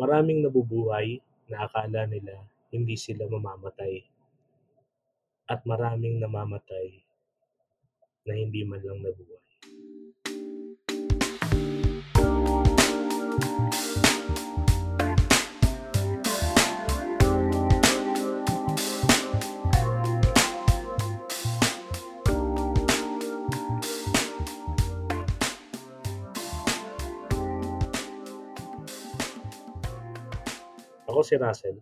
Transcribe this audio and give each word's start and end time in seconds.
maraming 0.00 0.40
nabubuhay 0.40 1.20
na 1.52 1.68
akala 1.68 2.08
nila 2.08 2.40
hindi 2.72 2.96
sila 2.96 3.28
mamamatay. 3.28 4.00
At 5.50 5.66
maraming 5.66 6.22
namamatay 6.22 7.02
na 8.24 8.32
hindi 8.38 8.62
man 8.62 8.80
lang 8.80 9.02
nabuhay. 9.02 9.49
Ako 31.20 31.28
si 31.28 31.36
Russell. 31.36 31.76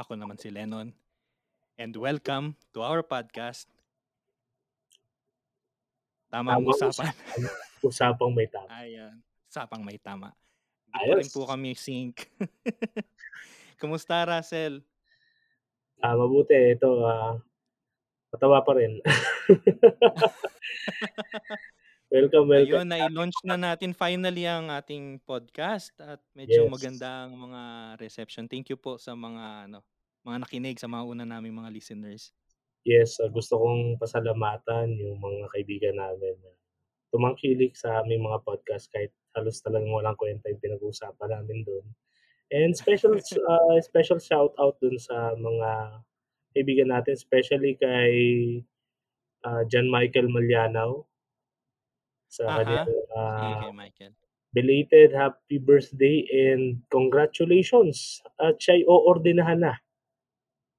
Ako 0.00 0.16
naman 0.16 0.40
si 0.40 0.48
Lennon. 0.48 0.96
And 1.76 1.92
welcome 1.92 2.56
to 2.72 2.80
our 2.80 3.04
podcast. 3.04 3.68
Tamang 6.32 6.64
Tamang 6.64 6.72
usapan. 6.72 7.12
Usapang 7.84 8.32
may 8.32 8.48
tama. 8.48 8.64
Ayan. 8.80 9.20
Usapang 9.44 9.84
may 9.84 10.00
tama. 10.00 10.32
Pa 10.88 11.04
rin 11.04 11.20
Ayos. 11.20 11.36
po 11.36 11.44
kami 11.44 11.76
sync. 11.76 12.32
Kumusta, 13.76 14.24
Russell? 14.24 14.80
Ah, 16.00 16.16
mabuti. 16.16 16.56
Ito, 16.56 16.96
ah, 17.04 17.36
matawa 18.32 18.64
pa 18.64 18.72
rin. 18.72 19.04
welcome, 22.12 22.46
welcome. 22.52 22.84
Ayun, 22.84 22.88
na-launch 22.92 23.38
na 23.42 23.56
natin 23.56 23.96
finally 23.96 24.44
ang 24.44 24.68
ating 24.68 25.24
podcast 25.24 25.96
at 25.96 26.20
medyo 26.36 26.68
Yes. 26.68 26.72
magandang 26.72 27.32
mga 27.32 27.60
reception. 27.96 28.44
Thank 28.44 28.68
you 28.68 28.76
po 28.76 29.00
sa 29.00 29.16
mga 29.16 29.72
ano, 29.72 29.80
mga 30.22 30.44
nakinig 30.44 30.76
sa 30.76 30.92
mga 30.92 31.04
una 31.08 31.24
naming 31.24 31.56
mga 31.56 31.72
listeners. 31.72 32.36
Yes, 32.84 33.16
ah, 33.22 33.32
gusto 33.32 33.56
kong 33.56 33.96
pasalamatan 33.96 34.92
yung 35.00 35.16
mga 35.22 35.48
kaibigan 35.56 35.96
namin 35.96 36.36
na 36.42 36.52
tumangkilik 37.14 37.72
sa 37.72 38.04
aming 38.04 38.20
mga 38.20 38.44
podcast 38.44 38.92
kahit 38.92 39.14
halos 39.32 39.64
talagang 39.64 39.92
walang 39.92 40.18
kwenta 40.18 40.52
yung 40.52 40.60
pinag-uusapan 40.60 41.30
namin 41.32 41.64
doon. 41.64 41.86
And 42.52 42.76
special 42.76 43.16
uh, 43.16 43.78
special 43.88 44.20
shout 44.20 44.52
out 44.60 44.76
dun 44.84 45.00
sa 45.00 45.32
mga 45.32 46.02
kaibigan 46.52 46.92
natin, 46.92 47.16
especially 47.16 47.80
kay 47.80 48.12
uh, 49.48 49.64
John 49.72 49.88
Michael 49.88 50.28
Malyanaw 50.28 51.08
sa 52.32 52.64
kanyang 52.64 52.88
Sige, 52.88 53.12
uh, 53.12 53.60
kay 53.60 53.72
Michael. 53.76 54.12
belated 54.52 55.08
happy 55.12 55.56
birthday 55.56 56.24
and 56.28 56.80
congratulations 56.88 58.20
at 58.36 58.56
siya'y 58.56 58.84
oordinahan 58.84 59.60
na. 59.60 59.74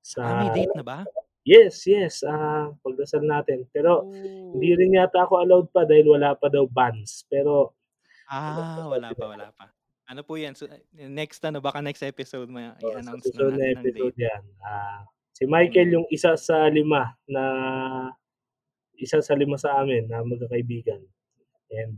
Sa, 0.01 0.19
Ah, 0.19 0.37
may 0.41 0.49
date 0.51 0.73
na 0.73 0.81
ba? 0.81 1.05
Yes, 1.43 1.83
yes. 1.83 2.23
ah 2.23 2.71
pagdasal 2.81 3.21
natin. 3.21 3.67
Pero 3.69 4.07
hindi 4.49 4.73
Oh. 4.73 4.77
rin 4.77 4.95
yata 4.95 5.25
ako 5.25 5.33
allowed 5.39 5.67
pa 5.69 5.83
dahil 5.83 6.09
wala 6.09 6.33
pa 6.33 6.47
daw 6.47 6.65
bans. 6.65 7.27
Pero 7.27 7.75
Ah, 8.25 8.87
wala 8.87 9.11
pa, 9.11 9.25
wala 9.27 9.47
pa. 9.51 9.69
Ano 10.03 10.21
po 10.21 10.35
yan? 10.35 10.51
So, 10.53 10.67
next 10.93 11.39
ano, 11.41 11.59
baka 11.59 11.79
next 11.79 12.01
episode 12.01 12.47
may 12.47 12.67
oh, 12.67 12.75
i-announce 12.81 13.27
na 13.29 13.39
na 13.39 13.45
natin 13.51 13.59
ang 13.59 13.85
episode 13.85 14.15
yan. 14.17 14.41
Ah, 14.59 15.01
si 15.31 15.43
Michael 15.45 15.89
yung 15.93 16.07
isa 16.09 16.33
sa 16.35 16.67
lima 16.67 17.11
na 17.25 17.43
isa 18.95 19.19
sa 19.19 19.33
lima 19.33 19.55
sa 19.55 19.79
amin 19.79 20.07
na 20.07 20.21
magkakaibigan. 20.21 21.01
And 21.73 21.97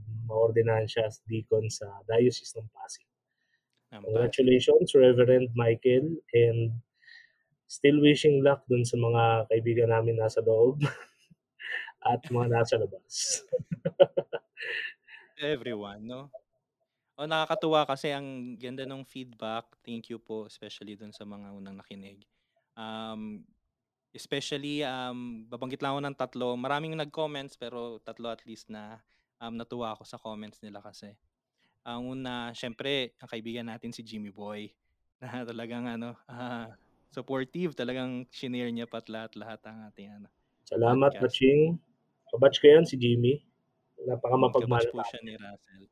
as 1.03 1.21
deacon 1.27 1.69
sa 1.69 1.85
Diocese 2.07 2.55
ng 2.57 2.69
Pasig. 2.71 3.07
Congratulations, 3.91 4.91
Reverend 4.95 5.51
Michael. 5.55 6.19
And 6.33 6.81
still 7.65 8.01
wishing 8.01 8.43
luck 8.43 8.63
dun 8.67 8.83
sa 8.85 8.97
mga 8.99 9.51
kaibigan 9.51 9.89
namin 9.91 10.19
nasa 10.19 10.43
loob 10.43 10.83
at 12.11 12.21
mga 12.29 12.47
nasa 12.51 12.75
labas. 12.77 13.43
Everyone, 15.41 16.01
no? 16.05 16.21
O 17.15 17.23
nakakatuwa 17.23 17.87
kasi 17.87 18.11
ang 18.11 18.59
ganda 18.59 18.83
ng 18.83 19.07
feedback. 19.07 19.67
Thank 19.83 20.11
you 20.11 20.19
po 20.19 20.47
especially 20.47 20.99
dun 20.99 21.15
sa 21.15 21.23
mga 21.23 21.51
unang 21.55 21.79
nakinig. 21.79 22.27
Um, 22.75 23.47
especially 24.11 24.83
um, 24.83 25.47
babanggit 25.47 25.79
lang 25.79 25.95
ako 25.95 26.01
ng 26.03 26.17
tatlo. 26.19 26.47
Maraming 26.59 26.95
nag-comments 26.99 27.55
pero 27.55 28.03
tatlo 28.03 28.31
at 28.31 28.43
least 28.43 28.67
na 28.67 28.99
um, 29.45 29.55
natuwa 29.55 29.93
ako 29.93 30.03
sa 30.03 30.17
comments 30.17 30.59
nila 30.65 30.81
kasi. 30.81 31.13
Ang 31.85 32.17
una, 32.17 32.49
syempre, 32.57 33.13
ang 33.21 33.29
kaibigan 33.29 33.69
natin 33.69 33.93
si 33.93 34.01
Jimmy 34.01 34.33
Boy 34.33 34.73
na 35.21 35.45
talagang 35.45 35.85
ano, 35.85 36.17
ah, 36.25 36.67
supportive, 37.13 37.77
talagang 37.77 38.25
shinare 38.33 38.73
niya 38.73 38.89
pat 38.89 39.07
lahat-lahat 39.07 39.61
ang 39.69 39.87
ating 39.93 40.09
ano. 40.09 40.27
Salamat, 40.65 41.13
Podcast. 41.13 41.23
Batching. 41.29 41.61
Kabatch 42.33 42.57
ko 42.57 42.65
yan, 42.67 42.83
si 42.89 42.97
Jimmy. 42.97 43.45
Napaka 44.01 44.35
Mm, 44.35 44.43
mapagmahal 44.49 44.85
kabatch 44.89 44.91
po 44.91 44.99
siya 45.05 45.21
ni 45.23 45.33
Russell. 45.37 45.85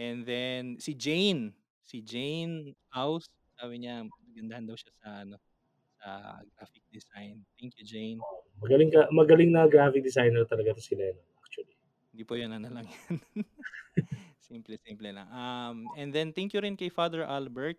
And 0.00 0.18
then 0.24 0.62
si 0.78 0.94
Jane, 0.94 1.52
si 1.82 2.00
Jane 2.00 2.72
House, 2.94 3.26
sabi 3.58 3.84
niya 3.84 4.06
magandahan 4.06 4.64
daw 4.64 4.76
siya 4.78 4.92
sa 5.02 5.08
ano 5.26 5.36
sa 6.00 6.40
graphic 6.56 6.84
design. 6.88 7.44
Thank 7.60 7.76
you, 7.76 7.84
Jane. 7.84 8.18
Magaling 8.60 8.88
ka, 8.88 9.08
magaling 9.12 9.50
na 9.52 9.68
graphic 9.68 10.00
designer 10.00 10.48
talaga 10.48 10.76
to 10.76 10.80
si 10.80 10.96
Lennon, 10.96 11.20
actually. 11.20 11.29
Hindi 12.10 12.22
po 12.26 12.34
yan 12.34 12.50
ano 12.58 12.68
lang 12.70 12.86
yan. 12.86 13.16
Simple-simple 14.50 15.14
lang. 15.14 15.30
Um, 15.30 15.86
and 15.94 16.10
then 16.10 16.34
thank 16.34 16.50
you 16.50 16.58
rin 16.58 16.74
kay 16.74 16.90
Father 16.90 17.22
Albert 17.22 17.78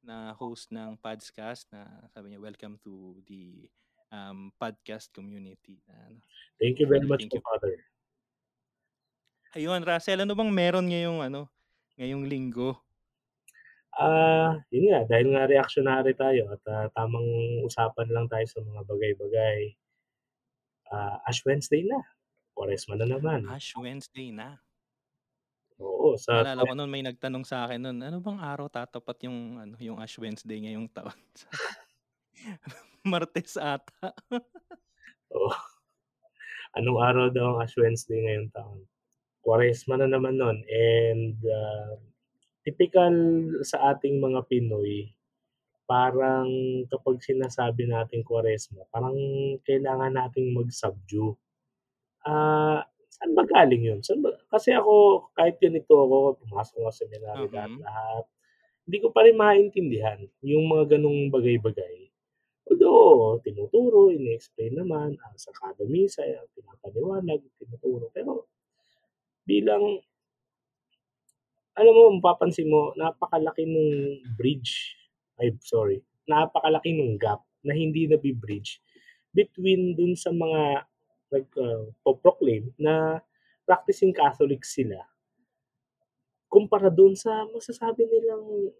na 0.00 0.32
host 0.32 0.72
ng 0.72 0.96
podcast 0.96 1.68
na 1.68 1.84
sabi 2.08 2.32
niya 2.32 2.40
welcome 2.40 2.80
to 2.80 3.20
the 3.28 3.68
um, 4.08 4.48
podcast 4.56 5.12
community. 5.12 5.84
Ano. 5.92 6.16
Thank 6.56 6.80
you 6.80 6.88
very 6.88 7.04
much 7.04 7.28
thank 7.28 7.36
you. 7.36 7.44
Father. 7.44 7.76
Ayun, 9.56 9.84
Russell, 9.84 10.24
ano 10.24 10.32
bang 10.32 10.52
meron 10.52 10.88
ngayong 10.88 11.20
ano, 11.32 11.48
ngayong 11.96 12.24
linggo? 12.28 12.76
Ah, 13.96 14.60
yun 14.68 14.92
nga, 14.92 15.08
dahil 15.08 15.32
nga 15.32 15.48
reactionary 15.48 16.12
tayo 16.12 16.52
at 16.52 16.62
ah, 16.68 16.88
tamang 16.92 17.24
usapan 17.64 18.08
lang 18.12 18.28
tayo 18.28 18.44
sa 18.44 18.60
mga 18.60 18.80
bagay-bagay. 18.84 19.60
Ah, 20.92 21.20
Ash 21.24 21.40
Wednesday 21.44 21.84
na. 21.88 22.00
Quaresma 22.56 22.96
na 22.96 23.04
naman. 23.04 23.44
Ash 23.52 23.76
Wednesday 23.76 24.32
na. 24.32 24.56
Oo, 25.76 26.16
sa 26.16 26.40
Naalala 26.40 26.64
ko 26.64 26.72
noon 26.72 26.88
may 26.88 27.04
nagtanong 27.04 27.44
sa 27.44 27.68
akin 27.68 27.84
noon, 27.84 28.00
ano 28.00 28.16
bang 28.24 28.40
araw 28.40 28.72
tatapat 28.72 29.28
yung 29.28 29.60
ano, 29.60 29.76
yung 29.76 30.00
Ash 30.00 30.16
Wednesday 30.16 30.56
ngayong 30.64 30.88
taon? 30.88 31.12
Martes 33.10 33.56
ata. 33.56 34.12
Oo. 35.36 35.52
Anong 36.76 37.00
araw 37.00 37.26
daw 37.32 37.56
ang 37.56 37.58
Ash 37.64 37.76
Wednesday 37.76 38.20
ngayong 38.20 38.52
taon? 38.52 38.80
Quaresma 39.40 39.96
na 39.96 40.10
naman 40.10 40.36
nun. 40.36 40.58
And 40.66 41.38
ah, 41.46 41.96
typical 42.66 43.14
sa 43.64 43.94
ating 43.94 44.20
mga 44.20 44.44
Pinoy, 44.50 45.08
parang 45.86 46.50
kapag 46.90 47.22
sinasabi 47.22 47.86
natin 47.88 48.26
Quaresma, 48.26 48.84
parang 48.90 49.16
kailangan 49.64 50.18
nating 50.18 50.52
mag-subdue. 50.52 51.32
Ah, 52.26 52.82
saan 53.14 53.32
ba 53.38 53.42
galing 53.46 53.82
yun? 53.88 54.00
Saan 54.06 54.20
ba? 54.24 54.32
Kasi 54.52 54.74
ako, 54.74 54.94
kahit 55.38 55.56
ganito 55.62 55.94
ako, 55.94 56.16
pumasok 56.42 56.76
ako 56.82 56.90
sa 56.92 56.98
seminary 57.06 57.46
Mhm. 57.48 57.54
lahat-lahat, 57.56 58.24
hindi 58.88 58.98
ko 59.04 59.08
pa 59.14 59.20
rin 59.26 59.36
maintindihan 59.38 60.20
yung 60.52 60.64
mga 60.72 60.84
ganong 60.98 61.20
bagay-bagay. 61.34 61.96
Although, 62.70 63.40
tinuturo, 63.46 64.10
ini-explain 64.14 64.74
naman, 64.80 65.18
ah, 65.24 65.34
sa 65.38 65.52
kada 65.56 65.84
misa, 65.88 66.22
eh, 66.26 66.38
pinapaliwanag, 66.56 67.40
tinuturo. 67.60 68.10
Pero, 68.16 68.48
bilang, 69.48 69.84
alam 71.76 71.92
mo, 71.96 72.04
mapapansin 72.18 72.68
mo, 72.72 72.92
napakalaki 72.96 73.64
nung 73.68 73.92
bridge, 74.40 74.96
ay, 75.40 75.52
sorry, 75.62 76.00
napakalaki 76.30 76.96
nung 76.96 77.16
gap 77.20 77.44
na 77.66 77.72
hindi 77.76 78.08
nabi-bridge 78.08 78.80
between 79.36 79.92
dun 79.98 80.16
sa 80.16 80.32
mga 80.32 80.88
nag-proclaim 81.32 82.70
na 82.78 83.20
practicing 83.66 84.14
Catholic 84.14 84.62
sila 84.62 85.02
kumpara 86.46 86.88
dun 86.88 87.12
sa 87.18 87.44
masasabi 87.50 88.06
nilang 88.06 88.70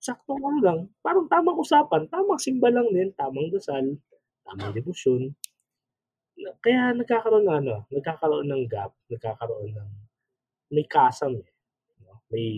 sakto 0.00 0.32
nga 0.32 0.54
lang, 0.64 0.78
parang 1.04 1.28
tamang 1.28 1.60
usapan, 1.60 2.08
tamang 2.08 2.40
simba 2.40 2.72
lang 2.72 2.88
din, 2.88 3.12
tamang 3.14 3.52
dasal, 3.52 3.84
tamang 4.48 4.72
debosyon. 4.72 5.32
Na- 6.40 6.56
Kaya 6.64 6.96
nagkakaroon 6.96 7.44
ng 7.44 7.56
ano, 7.64 7.76
nagkakaroon 7.92 8.48
ng 8.48 8.64
gap, 8.64 8.92
nagkakaroon 9.12 9.76
ng 9.76 9.90
may 10.72 10.86
kasam 10.88 11.36
eh. 11.36 11.48
no? 12.04 12.16
May 12.32 12.48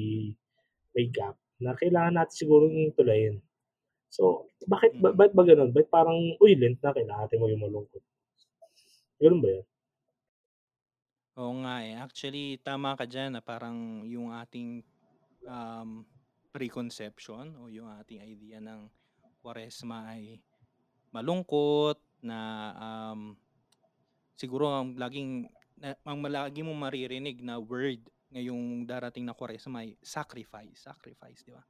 may 0.95 1.07
gap 1.11 1.35
na 1.59 1.75
kailangan 1.75 2.15
natin 2.15 2.37
siguro 2.37 2.71
yung 2.71 2.95
tulayin. 2.95 3.43
So, 4.13 4.51
bakit 4.69 4.93
ba, 5.01 5.11
Mm. 5.11 5.17
bakit 5.19 5.33
ba 5.35 5.43
ganun? 5.47 5.71
Bakit 5.73 5.89
parang, 5.89 6.19
uy, 6.39 6.53
Lent 6.59 6.79
na, 6.85 6.93
kailangan 6.93 7.27
natin 7.27 7.41
maging 7.43 7.63
malungkot. 7.65 8.03
Ganun 9.23 9.39
ba 9.39 9.49
yan? 9.55 9.67
Oo 11.39 11.55
nga 11.63 11.75
eh. 11.87 11.95
Actually, 11.95 12.59
tama 12.59 12.99
ka 12.99 13.07
dyan 13.07 13.39
na 13.39 13.41
parang 13.41 14.03
yung 14.03 14.35
ating 14.35 14.83
um, 15.47 16.03
preconception 16.51 17.55
o 17.63 17.71
yung 17.71 17.87
ating 18.03 18.19
idea 18.19 18.59
ng 18.59 18.91
Kwaresma 19.39 20.11
ay 20.11 20.43
malungkot 21.15 22.03
na 22.23 22.39
um, 22.75 23.39
siguro 24.35 24.71
ang 24.75 24.99
laging 24.99 25.47
na, 25.79 25.95
ang 26.03 26.23
lagi 26.27 26.63
mong 26.63 26.79
maririnig 26.79 27.43
na 27.43 27.59
word 27.63 28.03
ngayong 28.35 28.87
darating 28.87 29.23
na 29.23 29.39
Kwaresma 29.39 29.87
ay 29.87 29.95
sacrifice, 30.03 30.83
sacrifice, 30.83 31.47
di 31.47 31.55
ba? 31.55 31.63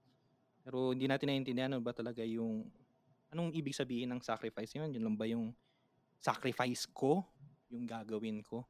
Pero 0.63 0.97
hindi 0.97 1.05
natin 1.05 1.29
naiintindihan 1.29 1.75
ano 1.75 1.85
ba 1.85 1.93
talaga 1.93 2.25
yung 2.25 2.65
anong 3.29 3.53
ibig 3.57 3.77
sabihin 3.77 4.09
ng 4.15 4.21
sacrifice 4.25 4.73
yun? 4.77 4.89
Yun 4.89 5.05
lang 5.05 5.17
ba 5.17 5.27
yung 5.27 5.53
sacrifice 6.23 6.87
ko, 6.87 7.27
yung 7.73 7.89
gagawin 7.89 8.45
ko? 8.45 8.69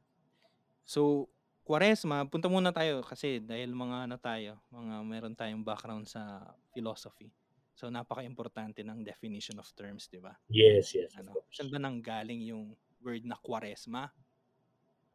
So, 0.86 1.28
Kwaresma, 1.62 2.26
punta 2.26 2.50
muna 2.50 2.74
tayo 2.74 3.06
kasi 3.06 3.38
dahil 3.38 3.70
mga 3.70 4.10
ano 4.10 4.16
tayo, 4.18 4.58
mga 4.74 4.94
meron 5.06 5.34
tayong 5.38 5.62
background 5.62 6.10
sa 6.10 6.42
philosophy. 6.74 7.30
So 7.78 7.88
napaka-importante 7.88 8.82
ng 8.82 9.06
definition 9.06 9.56
of 9.62 9.70
terms, 9.78 10.10
'di 10.10 10.18
ba? 10.18 10.34
Yes, 10.50 10.92
yes. 10.92 11.14
Ano, 11.16 11.38
saan 11.54 11.70
ba 11.70 11.78
nang 11.78 12.02
galing 12.02 12.42
yung 12.50 12.74
word 12.98 13.22
na 13.22 13.38
Kwaresma? 13.38 14.10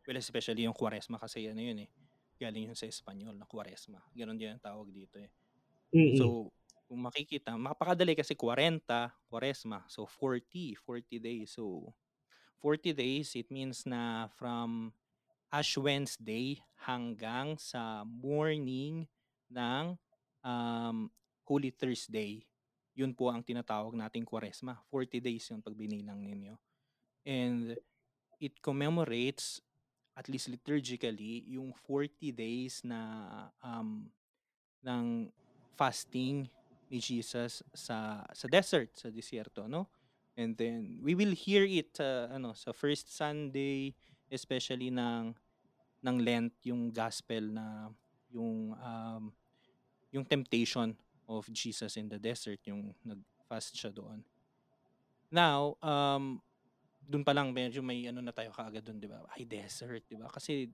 Well, 0.07 0.19
especially 0.23 0.63
yung 0.63 0.75
Kwaresma 0.75 1.19
kasi 1.19 1.51
ano 1.51 1.59
yun 1.59 1.83
eh. 1.83 1.89
Galing 2.39 2.71
yun 2.71 2.77
sa 2.79 2.87
Espanyol 2.87 3.35
na 3.35 3.43
Kwaresma. 3.43 3.99
Ganon 4.15 4.39
din 4.39 4.55
ang 4.55 4.63
tawag 4.63 4.87
dito 4.87 5.19
eh. 5.19 5.27
Mm-mm. 5.91 6.15
So, 6.15 6.47
kung 6.87 7.03
makikita, 7.03 7.59
makapakadali 7.59 8.15
kasi 8.15 8.31
40, 8.31 9.11
Kwaresma. 9.27 9.83
So, 9.91 10.07
40, 10.07 10.79
40 10.79 11.19
days. 11.19 11.59
So, 11.59 11.91
40 12.61 12.93
days, 12.93 13.37
it 13.37 13.49
means 13.53 13.85
na 13.85 14.27
from 14.33 14.93
Ash 15.53 15.77
Wednesday 15.77 16.59
hanggang 16.83 17.55
sa 17.55 18.03
morning 18.03 19.07
ng 19.47 19.95
um, 20.43 21.07
Holy 21.47 21.71
Thursday. 21.71 22.43
Yun 22.97 23.13
po 23.13 23.29
ang 23.31 23.45
tinatawag 23.45 23.95
nating 23.95 24.25
Kwaresma. 24.27 24.75
40 24.89 25.21
days 25.23 25.47
yun 25.47 25.61
pag 25.63 25.77
binilang 25.77 26.19
ninyo. 26.19 26.57
And 27.23 27.77
it 28.41 28.59
commemorates, 28.59 29.61
at 30.17 30.27
least 30.27 30.49
liturgically, 30.49 31.45
yung 31.47 31.71
40 31.85 32.33
days 32.33 32.81
na 32.81 32.99
um, 33.61 34.09
ng 34.81 35.29
fasting 35.77 36.49
ni 36.87 36.97
Jesus 36.97 37.61
sa 37.75 38.25
sa 38.31 38.47
desert, 38.47 38.95
sa 38.95 39.11
desierto, 39.11 39.67
no? 39.69 39.91
And 40.37 40.53
then 40.53 41.01
we 41.01 41.17
will 41.17 41.33
hear 41.33 41.65
it 41.65 41.97
uh, 41.97 42.29
ano 42.29 42.53
sa 42.53 42.69
first 42.69 43.09
Sunday, 43.09 43.97
especially 44.29 44.93
ng 44.93 45.33
ng 46.05 46.17
Lent 46.21 46.53
yung 46.61 46.93
gospel 46.93 47.49
na 47.49 47.89
yung 48.29 48.77
um, 48.77 49.33
yung 50.13 50.21
temptation 50.21 50.93
of 51.25 51.49
Jesus 51.49 51.97
in 51.97 52.05
the 52.05 52.21
desert 52.21 52.61
yung 52.69 52.93
nag-fast 53.01 53.73
siya 53.73 53.89
doon. 53.89 54.21
Now, 55.33 55.75
um 55.83 56.39
doon 57.07 57.23
pa 57.23 57.31
lang 57.31 57.55
medyo 57.55 57.79
may 57.79 58.03
ano 58.05 58.19
na 58.19 58.35
tayo 58.35 58.51
kaagad 58.51 58.83
doon, 58.83 58.99
'di 58.99 59.09
ba? 59.09 59.25
Ay 59.33 59.47
desert, 59.47 60.03
'di 60.05 60.21
ba? 60.21 60.29
Kasi 60.29 60.69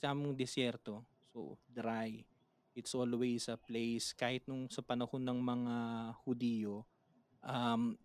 sa 0.00 0.16
among 0.16 0.32
desierto, 0.32 1.04
so 1.34 1.58
dry. 1.68 2.22
It's 2.76 2.92
always 2.96 3.48
a 3.52 3.58
place 3.60 4.12
kahit 4.16 4.44
nung 4.48 4.68
sa 4.72 4.80
panahon 4.80 5.20
ng 5.20 5.40
mga 5.42 5.74
Hudiyo, 6.24 6.86
um 7.44 7.98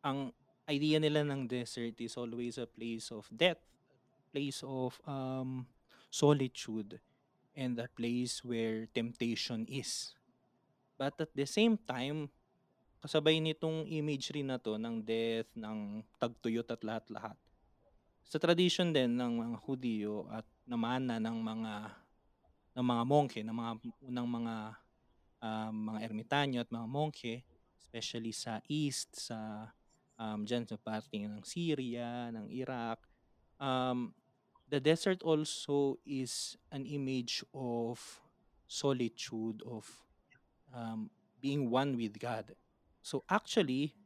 ang 0.00 0.32
idea 0.70 1.02
nila 1.02 1.26
ng 1.26 1.50
desert 1.50 1.98
is 2.00 2.14
always 2.16 2.56
a 2.56 2.68
place 2.68 3.10
of 3.10 3.26
death, 3.28 3.60
place 4.30 4.62
of 4.62 4.96
um, 5.04 5.66
solitude, 6.08 7.00
and 7.58 7.76
a 7.78 7.90
place 7.92 8.40
where 8.46 8.86
temptation 8.94 9.66
is. 9.66 10.14
But 10.94 11.18
at 11.18 11.32
the 11.34 11.48
same 11.48 11.76
time, 11.76 12.30
kasabay 13.00 13.40
nitong 13.40 13.88
imagery 13.88 14.44
na 14.44 14.60
to 14.60 14.76
ng 14.76 15.02
death, 15.02 15.48
ng 15.56 16.04
tagtuyot 16.20 16.68
at 16.68 16.82
lahat-lahat. 16.84 17.36
Sa 18.22 18.38
tradition 18.38 18.94
din 18.94 19.18
ng 19.18 19.32
mga 19.42 19.56
Hudiyo 19.66 20.28
at 20.30 20.46
namana 20.68 21.18
ng 21.18 21.38
mga 21.40 21.74
ng 22.78 22.86
mga 22.86 23.02
monke, 23.02 23.40
ng 23.42 23.56
mga 23.56 23.72
unang 24.06 24.28
mga 24.30 24.54
um, 25.42 25.74
mga 25.90 25.98
ermitanyo 26.06 26.58
at 26.62 26.70
mga 26.70 26.86
monke, 26.86 27.34
especially 27.82 28.30
sa 28.30 28.62
east, 28.70 29.18
sa 29.18 29.66
um, 30.20 30.44
dyan 30.44 30.68
sa 30.68 30.76
parting 30.76 31.24
ng 31.24 31.40
Syria, 31.40 32.28
ng 32.28 32.52
Iraq. 32.52 33.00
Um, 33.56 34.12
the 34.68 34.78
desert 34.78 35.24
also 35.24 35.96
is 36.04 36.60
an 36.68 36.84
image 36.84 37.40
of 37.56 37.96
solitude, 38.68 39.64
of 39.64 39.88
um, 40.76 41.08
being 41.40 41.72
one 41.72 41.96
with 41.96 42.20
God. 42.20 42.52
So 43.00 43.24
actually, 43.26 43.96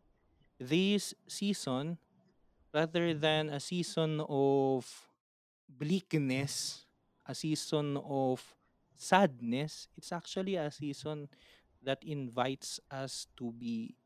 this 0.57 1.13
season, 1.27 1.99
rather 2.73 3.13
than 3.13 3.51
a 3.51 3.59
season 3.59 4.23
of 4.31 4.87
bleakness, 5.69 6.87
a 7.27 7.35
season 7.35 7.99
of 7.99 8.41
sadness, 8.95 9.89
it's 9.99 10.13
actually 10.15 10.55
a 10.55 10.71
season 10.71 11.29
that 11.83 12.01
invites 12.07 12.81
us 12.89 13.27
to 13.37 13.53
be 13.53 13.99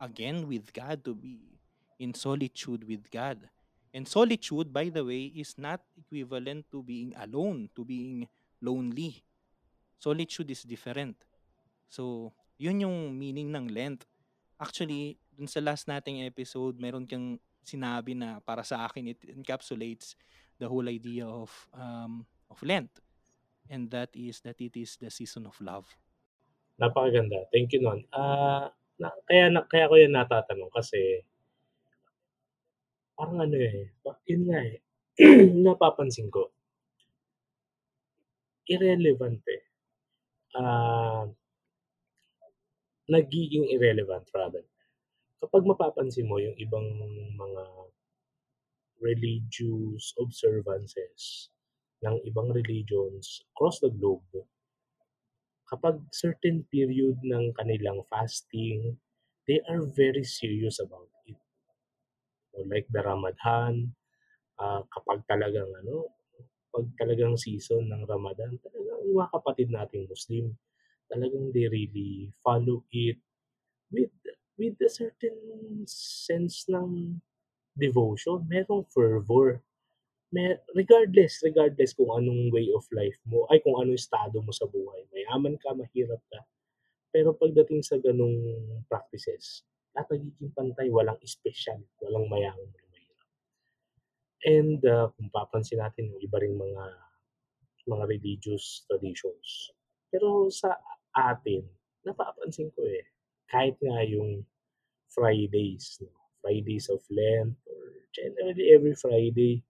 again 0.00 0.48
with 0.48 0.72
God, 0.72 1.04
to 1.04 1.14
be 1.14 1.60
in 1.98 2.14
solitude 2.14 2.84
with 2.84 3.10
God. 3.10 3.48
And 3.94 4.06
solitude, 4.06 4.72
by 4.72 4.92
the 4.92 5.04
way, 5.04 5.32
is 5.32 5.56
not 5.56 5.80
equivalent 5.96 6.68
to 6.70 6.82
being 6.82 7.16
alone, 7.16 7.70
to 7.76 7.84
being 7.84 8.28
lonely. 8.60 9.24
Solitude 9.98 10.52
is 10.52 10.62
different. 10.68 11.16
So, 11.88 12.32
yun 12.60 12.84
yung 12.84 13.16
meaning 13.16 13.56
ng 13.56 13.72
Lent. 13.72 14.04
Actually, 14.60 15.16
dun 15.32 15.48
sa 15.48 15.64
last 15.64 15.88
nating 15.88 16.28
episode, 16.28 16.76
meron 16.76 17.08
kang 17.08 17.40
sinabi 17.64 18.12
na 18.12 18.40
para 18.44 18.60
sa 18.64 18.84
akin, 18.84 19.16
it 19.16 19.20
encapsulates 19.32 20.12
the 20.60 20.68
whole 20.68 20.88
idea 20.88 21.24
of 21.24 21.48
um, 21.72 22.28
of 22.52 22.60
Lent. 22.60 22.92
And 23.72 23.90
that 23.90 24.12
is 24.14 24.44
that 24.44 24.60
it 24.60 24.76
is 24.76 25.00
the 25.00 25.10
season 25.10 25.48
of 25.48 25.56
love. 25.58 25.88
Napakaganda. 26.76 27.48
Thank 27.50 27.72
you 27.72 27.80
nun. 27.80 28.04
Ah, 28.12 28.70
na 29.00 29.08
kaya 29.28 29.46
na 29.52 29.60
kaya 29.70 29.90
ko 29.90 29.94
'yan 30.00 30.12
natatanong 30.16 30.72
kasi 30.72 31.20
parang 33.16 33.40
ano, 33.48 33.56
eh, 33.56 33.88
yun 34.28 34.42
nga, 34.44 34.60
eh, 34.60 34.76
napapansin 35.64 36.28
ko. 36.28 36.52
Irrelevant, 38.68 39.42
eh. 39.48 39.62
Ah 40.56 41.26
nagiging 43.08 43.70
irrelevant 43.70 44.26
rather. 44.34 44.66
Kapag 45.42 45.62
mapapansin 45.68 46.26
mo 46.26 46.38
yung 46.42 46.56
ibang 46.58 46.86
mga 47.38 47.62
religious 49.00 50.14
observances 50.18 51.52
ng 52.00 52.16
ibang 52.24 52.48
religions 52.52 53.44
across 53.52 53.80
the 53.80 53.90
globe, 53.92 54.24
kapag 55.70 55.96
certain 56.12 56.64
period 56.74 57.16
ng 57.22 57.44
kanilang 57.58 58.00
fasting, 58.10 58.98
they 59.46 59.60
are 59.70 59.82
very 59.82 60.24
serious 60.24 60.78
about 60.82 61.10
it. 61.26 61.38
So, 62.52 62.64
like 62.66 62.86
the 62.90 63.02
Ramadan, 63.02 63.94
uh, 64.60 64.82
kapag 64.94 65.24
talagang 65.30 65.70
ano, 65.84 66.10
pag 66.72 66.86
talagang 67.00 67.36
season 67.40 67.88
ng 67.90 68.02
Ramadan, 68.06 68.58
talagang 68.62 69.00
mga 69.12 69.30
kapatid 69.34 69.68
nating 69.72 70.06
Muslim, 70.10 70.54
talagang 71.10 71.52
they 71.54 71.66
really 71.68 72.32
follow 72.44 72.84
it 72.92 73.18
with 73.92 74.12
with 74.60 74.76
a 74.82 74.90
certain 74.90 75.38
sense 75.88 76.66
ng 76.70 77.20
devotion. 77.76 78.44
Merong 78.48 78.86
fervor. 78.90 79.62
May, 80.34 80.58
regardless, 80.74 81.38
regardless 81.46 81.94
kung 81.94 82.10
anong 82.10 82.50
way 82.50 82.66
of 82.74 82.82
life 82.90 83.16
mo, 83.30 83.46
ay 83.46 83.62
kung 83.62 83.78
anong 83.78 83.94
estado 83.94 84.42
mo 84.42 84.50
sa 84.50 84.66
buhay. 84.66 85.06
Mayaman 85.14 85.54
ka, 85.62 85.70
mahirap 85.70 86.18
ka. 86.30 86.40
Pero 87.14 87.30
pagdating 87.32 87.86
sa 87.86 87.96
ganong 88.02 88.36
practices, 88.90 89.62
lahat 89.94 90.18
nagiging 90.18 90.52
pantay, 90.52 90.90
walang 90.90 91.16
special, 91.22 91.78
walang 92.02 92.26
mayaman, 92.26 92.66
walang 92.68 92.92
mahirap. 92.92 93.28
And 94.44 94.80
uh, 94.82 95.06
kung 95.14 95.30
papansin 95.30 95.80
natin 95.80 96.10
yung 96.10 96.20
iba 96.20 96.36
ring 96.42 96.58
mga 96.58 96.84
mga 97.86 98.04
religious 98.10 98.82
traditions. 98.90 99.70
Pero 100.10 100.50
sa 100.50 100.74
atin, 101.14 101.62
napapansin 102.02 102.74
ko 102.74 102.82
eh, 102.82 103.06
kahit 103.46 103.78
nga 103.78 104.02
yung 104.02 104.42
Fridays, 105.06 106.02
no? 106.02 106.10
Fridays 106.42 106.90
of 106.90 107.00
Lent, 107.10 107.54
or 107.66 107.80
generally 108.14 108.74
every 108.74 108.94
Friday, 108.94 109.62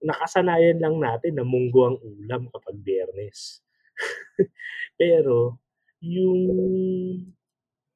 nakasanayan 0.00 0.80
lang 0.80 0.96
natin 0.96 1.36
na 1.36 1.44
munggo 1.44 1.92
ang 1.92 1.98
ulam 2.00 2.48
kapag 2.52 2.76
biyernes. 2.80 3.60
Pero, 5.00 5.60
yung, 6.00 6.40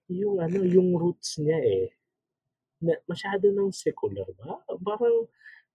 yung 0.08 0.36
ano, 0.40 0.60
yung 0.64 0.96
roots 0.96 1.40
niya 1.40 1.58
eh, 1.64 1.88
na, 2.84 2.96
masyado 3.08 3.48
ng 3.48 3.72
secular 3.72 4.28
ba? 4.36 4.60
Parang 4.84 5.28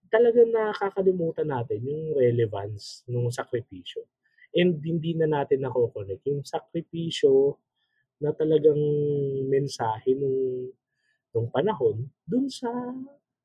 talagang 0.09 0.49
nakakalimutan 0.53 1.49
natin 1.49 1.81
yung 1.85 2.13
relevance 2.17 3.05
ng 3.09 3.29
sakripisyo. 3.29 4.05
And 4.53 4.81
hindi 4.81 5.13
na 5.13 5.29
natin 5.29 5.61
nako-connect 5.61 6.25
yung 6.25 6.41
sakripisyo 6.41 7.57
na 8.19 8.33
talagang 8.33 8.81
mensahe 9.47 10.17
nung 10.17 10.73
nung 11.29 11.47
panahon 11.53 12.09
dun 12.25 12.49
sa 12.49 12.67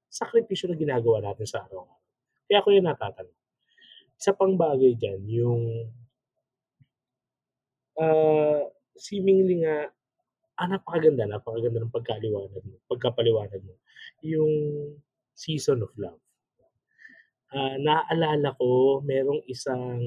sakripisyo 0.08 0.72
na 0.72 0.80
ginagawa 0.80 1.20
natin 1.20 1.44
sa 1.44 1.68
araw-araw. 1.68 1.93
Kaya 2.48 2.58
ako 2.60 2.68
yung 2.76 2.88
natatanong. 2.88 3.38
Isa 4.20 4.32
pang 4.36 4.54
bagay 4.54 4.94
diyan 4.96 5.20
yung 5.28 5.62
ah, 7.98 8.62
seemingly 8.98 9.62
nga 9.62 9.90
ah, 10.60 10.68
napakaganda, 10.70 11.26
napakaganda 11.26 11.82
ng 11.82 11.94
pagkaliwanag 11.94 12.62
mo 12.62 12.76
pagkapaliwanag 12.90 13.62
mo, 13.62 13.74
yung 14.22 14.52
season 15.34 15.82
of 15.82 15.90
love. 15.98 16.20
Ah, 17.54 17.78
naalala 17.78 18.54
ko 18.58 18.98
merong 19.02 19.42
isang 19.46 20.02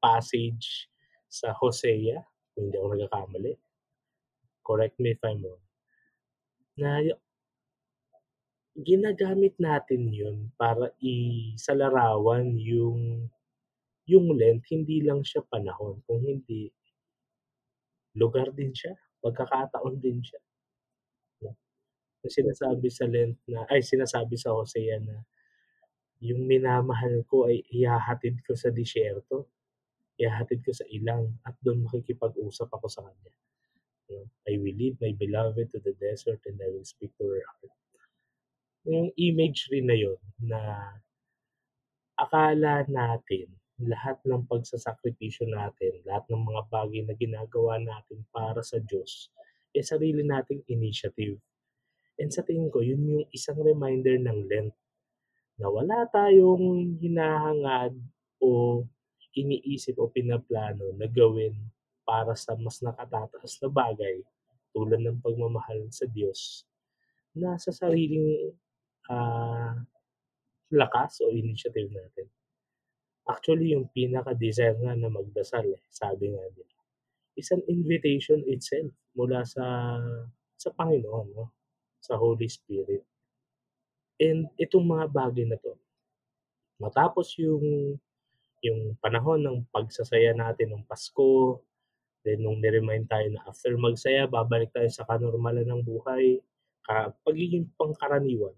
passage 0.00 0.88
sa 1.28 1.52
Hosea, 1.56 2.20
hindi 2.56 2.76
ako 2.76 2.86
nagkakamali. 2.94 3.52
Correct 4.64 4.96
me 5.00 5.12
if 5.12 5.20
I'm 5.24 5.44
wrong. 5.44 5.64
Na 6.80 7.00
ginagamit 8.74 9.54
natin 9.62 10.10
yun 10.10 10.50
para 10.58 10.90
isalarawan 10.98 12.58
yung 12.58 13.30
yung 14.10 14.26
Lent, 14.36 14.64
hindi 14.74 15.00
lang 15.06 15.22
siya 15.24 15.42
panahon, 15.46 16.02
kung 16.06 16.20
hindi 16.26 16.70
lugar 18.14 18.54
din 18.54 18.70
siya, 18.70 18.94
pagkakataon 19.22 19.98
din 19.98 20.22
siya. 20.22 20.38
'No, 21.42 21.50
sinasabi 22.36 22.88
sa 22.98 23.06
Lent 23.14 23.38
na 23.52 23.60
ay 23.72 23.80
sinasabi 23.92 24.36
sa 24.40 24.54
Hosea 24.58 24.98
na, 25.08 25.16
yung 26.28 26.42
minamahal 26.52 27.16
ko 27.30 27.38
ay 27.50 27.58
ihahatid 27.80 28.36
ko 28.46 28.52
sa 28.62 28.70
disyerto, 28.80 29.38
ihahatid 30.22 30.60
ko 30.66 30.72
sa 30.76 30.86
ilang 30.96 31.24
at 31.48 31.56
dun 31.64 31.84
makikipag-usap 31.86 32.68
ako 32.76 32.86
sa 32.90 33.02
kanya. 33.06 33.32
'No, 34.08 34.20
I 34.50 34.54
will 34.62 34.76
lead 34.82 34.96
my 35.04 35.12
beloved 35.24 35.66
to 35.74 35.78
the 35.86 35.94
desert 35.98 36.40
and 36.48 36.58
I 36.62 36.68
will 36.74 36.86
speak 36.94 37.12
to 37.20 37.24
her 37.32 37.44
heart. 37.48 37.72
Yung 38.84 39.08
imagery 39.16 39.80
na 39.80 39.96
yun 39.96 40.20
na 40.36 40.60
akala 42.20 42.84
natin 42.84 43.48
lahat 43.80 44.20
ng 44.22 44.46
pagsasakripisyo 44.46 45.50
natin, 45.50 45.98
lahat 46.06 46.22
ng 46.30 46.42
mga 46.46 46.62
bagay 46.70 47.00
na 47.02 47.14
ginagawa 47.18 47.80
natin 47.80 48.22
para 48.30 48.62
sa 48.62 48.78
Diyos, 48.78 49.34
eh, 49.74 49.82
sarili 49.82 50.22
nating 50.22 50.62
initiative. 50.70 51.42
And 52.14 52.30
sa 52.30 52.46
tingin 52.46 52.70
ko 52.70 52.78
yun 52.84 53.02
yung 53.02 53.26
isang 53.34 53.58
reminder 53.58 54.14
ng 54.20 54.38
Lent, 54.46 54.74
na 55.58 55.66
wala 55.70 56.06
tayong 56.10 56.98
hinahangad 57.02 57.94
o 58.38 58.82
iniisip 59.34 59.98
o 59.98 60.06
pinaplano 60.10 60.94
na 60.94 61.10
gawin 61.10 61.54
para 62.06 62.38
sa 62.38 62.54
mas 62.54 62.78
nakatataas 62.78 63.58
na 63.58 63.68
bagay, 63.70 64.22
tulad 64.70 65.02
ng 65.02 65.18
pagmamahal 65.18 65.90
sa 65.90 66.06
Diyos, 66.06 66.66
na 67.34 67.58
sa 67.58 67.74
sariling, 67.74 68.54
ah, 69.10 69.74
lakas 70.74 71.22
o 71.24 71.30
initiative 71.32 71.90
natin. 71.92 72.26
Actually 73.24 73.72
yung 73.72 73.88
pinaka-desire 73.88 74.76
nga 74.84 74.92
na 74.96 75.08
magdasal, 75.08 75.64
eh, 75.64 75.82
sabi 75.88 76.32
nga 76.34 76.44
nila, 76.52 76.74
is 77.34 77.50
an 77.50 77.62
invitation 77.66 78.40
itself 78.46 78.92
mula 79.18 79.42
sa 79.42 79.64
sa 80.54 80.70
Panginoon 80.70 81.28
'no, 81.34 81.50
sa 81.98 82.14
Holy 82.20 82.46
Spirit. 82.46 83.02
And 84.20 84.46
itong 84.60 84.86
mga 84.86 85.06
bagay 85.10 85.44
na 85.48 85.58
'to, 85.58 85.74
matapos 86.78 87.34
yung 87.40 87.98
yung 88.64 88.96
panahon 89.02 89.44
ng 89.44 89.58
pagsasaya 89.68 90.32
natin 90.32 90.72
nung 90.72 90.86
Pasko, 90.88 91.60
then 92.24 92.40
nung 92.40 92.64
ni-remind 92.64 93.04
tayo 93.12 93.28
na 93.28 93.44
after 93.44 93.76
magsaya 93.76 94.24
babalik 94.24 94.72
tayo 94.72 94.88
sa 94.88 95.04
kanormalan 95.04 95.68
ng 95.68 95.82
buhay, 95.84 96.40
pagiging 97.24 97.68
pangkaraniwan. 97.76 98.56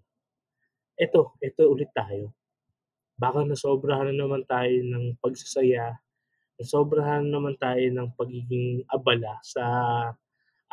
Eto, 0.97 1.37
eto 1.45 1.69
ulit 1.69 1.93
tayo. 1.93 2.33
Baka 3.17 3.45
nasobrahan 3.45 4.09
na 4.13 4.25
naman 4.25 4.43
tayo 4.49 4.73
ng 4.85 5.17
pagsasaya, 5.21 5.97
nasobrahan 6.61 7.25
na 7.27 7.37
naman 7.37 7.55
tayo 7.61 7.85
ng 7.93 8.09
pagiging 8.17 8.85
abala 8.89 9.37
sa 9.45 9.63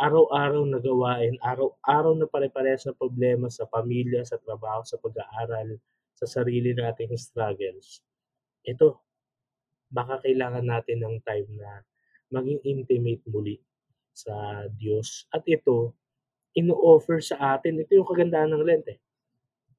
araw-araw 0.01 0.65
na 0.69 0.81
gawain, 0.81 1.37
araw-araw 1.45 2.15
na 2.19 2.27
pare-parehas 2.29 2.89
na 2.89 2.97
problema 2.97 3.53
sa 3.53 3.69
pamilya, 3.69 4.25
sa 4.25 4.41
trabaho, 4.41 4.81
sa 4.89 4.97
pag-aaral, 5.01 5.77
sa 6.17 6.27
sarili 6.27 6.73
nating 6.73 7.13
struggles. 7.21 8.01
Eto, 8.65 9.05
baka 9.93 10.23
kailangan 10.25 10.67
natin 10.67 11.05
ng 11.05 11.17
time 11.25 11.49
na 11.61 11.83
maging 12.35 12.61
intimate 12.65 13.25
muli 13.31 13.59
sa 14.15 14.67
Diyos 14.75 15.29
at 15.35 15.45
ito, 15.49 15.95
ino-offer 16.57 17.21
sa 17.25 17.57
atin 17.59 17.83
ito 17.83 17.95
yung 17.99 18.09
kagandahan 18.09 18.51
ng 18.53 18.65
Lent, 18.67 18.87
eh, 18.93 18.99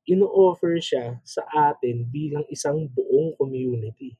ino-offer 0.05 0.77
siya 0.77 1.17
sa 1.25 1.41
atin 1.49 2.05
bilang 2.05 2.45
isang 2.53 2.85
buong 2.89 3.33
community. 3.37 4.13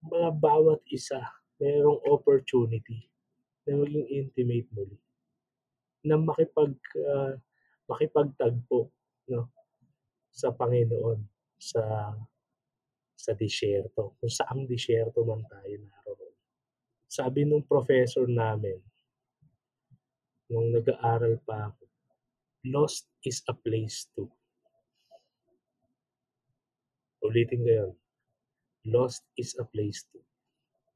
Kumbaga 0.00 0.30
bawat 0.36 0.80
isa 0.92 1.20
merong 1.56 2.00
opportunity 2.12 3.08
na 3.64 3.80
maging 3.80 4.04
intimate 4.12 4.68
muli. 4.76 5.00
Na 6.04 6.20
makipag 6.20 6.76
ah, 7.08 7.32
makipagtagpo 7.88 8.92
'no, 9.32 9.48
sa 10.28 10.52
Panginoon 10.52 11.24
sa 11.56 12.12
sa 13.14 13.32
disyerto, 13.32 14.20
kung 14.20 14.28
saang 14.28 14.68
disyerto 14.68 15.24
man 15.24 15.40
tayo 15.48 15.80
naroon. 15.80 16.36
Sabi 17.08 17.48
nung 17.48 17.64
professor 17.64 18.28
namin 18.28 18.76
nung 20.52 20.68
nag-aaral 20.68 21.40
pa 21.40 21.72
ako, 21.72 21.83
"Lost 22.64 23.06
is 23.24 23.44
a 23.48 23.54
place 23.54 24.08
too." 24.16 24.28
Ulitin 27.24 27.64
ko 27.64 27.70
yun, 27.72 27.92
lost 28.84 29.24
is 29.40 29.56
a 29.56 29.64
place 29.64 30.04
too. 30.12 30.20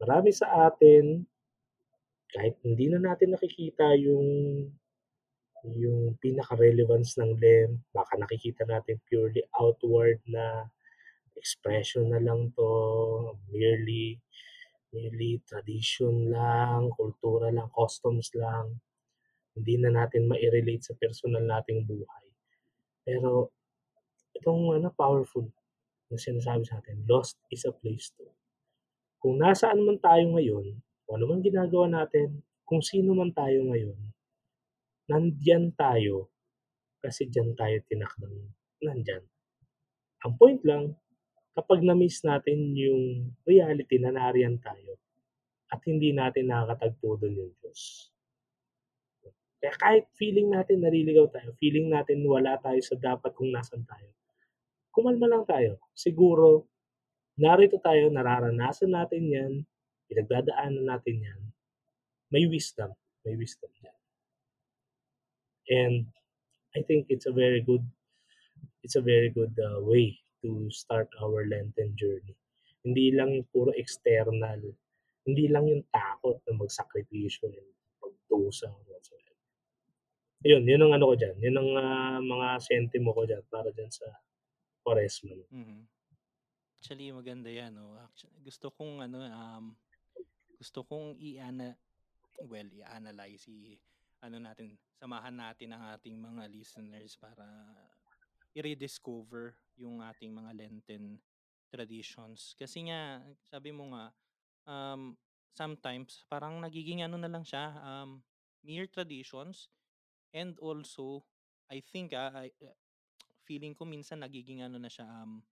Marami 0.04 0.30
sa 0.30 0.68
atin, 0.68 1.24
kahit 2.28 2.60
hindi 2.60 2.92
na 2.92 3.00
natin 3.00 3.32
nakikita 3.34 3.96
yung 3.96 4.28
yung 5.74 6.14
pinaka-relevance 6.22 7.18
ng 7.18 7.34
Lent, 7.42 7.82
baka 7.90 8.14
nakikita 8.14 8.62
natin 8.62 9.02
purely 9.10 9.42
outward 9.58 10.22
na 10.28 10.70
expression 11.34 12.12
na 12.12 12.20
lang 12.22 12.52
'to, 12.54 12.70
merely 13.50 14.20
merely 14.94 15.40
tradition 15.44 16.32
lang, 16.32 16.88
kultura 16.96 17.52
lang, 17.52 17.68
customs 17.76 18.32
lang, 18.32 18.80
hindi 19.58 19.74
na 19.82 19.90
natin 19.90 20.30
mai-relate 20.30 20.86
sa 20.86 20.94
personal 20.94 21.42
nating 21.42 21.82
buhay. 21.84 22.26
Pero 23.02 23.50
itong 24.38 24.78
ano 24.78 24.94
powerful 24.94 25.50
na 26.08 26.16
sinasabi 26.16 26.64
sa'tin, 26.64 27.04
lost 27.04 27.36
is 27.50 27.66
a 27.66 27.72
place 27.74 28.14
too. 28.14 28.30
Kung 29.18 29.42
nasaan 29.42 29.82
man 29.82 29.98
tayo 29.98 30.30
ngayon, 30.38 30.78
kung 31.04 31.14
ano 31.18 31.24
man 31.26 31.42
ginagawa 31.42 31.90
natin, 31.90 32.40
kung 32.62 32.80
sino 32.80 33.12
man 33.18 33.34
tayo 33.34 33.66
ngayon, 33.66 33.98
nandiyan 35.10 35.74
tayo 35.74 36.30
kasi 37.02 37.26
diyan 37.26 37.58
tayo 37.58 37.76
tinakdang 37.90 38.54
nandiyan. 38.84 39.24
Ang 40.22 40.32
point 40.38 40.60
lang, 40.62 40.94
kapag 41.58 41.82
na-miss 41.82 42.22
natin 42.22 42.74
yung 42.78 43.34
reality 43.42 43.98
na 43.98 44.14
nariyan 44.14 44.62
tayo 44.62 44.94
at 45.68 45.82
hindi 45.84 46.14
natin 46.14 46.48
nakakatagpo 46.48 47.18
dun 47.18 47.34
yung 47.34 47.52
Diyos. 47.58 48.14
Kaya 49.58 49.74
kahit 49.74 50.04
feeling 50.14 50.54
natin 50.54 50.82
naliligaw 50.82 51.26
tayo, 51.34 51.50
feeling 51.58 51.90
natin 51.90 52.22
wala 52.22 52.54
tayo 52.62 52.78
sa 52.78 52.94
dapat 52.94 53.34
kung 53.34 53.50
nasaan 53.50 53.82
tayo, 53.82 54.10
kumalma 54.94 55.26
lang 55.26 55.44
tayo. 55.46 55.82
Siguro 55.94 56.70
narito 57.38 57.78
tayo, 57.82 58.10
nararanasan 58.10 58.94
natin 58.94 59.22
'yan, 59.26 59.52
pinagdadaanan 60.06 60.86
natin 60.86 61.16
'yan. 61.22 61.40
May 62.30 62.46
wisdom, 62.46 62.94
may 63.26 63.34
wisdom 63.34 63.70
diyan. 63.82 63.98
And 65.68 65.96
I 66.76 66.80
think 66.86 67.10
it's 67.10 67.26
a 67.26 67.34
very 67.34 67.60
good 67.60 67.82
it's 68.82 68.96
a 68.96 69.04
very 69.04 69.30
good, 69.30 69.52
ah, 69.60 69.80
way 69.80 70.16
to 70.42 70.70
start 70.70 71.08
our 71.20 71.44
Lenten 71.44 71.92
journey. 71.98 72.36
Hindi 72.86 73.12
lang 73.12 73.44
puro 73.52 73.74
external, 73.74 74.62
hindi 75.26 75.44
lang 75.50 75.66
yung 75.68 75.84
takot 75.90 76.40
na 76.46 76.56
magsakripisyo 76.56 77.50
and 77.50 77.68
magdusa 78.00 78.70
or 78.70 78.82
whatsoever. 78.88 79.27
Yun, 80.46 80.62
yun 80.70 80.78
ang 80.86 80.94
ano 80.94 81.10
ko 81.10 81.14
diyan, 81.18 81.36
yun 81.42 81.56
ang, 81.58 81.70
ah, 81.82 82.18
mga 82.22 82.48
sentimo 82.62 83.10
ko 83.10 83.26
diyan 83.26 83.42
para 83.50 83.74
diyan 83.74 83.90
sa 83.90 84.06
Kwaresma. 84.84 85.34
Mhm. 85.50 85.88
Actually 86.80 87.08
maganda 87.12 87.50
'yan 87.50 87.74
'no, 87.74 87.96
actu 87.98 88.28
gusto 88.44 88.70
kong 88.74 89.02
ano, 89.06 89.18
um, 89.24 89.66
gusto 90.60 90.84
kong 90.86 91.16
i-ana 91.20 91.76
well, 92.46 92.68
i-analyze, 92.70 93.46
i-ano 93.50 94.38
natin, 94.42 94.78
samahan 94.98 95.34
natin 95.36 95.74
ang 95.74 95.94
ating 95.96 96.16
mga 96.18 96.48
listeners 96.52 97.16
para 97.18 97.46
i-rediscover 98.56 99.56
yung 99.78 100.02
ating 100.04 100.32
mga 100.34 100.52
Lenten 100.56 101.20
traditions. 101.72 102.54
Kasi 102.58 102.88
nga 102.90 103.22
sabi 103.46 103.70
mo 103.74 103.92
nga, 103.94 104.06
um, 104.68 105.14
sometimes 105.54 106.24
parang 106.30 106.60
nagiging 106.62 107.02
ano 107.06 107.16
na 107.20 107.30
lang 107.30 107.44
siya, 107.46 107.74
um, 107.82 108.22
mere 108.66 108.88
traditions 108.90 109.68
and 110.34 110.58
also 110.60 111.24
I 111.68 111.84
think, 111.84 112.16
ah, 112.16 112.32
I 112.32 112.52
uh, 112.64 112.76
feeling 113.44 113.76
ko 113.76 113.84
minsan 113.88 114.24
nagiging 114.24 114.64
ano 114.64 114.80
na 114.80 114.88
siya, 114.88 115.04
um 115.04 115.44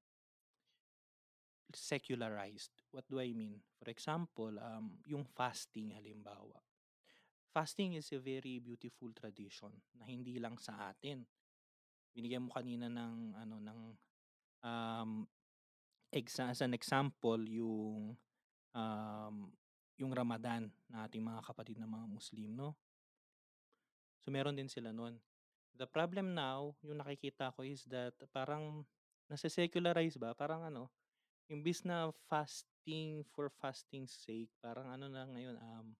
secularized. 1.74 2.72
What 2.92 3.04
do 3.10 3.20
I 3.20 3.34
mean? 3.36 3.60
For 3.76 3.90
example, 3.90 4.54
um, 4.56 5.02
yung 5.04 5.26
fasting 5.26 5.92
halimbawa. 5.92 6.62
Fasting 7.52 8.00
is 8.00 8.12
a 8.12 8.20
very 8.20 8.60
beautiful 8.60 9.10
tradition 9.12 9.72
na 9.96 10.04
hindi 10.08 10.36
lang 10.40 10.60
sa 10.60 10.92
atin. 10.92 11.24
Binigyan 12.12 12.48
mo 12.48 12.52
kanina 12.52 12.88
ng 12.88 13.36
ano 13.36 13.56
ng 13.60 13.80
um, 14.64 15.10
exa 16.12 16.52
as 16.52 16.60
an 16.64 16.72
example 16.76 17.40
yung 17.44 18.16
um, 18.76 19.36
yung 19.96 20.12
Ramadan 20.12 20.68
na 20.92 21.08
ating 21.08 21.24
mga 21.24 21.40
kapatid 21.44 21.80
na 21.80 21.88
mga 21.88 22.06
Muslim, 22.08 22.52
no? 22.52 22.76
So 24.26 24.34
meron 24.34 24.58
din 24.58 24.66
sila 24.66 24.90
nun. 24.90 25.22
The 25.78 25.86
problem 25.86 26.34
now, 26.34 26.74
yung 26.82 26.98
nakikita 26.98 27.54
ko 27.54 27.62
is 27.62 27.86
that 27.86 28.18
parang 28.34 28.82
nase-secularize 29.30 30.18
ba? 30.18 30.34
Parang 30.34 30.66
ano, 30.66 30.90
imbis 31.46 31.86
na 31.86 32.10
fasting 32.26 33.22
for 33.30 33.46
fasting's 33.62 34.10
sake, 34.10 34.50
parang 34.58 34.90
ano 34.90 35.06
na 35.06 35.30
ngayon, 35.30 35.54
um, 35.62 35.94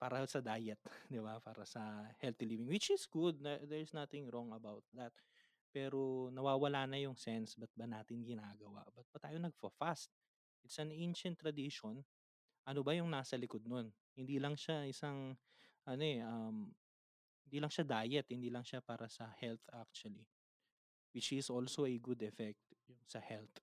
para 0.00 0.24
sa 0.24 0.40
diet, 0.40 0.80
'di 1.12 1.20
ba? 1.20 1.36
Para 1.44 1.68
sa 1.68 2.08
healthy 2.16 2.48
living, 2.48 2.72
which 2.72 2.88
is 2.88 3.04
good. 3.04 3.36
There's 3.44 3.92
nothing 3.92 4.32
wrong 4.32 4.56
about 4.56 4.80
that. 4.96 5.12
Pero 5.68 6.32
nawawala 6.32 6.88
na 6.88 6.96
yung 6.96 7.20
sense, 7.20 7.60
ba't 7.60 7.70
ba 7.76 7.84
natin 7.84 8.24
ginagawa? 8.24 8.88
Ba't 8.96 9.06
ba 9.12 9.20
tayo 9.20 9.36
nagfa-fast? 9.36 10.08
It's 10.64 10.80
an 10.80 10.96
ancient 10.96 11.36
tradition. 11.36 12.00
Ano 12.64 12.80
ba 12.80 12.96
yung 12.96 13.12
nasa 13.12 13.36
likod 13.36 13.68
nun? 13.68 13.92
Hindi 14.16 14.40
lang 14.40 14.56
siya 14.56 14.88
isang, 14.88 15.36
ano 15.86 16.02
eh, 16.04 16.20
um, 16.24 16.68
hindi 17.46 17.58
lang 17.58 17.72
siya 17.72 17.84
diet, 17.86 18.26
hindi 18.30 18.50
lang 18.52 18.62
siya 18.62 18.78
para 18.84 19.10
sa 19.10 19.30
health 19.40 19.62
actually. 19.74 20.26
Which 21.10 21.34
is 21.34 21.50
also 21.50 21.84
a 21.86 21.98
good 21.98 22.22
effect 22.22 22.62
yung 22.86 23.02
sa 23.06 23.18
health. 23.18 23.58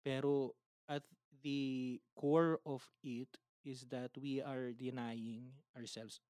Pero 0.00 0.56
at 0.88 1.04
the 1.44 2.00
core 2.16 2.60
of 2.64 2.84
it 3.04 3.36
is 3.64 3.84
that 3.92 4.16
we 4.16 4.40
are 4.40 4.72
denying 4.72 5.52
ourselves. 5.76 6.20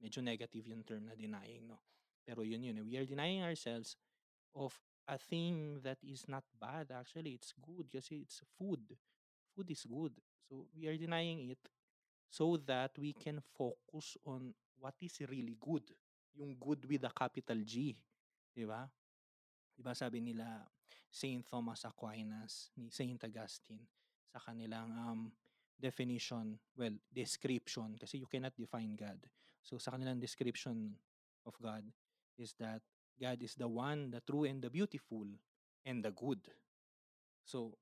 Medyo 0.00 0.24
negative 0.24 0.64
yung 0.64 0.84
term 0.84 1.04
na 1.04 1.16
denying, 1.16 1.68
no? 1.68 1.80
Pero 2.24 2.40
yun 2.40 2.64
yun, 2.64 2.80
eh. 2.80 2.84
we 2.84 2.96
are 2.96 3.04
denying 3.04 3.44
ourselves 3.44 4.00
of 4.56 4.72
a 5.04 5.18
thing 5.20 5.80
that 5.84 6.00
is 6.00 6.24
not 6.24 6.44
bad. 6.56 6.88
Actually, 6.88 7.36
it's 7.36 7.52
good 7.60 7.92
kasi 7.92 8.24
it's 8.24 8.40
food. 8.56 8.96
Food 9.52 9.68
is 9.68 9.84
good. 9.84 10.16
So 10.48 10.64
we 10.72 10.88
are 10.88 10.96
denying 10.96 11.52
it 11.52 11.60
so 12.30 12.54
that 12.62 12.94
we 12.94 13.10
can 13.12 13.42
focus 13.58 14.14
on 14.22 14.54
what 14.78 14.94
is 15.02 15.18
really 15.26 15.58
good. 15.58 15.82
Yung 16.38 16.54
good 16.54 16.86
with 16.86 17.02
a 17.02 17.10
capital 17.10 17.58
G. 17.66 17.98
Di 18.54 18.62
ba? 18.62 18.86
Di 19.74 19.82
ba 19.82 19.90
sabi 19.92 20.22
nila 20.22 20.62
Saint 21.10 21.42
Thomas 21.42 21.82
Aquinas, 21.82 22.70
ni 22.78 22.86
Saint 22.94 23.18
Augustine, 23.26 23.82
sa 24.30 24.38
kanilang 24.38 24.94
um, 24.94 25.20
definition, 25.74 26.54
well, 26.78 26.94
description, 27.10 27.98
kasi 27.98 28.22
you 28.22 28.30
cannot 28.30 28.54
define 28.54 28.94
God. 28.94 29.18
So 29.58 29.82
sa 29.82 29.90
kanilang 29.90 30.22
description 30.22 30.94
of 31.42 31.58
God 31.58 31.82
is 32.38 32.54
that 32.62 32.80
God 33.18 33.42
is 33.42 33.58
the 33.58 33.66
one, 33.68 34.14
the 34.14 34.22
true 34.22 34.46
and 34.46 34.62
the 34.62 34.70
beautiful 34.70 35.26
and 35.84 35.98
the 36.00 36.14
good. 36.14 36.40
So, 37.44 37.76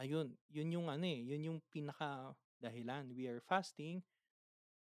ayun, 0.00 0.32
yun 0.48 0.72
yung 0.72 0.86
ano 0.88 1.04
eh, 1.04 1.20
yun 1.20 1.52
yung 1.52 1.58
pinaka 1.68 2.32
dahilan. 2.60 3.10
We 3.16 3.26
are 3.26 3.40
fasting 3.40 4.04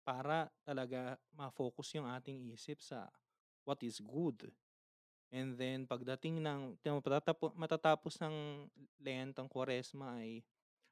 para 0.03 0.49
talaga 0.65 1.15
ma-focus 1.33 1.95
yung 1.95 2.07
ating 2.09 2.51
isip 2.51 2.83
sa 2.83 3.07
what 3.63 3.79
is 3.85 4.01
good. 4.01 4.49
And 5.31 5.55
then 5.55 5.87
pagdating 5.87 6.43
ng 6.43 6.75
matatapos, 7.55 8.19
ng 8.19 8.67
Lent, 8.99 9.39
ang 9.39 9.47
Quaresma 9.47 10.19
ay 10.19 10.43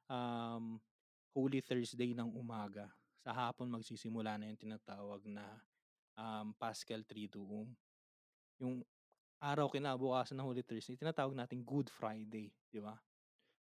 um, 0.08 0.80
Holy 1.36 1.60
Thursday 1.60 2.16
ng 2.16 2.32
umaga. 2.32 2.88
Sa 3.20 3.36
hapon 3.36 3.68
magsisimula 3.68 4.40
na 4.40 4.48
yung 4.48 4.56
tinatawag 4.56 5.20
na 5.28 5.44
um, 6.16 6.56
Paschal 6.56 7.04
Triduum. 7.04 7.68
Yung 8.56 8.80
araw 9.40 9.68
kinabukasan 9.68 10.40
ng 10.40 10.46
Holy 10.48 10.64
Thursday, 10.64 10.96
tinatawag 10.96 11.36
natin 11.36 11.60
Good 11.60 11.92
Friday, 11.92 12.48
di 12.68 12.80
ba? 12.80 12.96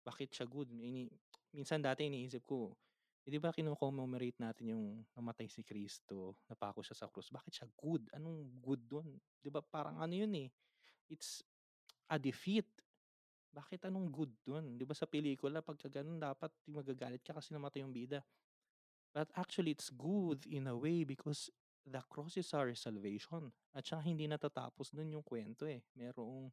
Bakit 0.07 0.35
siya 0.35 0.45
good? 0.47 0.71
Ini, 0.71 1.07
minsan 1.55 1.79
dati 1.83 2.07
iniisip 2.07 2.43
ko, 2.43 2.75
eh, 3.21 3.29
di 3.29 3.37
ba 3.37 3.53
kino-commemorate 3.53 4.41
natin 4.41 4.73
yung 4.73 4.85
namatay 5.13 5.45
si 5.45 5.61
Kristo, 5.61 6.41
napako 6.49 6.81
siya 6.81 6.97
sa 6.97 7.05
krus. 7.05 7.29
Bakit 7.29 7.53
siya 7.53 7.67
good? 7.77 8.09
Anong 8.17 8.49
good 8.57 8.81
doon? 8.89 9.13
Di 9.37 9.53
ba 9.53 9.61
parang 9.61 10.01
ano 10.01 10.13
yun 10.13 10.33
eh, 10.33 10.49
it's 11.05 11.45
a 12.09 12.17
defeat. 12.17 12.65
Bakit 13.51 13.91
anong 13.91 14.09
good 14.09 14.33
doon? 14.41 14.79
Di 14.79 14.87
ba 14.87 14.97
sa 14.97 15.05
pelikula, 15.05 15.61
pagka 15.61 15.91
ganun, 15.91 16.17
dapat 16.17 16.49
magagalit 16.65 17.21
ka 17.21 17.37
kasi 17.37 17.53
namatay 17.53 17.85
yung 17.85 17.93
bida. 17.93 18.25
But 19.11 19.27
actually, 19.35 19.75
it's 19.75 19.91
good 19.91 20.47
in 20.47 20.71
a 20.71 20.75
way 20.75 21.03
because 21.03 21.51
the 21.83 21.99
cross 22.07 22.39
is 22.39 22.47
our 22.55 22.71
salvation. 22.73 23.51
At 23.75 23.83
saka 23.83 24.07
hindi 24.07 24.25
natatapos 24.25 24.95
dun 24.95 25.11
yung 25.11 25.25
kwento 25.27 25.67
eh. 25.67 25.83
Merong 25.99 26.47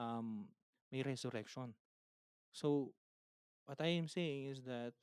um, 0.00 0.48
may 0.88 1.04
resurrection. 1.04 1.76
So, 2.48 2.96
what 3.68 3.78
I 3.84 4.00
am 4.00 4.08
saying 4.08 4.56
is 4.56 4.64
that 4.64 4.96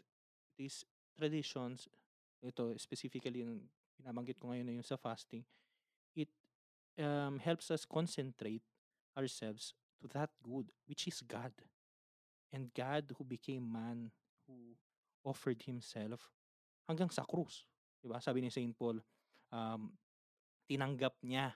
these 0.58 0.82
traditions, 1.15 1.88
ito 2.43 2.75
specifically 2.78 3.41
yung 3.41 3.63
binabanggit 3.97 4.38
ko 4.38 4.51
ngayon 4.51 4.65
na 4.67 4.75
yung 4.78 4.88
sa 4.88 4.99
fasting, 4.99 5.41
it 6.13 6.30
um, 6.99 7.39
helps 7.39 7.71
us 7.71 7.88
concentrate 7.88 8.63
ourselves 9.15 9.73
to 10.04 10.12
that 10.12 10.30
good, 10.43 10.67
which 10.86 11.08
is 11.08 11.23
God. 11.23 11.51
And 12.51 12.71
God 12.75 13.12
who 13.15 13.23
became 13.23 13.63
man, 13.65 14.12
who 14.47 14.75
offered 15.25 15.63
himself 15.63 16.32
hanggang 16.88 17.10
sa 17.10 17.25
krus. 17.25 17.65
Diba? 17.99 18.21
Sabi 18.21 18.45
ni 18.45 18.54
St. 18.54 18.71
Paul, 18.78 19.01
um, 19.49 19.91
tinanggap 20.69 21.17
niya 21.25 21.56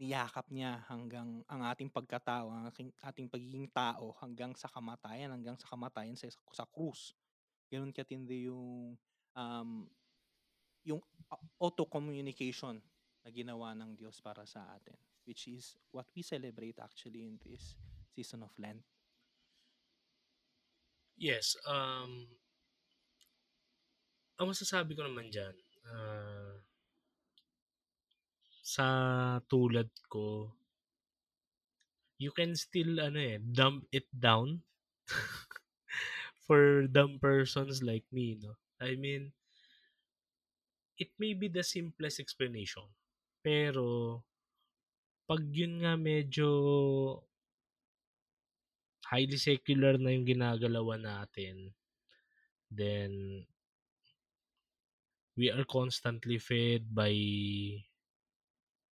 niyakap 0.00 0.48
niya 0.48 0.80
hanggang 0.88 1.44
ang 1.44 1.60
ating 1.68 1.92
pagkatao, 1.92 2.48
ang 2.48 2.64
ating, 2.72 2.88
ating 3.04 3.28
pagiging 3.28 3.68
tao 3.68 4.16
hanggang 4.24 4.56
sa 4.56 4.64
kamatayan, 4.72 5.28
hanggang 5.28 5.60
sa 5.60 5.68
kamatayan 5.68 6.16
sa, 6.16 6.32
sa 6.56 6.64
krus. 6.64 7.12
Ganun 7.70 7.94
katindi 7.94 8.50
yung 8.50 8.98
um, 9.38 9.70
yung 10.82 11.00
auto-communication 11.60 12.82
na 13.22 13.28
ginawa 13.30 13.76
ng 13.76 13.94
Diyos 13.94 14.18
para 14.18 14.42
sa 14.48 14.64
atin, 14.74 14.96
which 15.28 15.46
is 15.46 15.78
what 15.94 16.08
we 16.16 16.24
celebrate 16.24 16.76
actually 16.82 17.28
in 17.28 17.38
this 17.46 17.76
season 18.10 18.42
of 18.42 18.52
Lent. 18.58 18.82
Yes, 21.20 21.52
um, 21.68 22.24
ang 24.40 24.46
masasabi 24.48 24.96
ko 24.96 25.04
naman 25.04 25.28
dyan, 25.28 25.52
uh, 25.84 26.56
sa 28.64 28.86
tulad 29.44 29.92
ko, 30.08 30.48
you 32.16 32.32
can 32.32 32.56
still 32.56 33.04
ano 33.04 33.20
eh, 33.20 33.36
dump 33.36 33.84
it 33.92 34.08
down 34.12 34.64
for 36.50 36.90
dumb 36.90 37.22
persons 37.22 37.78
like 37.78 38.02
me, 38.10 38.34
no? 38.42 38.58
I 38.82 38.98
mean, 38.98 39.30
it 40.98 41.14
may 41.14 41.30
be 41.38 41.46
the 41.46 41.62
simplest 41.62 42.18
explanation. 42.18 42.90
Pero, 43.38 44.18
pag 45.30 45.46
yun 45.46 45.78
nga 45.78 45.94
medyo 45.94 46.50
highly 49.06 49.38
secular 49.38 49.94
na 49.94 50.10
yung 50.10 50.26
ginagalawan 50.26 51.06
natin, 51.06 51.70
then 52.66 53.46
we 55.38 55.54
are 55.54 55.62
constantly 55.70 56.42
fed 56.42 56.90
by 56.90 57.14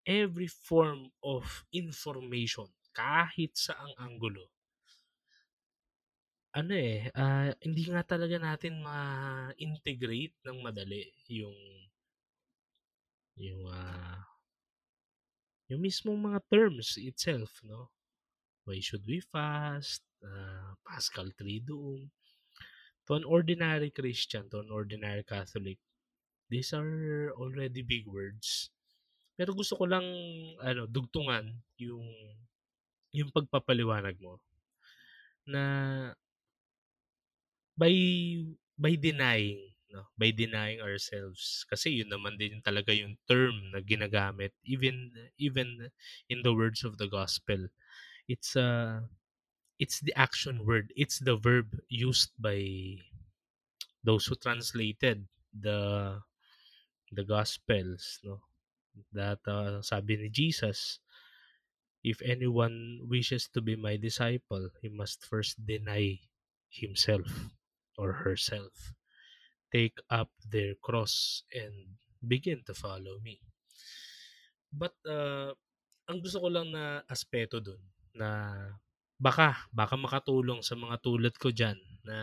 every 0.06 0.46
form 0.46 1.10
of 1.26 1.66
information 1.74 2.70
kahit 2.94 3.50
sa 3.58 3.74
ang 3.82 4.14
anggulo. 4.14 4.46
Ano 6.56 6.72
eh, 6.72 7.12
uh, 7.12 7.52
hindi 7.60 7.88
nga 7.92 8.02
talaga 8.02 8.40
natin 8.40 8.80
ma-integrate 8.80 10.36
ng 10.48 10.58
madali 10.64 11.04
yung 11.28 11.56
yung 13.38 13.62
uh, 13.68 14.18
yung 15.68 15.80
mismong 15.84 16.18
mga 16.18 16.40
terms 16.48 16.96
itself, 16.96 17.60
no? 17.62 17.92
Why 18.64 18.80
should 18.80 19.04
we 19.04 19.20
fast? 19.20 20.02
Uh, 20.24 20.74
Pascal 20.82 21.30
Triduum. 21.36 22.10
To 23.06 23.16
an 23.16 23.24
ordinary 23.24 23.88
Christian, 23.92 24.48
to 24.52 24.60
an 24.60 24.72
ordinary 24.72 25.24
Catholic, 25.24 25.78
these 26.48 26.72
are 26.72 27.32
already 27.36 27.80
big 27.80 28.04
words 28.08 28.72
pero 29.38 29.54
gusto 29.54 29.78
ko 29.78 29.86
lang 29.86 30.02
ano, 30.58 30.90
dugtungan 30.90 31.46
yung 31.78 32.02
yung 33.14 33.30
pagpapaliwanag 33.30 34.18
mo 34.18 34.42
na 35.46 35.62
by 37.78 37.94
by 38.78 38.94
denying, 38.98 39.62
'no, 39.90 40.04
by 40.18 40.30
denying 40.34 40.80
ourselves. 40.82 41.64
Kasi 41.70 42.02
yun 42.02 42.10
naman 42.12 42.36
din 42.36 42.60
talaga 42.60 42.92
yung 42.92 43.16
term 43.30 43.54
na 43.72 43.80
ginagamit 43.80 44.52
even 44.66 45.14
even 45.38 45.88
in 46.28 46.42
the 46.42 46.52
words 46.52 46.82
of 46.84 46.98
the 46.98 47.08
gospel. 47.08 47.70
It's 48.28 48.56
uh 48.58 49.06
it's 49.78 50.00
the 50.00 50.14
action 50.18 50.66
word. 50.66 50.92
It's 50.96 51.18
the 51.20 51.36
verb 51.36 51.78
used 51.88 52.32
by 52.38 52.60
those 54.02 54.26
who 54.26 54.34
translated 54.34 55.26
the 55.54 56.20
the 57.12 57.24
gospels, 57.24 58.20
no. 58.24 58.40
That 59.12 59.40
uh, 59.46 59.82
sabi 59.82 60.16
ni 60.18 60.28
Jesus, 60.28 60.98
if 62.02 62.20
anyone 62.22 63.06
wishes 63.06 63.46
to 63.54 63.60
be 63.60 63.76
my 63.76 63.96
disciple, 63.96 64.70
he 64.82 64.88
must 64.88 65.24
first 65.24 65.64
deny 65.64 66.18
himself 66.70 67.26
or 67.98 68.24
herself. 68.24 68.94
Take 69.68 70.00
up 70.08 70.30
their 70.46 70.78
cross 70.80 71.44
and 71.52 71.98
begin 72.24 72.64
to 72.70 72.72
follow 72.72 73.20
me. 73.20 73.42
But 74.72 74.96
uh, 75.04 75.52
ang 76.08 76.18
gusto 76.24 76.40
ko 76.40 76.48
lang 76.48 76.72
na 76.72 77.04
aspeto 77.04 77.60
dun 77.60 77.80
na 78.16 78.48
baka 79.20 79.68
baka 79.74 79.98
makatulong 79.98 80.64
sa 80.64 80.78
mga 80.78 80.96
tulad 81.04 81.34
ko 81.36 81.50
diyan 81.52 81.76
na 82.06 82.18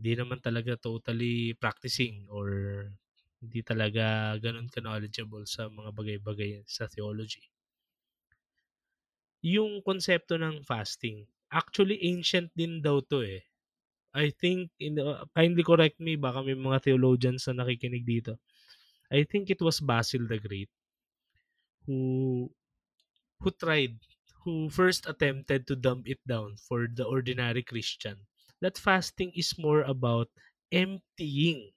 hindi 0.00 0.12
naman 0.18 0.40
talaga 0.42 0.74
totally 0.74 1.54
practicing 1.54 2.26
or 2.32 2.48
hindi 3.42 3.60
talaga 3.62 4.34
ganun 4.38 4.70
ka-knowledgeable 4.70 5.46
sa 5.46 5.66
mga 5.70 5.90
bagay-bagay 5.94 6.62
sa 6.66 6.86
theology. 6.86 7.42
Yung 9.42 9.82
konsepto 9.82 10.38
ng 10.38 10.62
fasting, 10.62 11.26
actually 11.50 11.98
ancient 12.06 12.54
din 12.54 12.78
daw 12.78 13.02
to 13.02 13.26
eh. 13.26 13.42
I 14.14 14.30
think, 14.30 14.70
in, 14.80 14.98
uh, 14.98 15.24
kindly 15.36 15.62
correct 15.64 16.00
me, 16.00 16.16
baka 16.16 16.42
may 16.44 16.54
mga 16.56 16.82
theologians 16.84 17.48
na 17.48 17.64
nakikinig 17.64 18.04
dito. 18.08 18.38
I 19.12 19.24
think 19.24 19.50
it 19.50 19.60
was 19.62 19.80
Basil 19.80 20.26
the 20.28 20.38
Great 20.40 20.70
who 21.86 22.50
who 23.40 23.50
tried, 23.52 23.98
who 24.44 24.70
first 24.70 25.06
attempted 25.08 25.66
to 25.66 25.76
dumb 25.76 26.02
it 26.06 26.20
down 26.26 26.56
for 26.56 26.88
the 26.88 27.04
ordinary 27.04 27.62
Christian. 27.62 28.26
That 28.60 28.78
fasting 28.78 29.32
is 29.36 29.58
more 29.58 29.82
about 29.82 30.30
emptying 30.72 31.72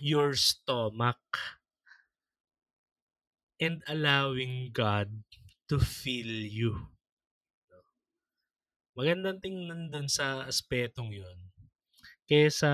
your 0.00 0.34
stomach 0.34 1.38
and 3.60 3.82
allowing 3.88 4.72
God 4.72 5.24
to 5.68 5.78
fill 5.80 6.26
you. 6.28 6.91
Magandang 8.92 9.40
tingnan 9.40 9.88
dun 9.88 10.04
sa 10.04 10.44
aspetong 10.44 11.16
yun. 11.16 11.38
Kesa 12.28 12.68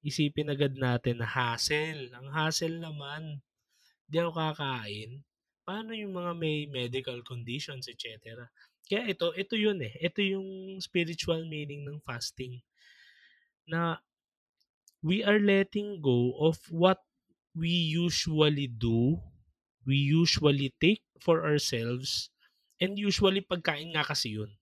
isipin 0.00 0.48
agad 0.48 0.72
natin 0.80 1.20
na 1.20 1.28
hassle. 1.28 2.08
Ang 2.16 2.32
hassle 2.32 2.80
naman, 2.80 3.44
di 4.08 4.16
ako 4.16 4.32
kakain. 4.32 5.20
Paano 5.68 5.92
yung 5.92 6.16
mga 6.16 6.32
may 6.40 6.64
medical 6.72 7.20
conditions, 7.20 7.84
etc. 7.84 8.48
Kaya 8.88 9.12
ito, 9.12 9.36
ito 9.36 9.60
yun 9.60 9.76
eh. 9.84 9.92
Ito 10.00 10.24
yung 10.24 10.80
spiritual 10.80 11.44
meaning 11.44 11.84
ng 11.84 12.00
fasting. 12.00 12.64
Na 13.68 14.00
we 15.04 15.20
are 15.20 15.36
letting 15.36 16.00
go 16.00 16.32
of 16.40 16.56
what 16.72 17.04
we 17.52 17.68
usually 17.92 18.72
do, 18.72 19.20
we 19.84 20.00
usually 20.00 20.72
take 20.80 21.04
for 21.20 21.44
ourselves, 21.44 22.32
and 22.80 22.96
usually 22.96 23.44
pagkain 23.44 23.92
nga 23.92 24.00
kasi 24.00 24.40
yun. 24.40 24.56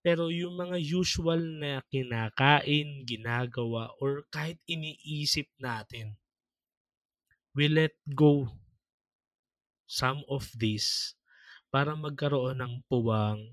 Pero 0.00 0.32
yung 0.32 0.56
mga 0.56 0.80
usual 0.80 1.60
na 1.60 1.84
kinakain, 1.92 3.04
ginagawa, 3.04 3.92
or 4.00 4.24
kahit 4.32 4.56
iniisip 4.64 5.48
natin, 5.60 6.16
we 7.52 7.68
let 7.68 7.92
go 8.16 8.48
some 9.84 10.24
of 10.30 10.48
this 10.56 11.18
para 11.68 11.92
magkaroon 11.92 12.62
ng 12.62 12.74
puwang 12.88 13.52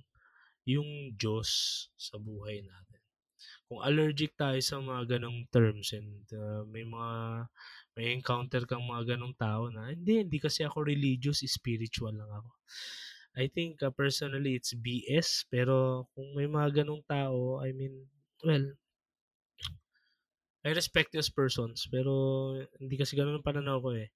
yung 0.64 1.16
Diyos 1.16 1.50
sa 2.00 2.16
buhay 2.16 2.64
natin. 2.64 3.02
Kung 3.68 3.84
allergic 3.84 4.36
tayo 4.40 4.60
sa 4.64 4.80
mga 4.80 5.18
ganong 5.20 5.44
terms 5.52 5.92
and 5.92 6.24
uh, 6.32 6.64
may 6.72 6.88
mga 6.88 7.48
may 7.98 8.14
encounter 8.14 8.64
kang 8.64 8.86
mga 8.86 9.18
ganong 9.18 9.36
tao 9.36 9.68
na 9.74 9.92
hindi, 9.92 10.24
hindi 10.24 10.38
kasi 10.38 10.64
ako 10.64 10.86
religious, 10.86 11.44
spiritual 11.44 12.14
lang 12.14 12.30
ako. 12.30 12.52
I 13.38 13.46
think 13.54 13.86
uh, 13.86 13.94
personally 13.94 14.58
it's 14.58 14.74
BS 14.74 15.46
pero 15.46 16.10
kung 16.18 16.34
may 16.34 16.50
mga 16.50 16.82
ganong 16.82 17.06
tao, 17.06 17.62
I 17.62 17.70
mean, 17.70 18.10
well, 18.42 18.74
I 20.66 20.74
respect 20.74 21.14
those 21.14 21.30
persons 21.30 21.86
pero 21.86 22.58
hindi 22.82 22.98
kasi 22.98 23.14
ganun 23.14 23.38
ang 23.38 23.46
pananaw 23.46 23.78
ko 23.78 23.94
eh. 23.94 24.10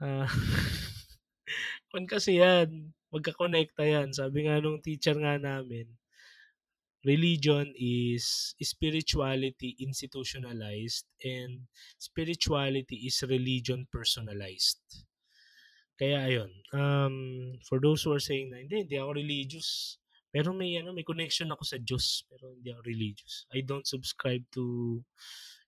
Uh, 0.00 0.24
kung 1.92 2.08
kasi 2.08 2.40
yan, 2.40 2.96
magkakonekta 3.12 3.84
yan. 3.84 4.08
Sabi 4.16 4.48
nga 4.48 4.56
nung 4.58 4.80
teacher 4.80 5.14
nga 5.20 5.36
namin, 5.36 5.84
religion 7.04 7.68
is 7.76 8.56
spirituality 8.56 9.76
institutionalized 9.78 11.04
and 11.20 11.68
spirituality 12.00 13.04
is 13.04 13.20
religion 13.28 13.84
personalized. 13.92 14.80
Kaya 15.94 16.26
ayun, 16.26 16.50
um, 16.74 17.16
for 17.62 17.78
those 17.78 18.02
who 18.02 18.10
are 18.10 18.22
saying 18.22 18.50
na 18.50 18.58
hindi, 18.58 18.82
hindi 18.82 18.98
ako 18.98 19.14
religious, 19.14 19.98
pero 20.34 20.50
may 20.50 20.74
ano, 20.74 20.90
may 20.90 21.06
connection 21.06 21.54
ako 21.54 21.62
sa 21.62 21.78
Diyos, 21.78 22.26
pero 22.26 22.50
hindi 22.50 22.74
ako 22.74 22.82
religious. 22.82 23.46
I 23.54 23.62
don't 23.62 23.86
subscribe 23.86 24.42
to 24.58 24.98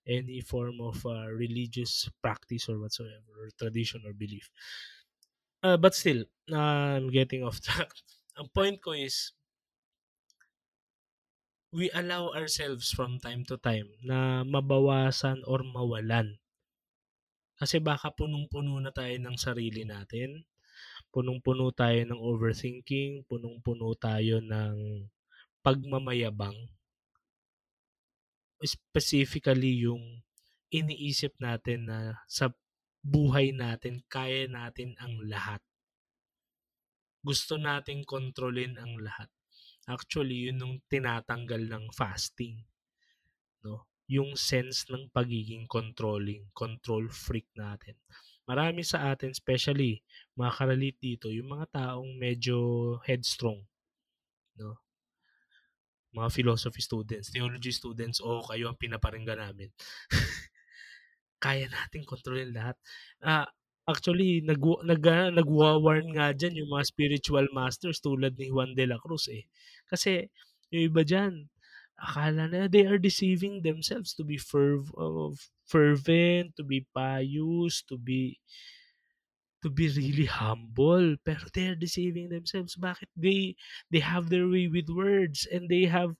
any 0.03 0.43
form 0.43 0.83
of 0.83 0.99
uh, 1.07 1.31
religious 1.31 2.11
practice 2.19 2.67
or 2.67 2.79
whatsoever, 2.79 3.31
or 3.39 3.55
tradition 3.55 4.03
or 4.03 4.11
belief. 4.11 4.51
Uh, 5.63 5.79
but 5.79 5.95
still, 5.95 6.27
uh, 6.51 6.99
I'm 6.99 7.07
getting 7.07 7.43
off 7.43 7.59
track. 7.65 7.91
Ang 8.35 8.51
point 8.51 8.83
ko 8.83 8.91
is, 8.91 9.31
we 11.71 11.87
allow 11.95 12.31
ourselves 12.35 12.91
from 12.91 13.19
time 13.19 13.43
to 13.47 13.59
time 13.59 13.87
na 14.03 14.43
mabawasan 14.43 15.43
or 15.47 15.63
mawalan 15.63 16.39
kasi 17.57 17.81
baka 17.81 18.13
punong-puno 18.13 18.77
na 18.77 18.93
tayo 18.93 19.17
ng 19.17 19.33
sarili 19.33 19.81
natin. 19.81 20.45
Punong-puno 21.09 21.73
tayo 21.73 21.97
ng 22.05 22.21
overthinking, 22.21 23.25
punong-puno 23.25 23.97
tayo 23.97 24.37
ng 24.45 25.09
pagmamayabang. 25.65 26.69
Specifically 28.61 29.89
yung 29.89 30.21
iniisip 30.69 31.33
natin 31.41 31.89
na 31.89 32.21
sa 32.29 32.53
buhay 33.01 33.57
natin, 33.57 34.05
kaya 34.05 34.45
natin 34.45 34.93
ang 35.01 35.17
lahat. 35.25 35.61
Gusto 37.25 37.57
nating 37.57 38.05
kontrolin 38.05 38.77
ang 38.77 39.01
lahat. 39.01 39.33
Actually, 39.89 40.51
yun 40.51 40.61
yung 40.61 40.75
tinatanggal 40.91 41.65
ng 41.65 41.85
fasting. 41.95 42.61
No? 43.65 43.87
Yung 44.07 44.39
sense 44.39 44.87
ng 44.87 45.11
pagiging 45.11 45.67
controlling, 45.67 46.47
control 46.55 47.11
freak 47.11 47.47
natin. 47.59 47.99
Marami 48.47 48.79
sa 48.87 49.11
atin, 49.11 49.35
especially 49.35 49.99
mga 50.39 50.51
karalit 50.55 50.95
dito, 51.03 51.27
yung 51.27 51.51
mga 51.51 51.67
taong 51.75 52.15
medyo 52.15 52.57
headstrong, 53.03 53.59
no? 54.55 54.79
Mga 56.15 56.31
philosophy 56.31 56.79
students, 56.79 57.35
theology 57.35 57.75
students, 57.75 58.23
o 58.23 58.39
oh, 58.39 58.43
kayo 58.47 58.71
ang 58.71 58.79
pinaparinggan 58.79 59.43
namin. 59.43 59.69
Kaya 61.43 61.67
natin 61.67 62.07
kontrolin 62.07 62.55
lahat. 62.55 62.79
Ah, 63.19 63.51
actually, 63.83 64.39
nag, 64.39 64.63
nag, 64.87 65.03
uh, 65.03 65.29
nagwa-warn 65.35 66.15
nga 66.15 66.31
dyan 66.31 66.63
yung 66.63 66.71
mga 66.71 66.87
spiritual 66.87 67.45
masters 67.51 67.99
tulad 67.99 68.33
ni 68.39 68.47
Juan 68.47 68.71
de 68.71 68.87
la 68.87 68.97
Cruz 68.97 69.27
eh. 69.27 69.45
Kasi 69.91 70.31
yung 70.71 70.87
iba 70.87 71.03
dyan, 71.03 71.51
akala 71.97 72.45
na 72.49 72.67
they 72.69 72.85
are 72.85 73.01
deceiving 73.01 73.61
themselves 73.61 74.13
to 74.13 74.23
be 74.23 74.37
ferv- 74.37 74.93
uh, 74.97 75.33
fervent, 75.65 76.55
to 76.55 76.63
be 76.63 76.85
pious, 76.93 77.81
to 77.89 77.97
be 77.97 78.37
to 79.61 79.69
be 79.69 79.89
really 79.89 80.29
humble. 80.29 81.17
Pero 81.25 81.41
they 81.53 81.73
are 81.73 81.79
deceiving 81.79 82.29
themselves. 82.29 82.77
Bakit 82.77 83.09
they 83.17 83.57
they 83.89 84.01
have 84.01 84.29
their 84.29 84.47
way 84.47 84.69
with 84.69 84.89
words 84.93 85.49
and 85.49 85.65
they 85.67 85.89
have 85.89 86.13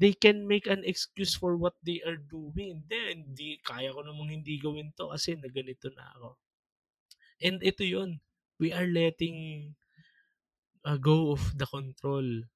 they 0.00 0.16
can 0.16 0.48
make 0.48 0.64
an 0.64 0.80
excuse 0.88 1.36
for 1.36 1.60
what 1.60 1.76
they 1.84 2.00
are 2.08 2.16
doing. 2.16 2.80
Then 2.88 3.28
hindi 3.28 3.60
kaya 3.60 3.92
ko 3.92 4.00
namang 4.00 4.32
hindi 4.32 4.56
gawin 4.56 4.96
to 4.96 5.12
kasi 5.12 5.36
na 5.36 5.52
ganito 5.52 5.92
na 5.92 6.08
ako. 6.16 6.40
And 7.44 7.60
ito 7.60 7.84
yon 7.84 8.24
we 8.56 8.72
are 8.72 8.88
letting 8.88 9.72
uh, 10.84 10.96
go 10.96 11.32
of 11.36 11.56
the 11.56 11.68
control 11.68 12.48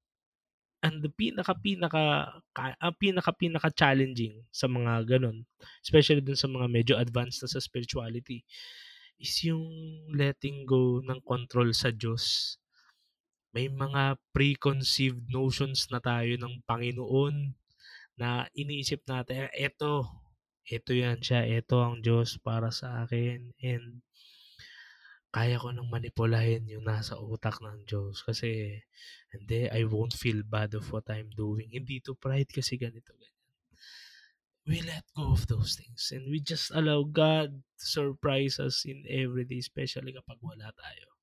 and 0.85 1.01
the 1.01 1.09
pinaka 1.09 1.57
pinaka 1.57 2.29
ang 2.55 2.95
pinaka 3.01 3.33
pinaka 3.33 3.73
challenging 3.73 4.45
sa 4.53 4.69
mga 4.69 5.17
ganun 5.17 5.49
especially 5.81 6.21
dun 6.21 6.37
sa 6.37 6.47
mga 6.47 6.69
medyo 6.69 6.95
advanced 7.01 7.41
na 7.41 7.49
sa 7.49 7.57
spirituality 7.57 8.45
is 9.19 9.35
yung 9.47 9.67
letting 10.11 10.67
go 10.67 10.99
ng 11.03 11.23
control 11.23 11.71
sa 11.71 11.95
Diyos. 11.95 12.57
May 13.55 13.71
mga 13.71 14.19
preconceived 14.35 15.31
notions 15.31 15.87
na 15.89 16.03
tayo 16.03 16.35
ng 16.35 16.67
Panginoon 16.67 17.55
na 18.19 18.51
iniisip 18.55 19.07
natin, 19.07 19.47
eto, 19.55 20.07
eto 20.67 20.91
yan 20.91 21.23
siya, 21.23 21.47
eto 21.47 21.83
ang 21.83 22.03
Diyos 22.03 22.39
para 22.43 22.75
sa 22.75 23.07
akin 23.07 23.55
and 23.63 24.03
kaya 25.35 25.59
ko 25.59 25.75
nang 25.75 25.91
manipulahin 25.91 26.63
yung 26.71 26.87
nasa 26.87 27.19
utak 27.19 27.59
ng 27.59 27.83
Diyos 27.91 28.23
kasi 28.23 28.79
hindi, 29.35 29.67
I 29.67 29.83
won't 29.83 30.15
feel 30.15 30.47
bad 30.47 30.79
of 30.79 30.87
what 30.95 31.11
I'm 31.11 31.27
doing. 31.35 31.75
Hindi 31.75 31.99
to 32.07 32.15
pride 32.15 32.47
kasi 32.55 32.79
ganito, 32.79 33.11
ganyan. 33.19 33.43
We 34.65 34.79
let 34.87 35.03
go 35.11 35.35
of 35.35 35.51
those 35.51 35.75
things 35.75 36.15
and 36.15 36.31
we 36.31 36.39
just 36.39 36.71
allow 36.71 37.03
God 37.03 37.51
to 37.51 37.85
surprise 37.85 38.63
us 38.63 38.87
in 38.87 39.03
every 39.11 39.43
day, 39.43 39.59
especially 39.59 40.15
kapag 40.15 40.39
wala 40.39 40.71
tayo. 40.71 41.14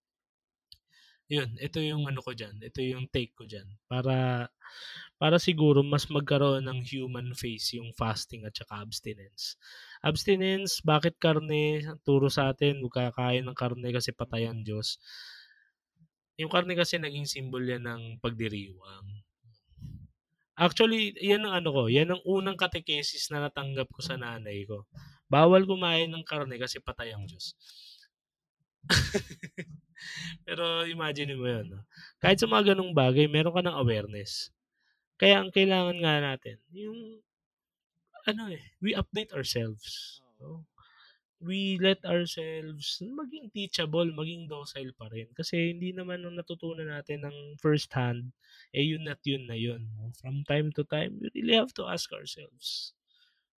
Yun, 1.32 1.56
ito 1.64 1.80
yung 1.80 2.12
ano 2.12 2.20
ko 2.20 2.36
dyan. 2.36 2.60
Ito 2.60 2.84
yung 2.84 3.08
take 3.08 3.32
ko 3.32 3.48
dyan. 3.48 3.64
Para, 3.88 4.52
para 5.16 5.40
siguro 5.40 5.80
mas 5.80 6.04
magkaroon 6.12 6.68
ng 6.68 6.84
human 6.84 7.32
face 7.32 7.80
yung 7.80 7.96
fasting 7.96 8.44
at 8.44 8.52
saka 8.52 8.84
abstinence. 8.84 9.56
Abstinence, 10.04 10.84
bakit 10.84 11.16
karne? 11.24 11.88
Turo 12.04 12.28
sa 12.28 12.52
atin, 12.52 12.84
huwag 12.84 13.16
kakain 13.16 13.48
ng 13.48 13.56
karne 13.56 13.96
kasi 13.96 14.12
patay 14.12 14.44
ang 14.44 14.60
Diyos. 14.68 15.00
Yung 16.36 16.52
karne 16.52 16.76
kasi 16.76 17.00
naging 17.00 17.24
symbol 17.24 17.64
yan 17.64 17.88
ng 17.88 18.20
pagdiriwang. 18.20 19.24
Actually, 20.60 21.16
yan 21.16 21.48
ang 21.48 21.64
ano 21.64 21.70
ko, 21.72 21.84
yan 21.88 22.12
ang 22.12 22.22
unang 22.28 22.60
katekesis 22.60 23.32
na 23.32 23.48
natanggap 23.48 23.88
ko 23.88 24.04
sa 24.04 24.20
nanay 24.20 24.68
ko. 24.68 24.84
Bawal 25.32 25.64
kumain 25.64 26.12
ng 26.12 26.28
karne 26.28 26.60
kasi 26.60 26.84
patay 26.84 27.16
ang 27.16 27.24
Diyos. 27.24 27.56
Pero 30.48 30.86
imagine 30.88 31.34
mo 31.38 31.46
yun. 31.48 31.66
No? 31.78 31.82
Kahit 32.22 32.42
sa 32.42 32.50
mga 32.50 32.74
ganong 32.74 32.94
bagay, 32.96 33.28
meron 33.30 33.54
ka 33.56 33.64
ng 33.64 33.80
awareness. 33.80 34.50
Kaya 35.22 35.42
ang 35.42 35.54
kailangan 35.54 35.98
nga 36.02 36.16
natin, 36.18 36.58
yung, 36.74 37.22
ano 38.26 38.50
eh, 38.54 38.62
we 38.82 38.94
update 38.98 39.34
ourselves. 39.34 40.20
No? 40.42 40.66
We 41.42 41.82
let 41.82 42.06
ourselves 42.06 43.02
maging 43.02 43.50
teachable, 43.50 44.06
maging 44.14 44.46
docile 44.46 44.94
pa 44.94 45.10
rin. 45.10 45.30
Kasi 45.34 45.74
hindi 45.74 45.90
naman 45.90 46.22
nung 46.22 46.38
natutunan 46.38 46.86
natin 46.86 47.26
ng 47.26 47.58
first 47.58 47.90
hand, 47.98 48.30
eh 48.74 48.86
yun 48.86 49.10
at 49.10 49.22
yun 49.26 49.50
na 49.50 49.58
yun. 49.58 49.90
No? 49.98 50.14
From 50.22 50.46
time 50.46 50.70
to 50.78 50.86
time, 50.86 51.18
we 51.18 51.34
really 51.34 51.58
have 51.58 51.74
to 51.78 51.90
ask 51.90 52.14
ourselves, 52.14 52.94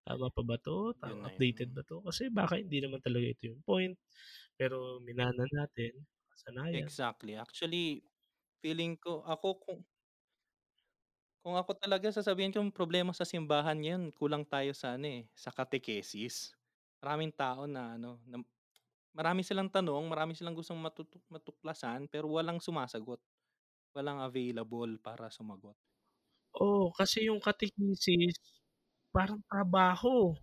tama 0.07 0.31
pa 0.31 0.43
ba 0.43 0.55
to? 0.59 0.95
Tama, 0.99 1.31
updated 1.31 1.71
ba 1.75 1.83
to? 1.87 2.03
Kasi 2.03 2.27
baka 2.31 2.59
hindi 2.59 2.79
naman 2.83 2.99
talaga 3.03 3.27
ito 3.35 3.51
yung 3.51 3.63
point. 3.63 3.95
Pero 4.55 4.99
minana 5.03 5.43
natin, 5.51 5.91
kasanayan. 6.33 6.91
Exactly. 6.91 7.35
Actually, 7.37 8.03
feeling 8.61 8.97
ko, 8.99 9.23
ako 9.27 9.47
kung 9.63 9.79
kung 11.43 11.55
ako 11.59 11.75
talaga 11.75 12.07
sasabihin 12.11 12.55
ko 12.55 12.59
problema 12.71 13.11
sa 13.11 13.27
simbahan 13.27 13.75
ngayon, 13.79 14.03
kulang 14.15 14.47
tayo 14.47 14.71
sa 14.71 14.95
ano 14.95 15.07
eh, 15.07 15.23
sa 15.35 15.51
catechesis. 15.51 16.55
Maraming 17.03 17.35
tao 17.35 17.67
na 17.67 17.99
ano, 17.99 18.23
na, 18.23 18.39
marami 19.15 19.41
silang 19.47 19.71
tanong, 19.71 20.03
marami 20.07 20.33
silang 20.37 20.55
gustong 20.57 20.79
matutu- 20.79 21.23
matuklasan, 21.31 22.07
pero 22.11 22.27
walang 22.31 22.59
sumasagot. 22.63 23.21
Walang 23.97 24.19
available 24.23 24.99
para 25.01 25.27
sumagot. 25.33 25.75
Oo, 26.61 26.93
kasi 26.93 27.25
yung 27.29 27.41
catechesis, 27.41 28.37
parang 29.13 29.41
trabaho. 29.49 30.33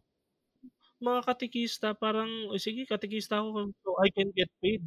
Mga 1.01 1.21
katekista, 1.29 1.89
parang, 1.97 2.29
o 2.53 2.61
sige, 2.61 2.85
katekista 2.85 3.41
ako 3.41 3.73
so 3.81 3.91
I 4.05 4.09
can 4.13 4.29
get 4.37 4.53
paid. 4.61 4.85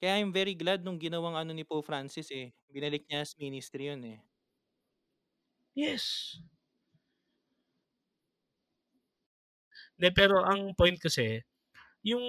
Kaya 0.00 0.16
I'm 0.16 0.32
very 0.32 0.56
glad 0.56 0.80
nung 0.80 0.96
ginawang 0.96 1.36
ano 1.36 1.52
ni 1.52 1.60
Pope 1.60 1.84
Francis 1.84 2.32
eh. 2.32 2.56
Binalik 2.72 3.04
niya 3.04 3.20
as 3.20 3.36
ministry 3.36 3.92
yun 3.92 4.00
eh. 4.08 4.24
Yes. 5.76 6.40
De, 9.98 10.08
pero 10.14 10.44
ang 10.46 10.74
point 10.78 10.98
kasi, 11.00 11.42
yung 12.06 12.24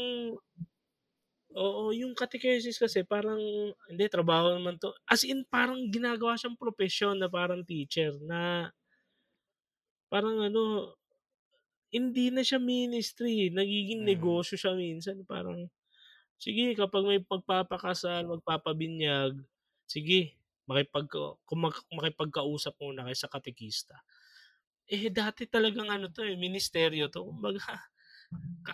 Oo, 1.51 1.89
yung 1.91 2.13
catechesis 2.15 2.77
kasi 2.79 3.03
parang 3.03 3.41
hindi 3.91 4.05
trabaho 4.07 4.55
naman 4.55 4.77
to. 4.79 4.93
As 5.10 5.25
in 5.27 5.43
parang 5.49 5.89
ginagawa 5.91 6.38
siyang 6.39 6.55
profesyon 6.55 7.19
na 7.19 7.27
parang 7.27 7.65
teacher 7.67 8.13
na 8.23 8.71
parang 10.12 10.43
ano 10.43 10.91
hindi 11.91 12.31
na 12.31 12.43
siya 12.43 12.60
ministry, 12.60 13.51
nagiging 13.51 14.03
Mm. 14.07 14.07
negosyo 14.07 14.55
siya 14.60 14.75
minsan 14.75 15.23
parang 15.27 15.67
sige 16.41 16.73
kapag 16.73 17.06
may 17.06 17.21
pagpapakasal, 17.21 18.25
magpapabinyag, 18.25 19.38
sige 19.86 20.41
makipag 20.65 21.10
makipagkausap 21.91 22.73
muna 22.80 23.04
kayo 23.06 23.17
sa 23.17 23.32
katekista. 23.32 23.99
Eh 24.88 25.08
dati 25.12 25.47
talagang 25.47 25.88
ano 25.88 26.08
to 26.12 26.23
eh, 26.25 26.36
ministeryo 26.36 27.08
to. 27.12 27.23
Kumbaga, 27.27 27.63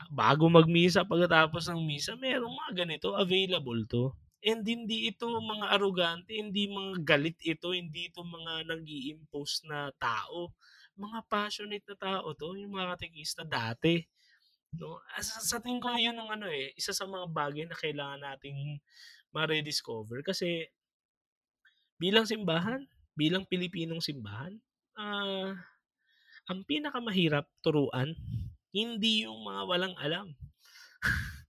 bago 0.09 0.45
magmisa, 0.49 1.05
pagkatapos 1.07 1.69
ng 1.71 1.81
misa, 1.83 2.13
merong 2.17 2.53
mga 2.53 2.71
ganito, 2.85 3.13
available 3.17 3.81
to. 3.89 4.03
And 4.45 4.61
hindi 4.63 5.09
ito 5.09 5.27
mga 5.27 5.73
arugante, 5.73 6.37
hindi 6.37 6.69
mga 6.69 7.01
galit 7.03 7.37
ito, 7.41 7.73
hindi 7.73 8.07
ito 8.09 8.21
mga 8.21 8.69
nag 8.69 8.85
impose 8.85 9.65
na 9.65 9.89
tao. 9.97 10.53
Mga 10.97 11.19
passionate 11.29 11.85
na 11.89 11.97
tao 11.97 12.33
to, 12.37 12.57
yung 12.57 12.73
mga 12.77 12.97
katekista 12.97 13.43
dati. 13.45 14.01
No? 14.75 14.99
Sa, 15.21 15.39
sa 15.39 15.57
tingin 15.63 15.79
ko 15.79 15.93
yun 15.95 16.17
ang 16.19 16.27
ano 16.27 16.51
eh, 16.51 16.75
isa 16.75 16.91
sa 16.91 17.07
mga 17.07 17.31
bagay 17.31 17.63
na 17.63 17.77
kailangan 17.77 18.19
nating 18.19 18.81
ma-rediscover 19.31 20.19
kasi 20.25 20.67
bilang 21.95 22.27
simbahan, 22.27 22.83
bilang 23.15 23.47
Pilipinong 23.47 24.03
simbahan, 24.03 24.53
ah 24.99 25.55
ang 26.47 26.63
pinakamahirap 26.63 27.43
turuan, 27.59 28.15
hindi 28.71 29.27
yung 29.27 29.43
mga 29.43 29.61
walang 29.67 29.95
alam. 29.99 30.31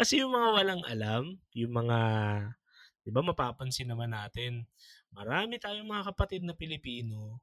Kasi 0.00 0.24
yung 0.24 0.32
mga 0.32 0.48
walang 0.56 0.82
alam, 0.88 1.36
yung 1.52 1.72
mga, 1.76 1.98
di 3.04 3.12
ba 3.12 3.20
mapapansin 3.20 3.92
naman 3.92 4.16
natin, 4.16 4.64
marami 5.12 5.60
tayong 5.60 5.86
mga 5.86 6.08
kapatid 6.12 6.40
na 6.40 6.56
Pilipino 6.56 7.38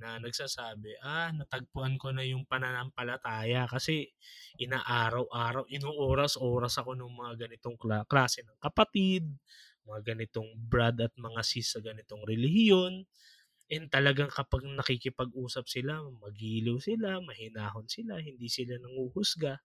na 0.00 0.20
nagsasabi, 0.20 1.00
ah, 1.04 1.32
natagpuan 1.32 1.96
ko 1.96 2.12
na 2.12 2.24
yung 2.24 2.44
pananampalataya 2.44 3.64
kasi 3.68 4.12
inaaraw-araw, 4.60 5.64
inuoras-oras 5.72 6.76
ako 6.80 6.92
ng 6.98 7.12
mga 7.12 7.32
ganitong 7.48 7.76
kla- 7.80 8.04
klase 8.08 8.44
ng 8.44 8.58
kapatid, 8.60 9.24
mga 9.88 10.00
ganitong 10.14 10.50
brad 10.58 10.98
at 11.00 11.14
mga 11.16 11.40
sis 11.46 11.72
sa 11.72 11.80
ganitong 11.80 12.22
relihiyon. 12.26 13.04
And 13.70 13.86
talagang 13.90 14.30
kapag 14.30 14.62
nakikipag-usap 14.66 15.66
sila, 15.70 15.98
magiliw 16.24 16.78
sila, 16.78 17.18
mahinahon 17.22 17.86
sila, 17.90 18.18
hindi 18.22 18.46
sila 18.52 18.78
nanguhusga. 18.78 19.58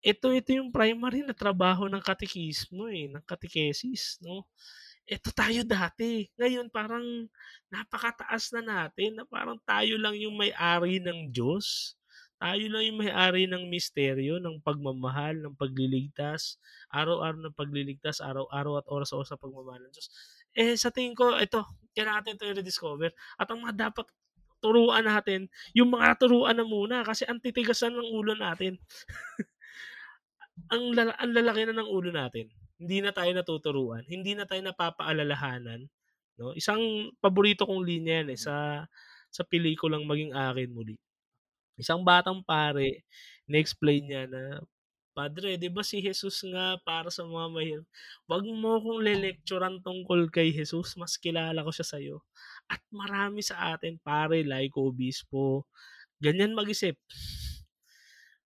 Ito, 0.00 0.32
ito 0.32 0.56
yung 0.56 0.72
primary 0.72 1.20
na 1.20 1.36
trabaho 1.36 1.84
ng 1.84 2.00
katekismo 2.00 2.88
eh, 2.88 3.04
ng 3.12 3.20
katekesis, 3.20 4.16
no? 4.24 4.48
Ito 5.10 5.34
tayo 5.34 5.66
dati. 5.66 6.30
Ngayon 6.38 6.70
parang 6.70 7.02
napakataas 7.66 8.54
na 8.54 8.62
natin 8.62 9.18
na 9.18 9.26
parang 9.26 9.58
tayo 9.66 9.98
lang 9.98 10.14
yung 10.14 10.38
may-ari 10.38 11.02
ng 11.02 11.34
Diyos. 11.34 11.98
Tayo 12.38 12.70
lang 12.70 12.82
yung 12.86 12.98
may-ari 13.02 13.50
ng 13.50 13.66
misteryo, 13.66 14.38
ng 14.38 14.62
pagmamahal, 14.62 15.36
ng 15.42 15.58
pagliligtas, 15.58 16.56
araw-araw 16.88 17.42
ng 17.42 17.58
pagliligtas, 17.58 18.22
araw-araw 18.22 18.80
at 18.80 18.86
oras-oras 18.86 19.34
sa 19.34 19.36
pagmamahal 19.36 19.82
ng 19.82 19.92
Diyos. 19.92 20.08
Eh, 20.54 20.78
sa 20.78 20.94
tingin 20.94 21.18
ko, 21.18 21.36
ito, 21.36 21.66
kailangan 21.92 22.24
natin 22.24 22.38
ito 22.38 22.46
i-rediscover. 22.46 23.10
At 23.36 23.50
ang 23.50 23.66
mga 23.66 23.90
dapat 23.90 24.06
turuan 24.62 25.04
natin, 25.04 25.50
yung 25.74 25.90
mga 25.90 26.22
turuan 26.22 26.54
na 26.54 26.64
muna 26.64 27.02
kasi 27.02 27.26
ang 27.26 27.42
titigasan 27.42 27.98
ng 27.98 28.08
ulo 28.14 28.38
natin. 28.38 28.78
ang, 30.72 30.94
lala- 30.94 31.18
ang 31.18 31.34
lalaki 31.34 31.66
na 31.66 31.82
ng 31.82 31.88
ulo 31.90 32.14
natin. 32.14 32.46
Hindi 32.80 33.04
na 33.04 33.12
tayo 33.12 33.30
natuturuan. 33.36 34.02
Hindi 34.08 34.32
na 34.32 34.48
tayo 34.48 34.64
napapaalalahanan. 34.64 35.84
No? 36.40 36.56
Isang 36.56 37.12
paborito 37.20 37.68
kong 37.68 37.84
linya 37.84 38.24
yan 38.24 38.32
eh, 38.32 38.40
sa, 38.40 38.88
sa 39.28 39.44
pelikulang 39.44 40.08
Maging 40.08 40.32
Akin 40.32 40.72
Muli. 40.72 40.96
Isang 41.76 42.00
batang 42.00 42.40
pare, 42.40 43.04
na-explain 43.44 44.08
niya 44.08 44.24
na, 44.24 44.64
Padre, 45.10 45.58
di 45.60 45.68
ba 45.68 45.84
si 45.84 46.00
Jesus 46.00 46.40
nga 46.48 46.80
para 46.80 47.12
sa 47.12 47.26
mga 47.26 47.46
mahirap? 47.52 47.86
Huwag 48.24 48.44
mo 48.46 48.80
kong 48.80 49.04
le-lecturean 49.04 49.82
tungkol 49.84 50.32
kay 50.32 50.48
Jesus. 50.54 50.96
Mas 50.96 51.20
kilala 51.20 51.60
ko 51.66 51.68
siya 51.74 51.84
sa'yo. 51.84 52.24
At 52.70 52.80
marami 52.88 53.44
sa 53.44 53.76
atin, 53.76 54.00
pare, 54.00 54.40
like 54.46 54.72
obispo, 54.78 55.68
ganyan 56.22 56.56
mag-isip. 56.56 56.96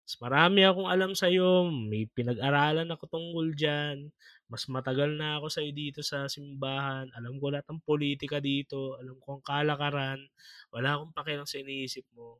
Mas 0.05 0.15
marami 0.21 0.61
akong 0.61 0.85
alam 0.85 1.17
sa'yo, 1.17 1.65
may 1.73 2.05
pinag-aralan 2.13 2.85
ako 2.93 3.09
tungkol 3.09 3.57
dyan, 3.57 4.13
mas 4.45 4.69
matagal 4.69 5.17
na 5.17 5.41
ako 5.41 5.49
sa'yo 5.49 5.73
dito 5.73 6.05
sa 6.05 6.29
simbahan, 6.29 7.09
alam 7.17 7.41
ko 7.41 7.49
lahat 7.49 7.65
ng 7.73 7.81
politika 7.81 8.37
dito, 8.37 8.93
alam 9.01 9.17
ko 9.17 9.41
ang 9.41 9.43
kalakaran, 9.43 10.21
wala 10.69 11.01
akong 11.01 11.09
pakialam 11.09 11.49
sa 11.49 11.57
iniisip 11.57 12.05
mo. 12.13 12.37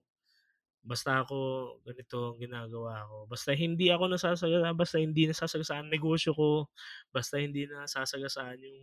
Basta 0.86 1.26
ako, 1.26 1.38
ganito 1.82 2.38
ang 2.38 2.38
ginagawa 2.38 3.02
ko. 3.10 3.26
Basta 3.26 3.58
hindi 3.58 3.90
ako 3.90 4.14
nasasagasaan, 4.14 4.78
basta 4.78 5.02
hindi 5.02 5.26
nasasagasaan 5.26 5.90
ang 5.90 5.94
negosyo 5.98 6.38
ko, 6.38 6.70
basta 7.10 7.42
hindi 7.42 7.66
nasasagasaan 7.66 8.62
yung 8.62 8.78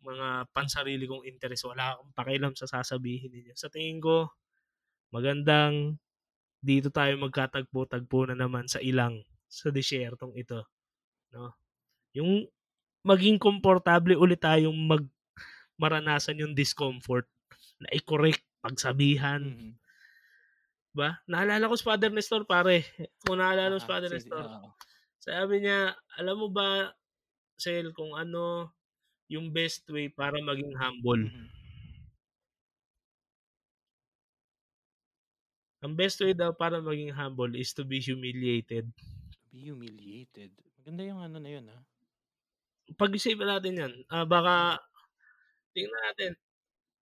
mga 0.00 0.48
pansarili 0.56 1.04
kong 1.04 1.28
interes. 1.28 1.60
Wala 1.68 1.96
akong 1.96 2.16
pakialam 2.16 2.52
sa 2.56 2.64
sasabihin 2.64 3.32
ninyo. 3.32 3.52
Sa 3.52 3.68
tingin 3.68 4.00
ko, 4.00 4.32
magandang 5.12 6.00
dito 6.64 6.88
tayo 6.88 7.12
magkatagpo-tagpo 7.20 8.32
na 8.32 8.36
naman 8.40 8.64
sa 8.64 8.80
ilang 8.80 9.20
sa 9.46 9.68
disyertong 9.68 10.32
ito. 10.34 10.64
No? 11.30 11.52
Yung 12.16 12.48
maging 13.04 13.36
komportable 13.36 14.16
ulit 14.16 14.40
tayong 14.40 14.74
mag 14.74 15.04
maranasan 15.76 16.40
yung 16.40 16.54
discomfort 16.56 17.28
na 17.82 17.90
i-correct 17.92 18.40
pagsabihan. 18.64 19.42
Mhm. 19.44 19.72
Ba? 20.94 21.18
Naalala 21.26 21.66
ko 21.66 21.74
si 21.74 21.84
Father 21.84 22.08
Nestor, 22.14 22.46
pare. 22.46 22.86
Kung 23.26 23.42
naalala 23.42 23.74
mo 23.74 23.82
si 23.82 23.86
Ah, 23.86 23.98
Father 23.98 24.10
Nestor, 24.14 24.46
sabi 25.18 25.66
niya, 25.66 25.98
alam 26.14 26.38
mo 26.38 26.48
ba, 26.54 26.94
Sel, 27.58 27.90
kung 27.90 28.14
ano 28.14 28.70
yung 29.26 29.50
best 29.50 29.88
way 29.90 30.06
para 30.12 30.38
maging 30.38 30.74
humble? 30.78 31.26
Mhm. 31.26 31.63
Ang 35.84 35.92
best 36.00 36.16
way 36.24 36.32
daw 36.32 36.48
para 36.56 36.80
maging 36.80 37.12
humble 37.12 37.52
is 37.52 37.76
to 37.76 37.84
be 37.84 38.00
humiliated. 38.00 38.88
Be 39.52 39.68
humiliated. 39.68 40.56
Maganda 40.80 41.02
yung 41.04 41.20
ano 41.20 41.36
na 41.36 41.50
yun, 41.52 41.68
ah. 41.68 41.84
Pag-isipan 42.96 43.48
natin 43.48 43.80
yan. 43.80 43.92
Ah, 44.08 44.24
baka, 44.24 44.80
tingnan 45.76 46.02
natin. 46.08 46.32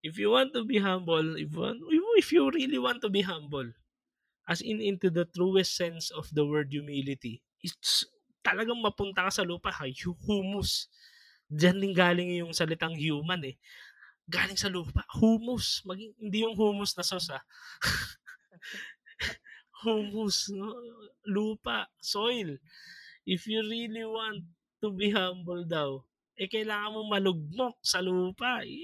If 0.02 0.18
you 0.18 0.34
want 0.34 0.54
to 0.58 0.66
be 0.66 0.82
humble, 0.82 1.38
if, 1.38 1.54
want- 1.54 1.84
if 2.18 2.34
you 2.34 2.50
really 2.50 2.82
want 2.82 3.02
to 3.06 3.10
be 3.14 3.22
humble, 3.22 3.70
as 4.50 4.62
in 4.62 4.82
into 4.82 5.10
the 5.14 5.26
truest 5.30 5.78
sense 5.78 6.10
of 6.12 6.30
the 6.34 6.44
word 6.46 6.74
humility, 6.74 7.42
it's 7.62 8.06
talagang 8.42 8.82
mapunta 8.82 9.30
ka 9.30 9.32
sa 9.32 9.46
lupa, 9.46 9.70
ha, 9.70 9.86
hu- 9.86 10.18
humus. 10.26 10.90
Diyan 11.52 11.78
din 11.82 11.94
galing 11.94 12.30
yung 12.42 12.54
salitang 12.56 12.98
human 12.98 13.44
eh. 13.46 13.56
Galing 14.30 14.58
sa 14.58 14.72
lupa, 14.72 15.06
humus. 15.20 15.84
Maging, 15.86 16.14
hindi 16.18 16.38
yung 16.46 16.56
humus 16.58 16.96
na 16.98 17.06
sauce 17.06 17.34
ah. 17.34 17.44
humus, 19.84 20.50
lupa, 21.28 21.88
soil. 22.02 22.58
If 23.26 23.48
you 23.48 23.62
really 23.66 24.06
want 24.06 24.46
to 24.82 24.90
be 24.94 25.12
humble 25.14 25.64
daw, 25.68 26.02
eh 26.38 26.50
kailangan 26.50 26.94
mo 26.96 27.02
malugmok 27.10 27.78
sa 27.86 28.02
lupa. 28.02 28.64
I, 28.66 28.78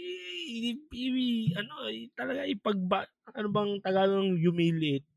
i- 0.73 0.85
i- 0.93 1.53
ano, 1.57 1.89
i- 1.89 2.11
talaga 2.13 2.43
ipagba, 2.47 2.99
ano 3.33 3.47
bang 3.51 3.71
Tagalog 3.83 4.37
humiliate? 4.39 5.07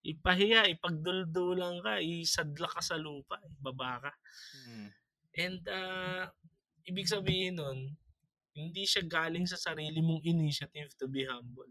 Ipahiya, 0.00 0.64
ipagduldulan 0.74 1.84
ka, 1.84 2.00
isadla 2.00 2.68
ka 2.72 2.80
sa 2.80 2.96
lupa, 2.96 3.36
ibaba 3.44 4.00
ka. 4.08 4.12
Mhm. 4.54 4.94
And 5.38 5.62
uh, 5.70 6.26
ibig 6.86 7.06
sabihin 7.10 7.58
nun, 7.58 7.78
hindi 8.56 8.82
siya 8.86 9.04
galing 9.06 9.46
sa 9.48 9.58
sarili 9.60 10.00
mong 10.02 10.22
initiative 10.26 10.90
to 10.98 11.06
be 11.08 11.22
humble. 11.26 11.70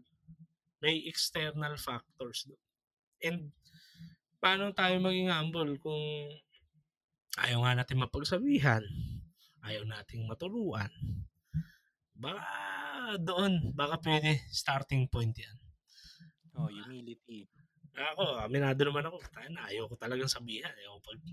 May 0.80 1.04
external 1.08 1.76
factors 1.76 2.48
doon. 2.48 2.62
And 3.20 3.38
paano 4.40 4.72
tayo 4.72 4.96
maging 5.00 5.28
humble 5.28 5.76
kung 5.76 6.00
ayaw 7.36 7.58
nga 7.64 7.84
natin 7.84 8.00
mapagsabihan, 8.00 8.80
ayaw 9.64 9.84
nating 9.84 10.24
maturuan. 10.24 10.88
Baka 12.16 12.48
doon, 13.20 13.72
baka 13.76 13.96
pwede 14.04 14.40
starting 14.52 15.08
point 15.08 15.36
yan. 15.36 15.56
Oh, 16.56 16.68
humility. 16.68 17.48
Ako, 17.96 18.40
aminado 18.40 18.80
naman 18.86 19.08
ako, 19.08 19.16
tayo 19.32 19.48
na, 19.52 19.68
ayaw 19.68 19.84
ko 19.90 19.94
talagang 20.00 20.30
sabihan. 20.30 20.72
Ayaw 20.72 20.96
ko 20.96 21.00
pag... 21.04 21.20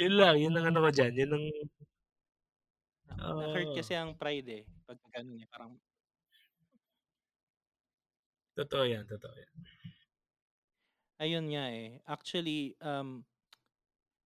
yun 0.00 0.14
lang, 0.16 0.36
yun 0.38 0.54
ang 0.56 0.66
ano 0.72 0.78
ko 0.86 0.90
dyan. 0.92 1.12
Yun 1.12 1.30
ang... 1.36 1.44
Na- 3.08 3.34
Na-hurt 3.34 3.74
kasi 3.74 3.98
ang 3.98 4.14
pride 4.14 4.48
eh. 4.48 4.62
Pag 4.86 4.98
ganun 5.12 5.42
eh. 5.42 5.48
Parang, 5.50 5.74
Totoo 8.58 8.82
yan, 8.82 9.06
totoo 9.06 9.34
yan. 9.38 9.54
ayun 11.22 11.46
nga 11.54 11.70
eh. 11.70 12.02
Actually, 12.02 12.74
um, 12.82 13.22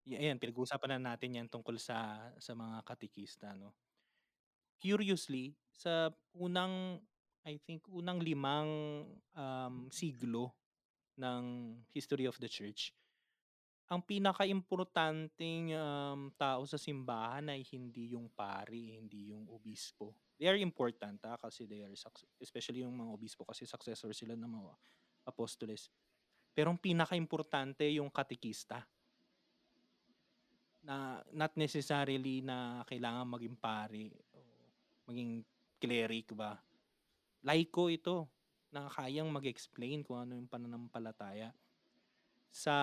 ayan, 0.09 0.41
pinag-uusapan 0.41 0.97
na 0.97 1.13
natin 1.13 1.37
yan 1.37 1.49
tungkol 1.53 1.77
sa 1.77 2.17
sa 2.41 2.57
mga 2.57 2.81
katikista, 2.81 3.53
no? 3.53 3.77
Curiously, 4.81 5.53
sa 5.69 6.09
unang, 6.33 6.97
I 7.45 7.61
think, 7.61 7.85
unang 7.93 8.25
limang 8.25 9.05
um, 9.37 9.77
siglo 9.93 10.57
ng 11.21 11.77
history 11.93 12.25
of 12.25 12.41
the 12.41 12.49
church, 12.49 12.97
ang 13.93 14.01
pinaka-importanting 14.01 15.77
um, 15.77 16.33
tao 16.41 16.65
sa 16.65 16.81
simbahan 16.81 17.53
ay 17.53 17.61
hindi 17.69 18.17
yung 18.17 18.33
pari, 18.33 18.97
hindi 18.97 19.29
yung 19.29 19.45
obispo. 19.53 20.17
They 20.43 20.51
are 20.51 20.59
important 20.59 21.23
ha, 21.23 21.39
kasi 21.39 21.71
they 21.71 21.87
are, 21.87 21.95
especially 22.43 22.83
yung 22.83 22.99
mga 22.99 23.15
obispo 23.15 23.47
kasi 23.47 23.63
successor 23.63 24.11
sila 24.11 24.35
ng 24.35 24.51
mga 24.51 24.75
apostoles. 25.31 25.87
Pero 26.51 26.75
ang 26.75 26.83
pinaka-importante 26.83 27.87
yung 27.95 28.11
katikista. 28.11 28.83
Na 30.83 31.23
not 31.31 31.55
necessarily 31.55 32.43
na 32.43 32.83
kailangan 32.91 33.39
maging 33.39 33.55
pari 33.55 34.11
o 34.35 34.43
maging 35.07 35.47
cleric 35.79 36.35
ba. 36.35 36.59
Laiko 37.47 37.87
ito 37.87 38.27
na 38.75 38.91
kayang 38.91 39.31
mag-explain 39.31 40.03
kung 40.03 40.27
ano 40.27 40.35
yung 40.35 40.51
pananampalataya. 40.51 41.55
Sa 42.51 42.75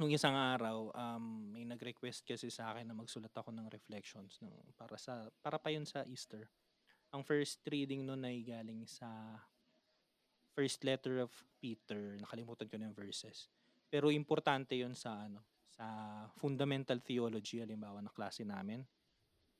nung 0.00 0.08
isang 0.08 0.32
araw, 0.32 0.88
um, 0.96 1.52
may 1.52 1.68
nag-request 1.68 2.24
kasi 2.24 2.48
sa 2.48 2.72
akin 2.72 2.88
na 2.88 2.96
magsulat 2.96 3.36
ako 3.36 3.52
ng 3.52 3.68
reflections 3.68 4.40
ng 4.40 4.72
para 4.72 4.96
sa 4.96 5.28
para 5.44 5.60
pa 5.60 5.68
yun 5.68 5.84
sa 5.84 6.08
Easter. 6.08 6.48
Ang 7.12 7.20
first 7.20 7.60
reading 7.68 8.08
nun 8.08 8.24
ay 8.24 8.40
galing 8.40 8.88
sa 8.88 9.36
first 10.56 10.80
letter 10.88 11.20
of 11.20 11.28
Peter. 11.60 12.16
Nakalimutan 12.16 12.64
ko 12.64 12.80
na 12.80 12.88
yung 12.88 12.96
verses. 12.96 13.52
Pero 13.92 14.08
importante 14.08 14.72
yun 14.72 14.96
sa 14.96 15.28
ano, 15.28 15.44
sa 15.68 15.84
fundamental 16.40 17.04
theology, 17.04 17.60
halimbawa 17.60 18.00
na 18.00 18.08
klase 18.08 18.40
namin. 18.40 18.80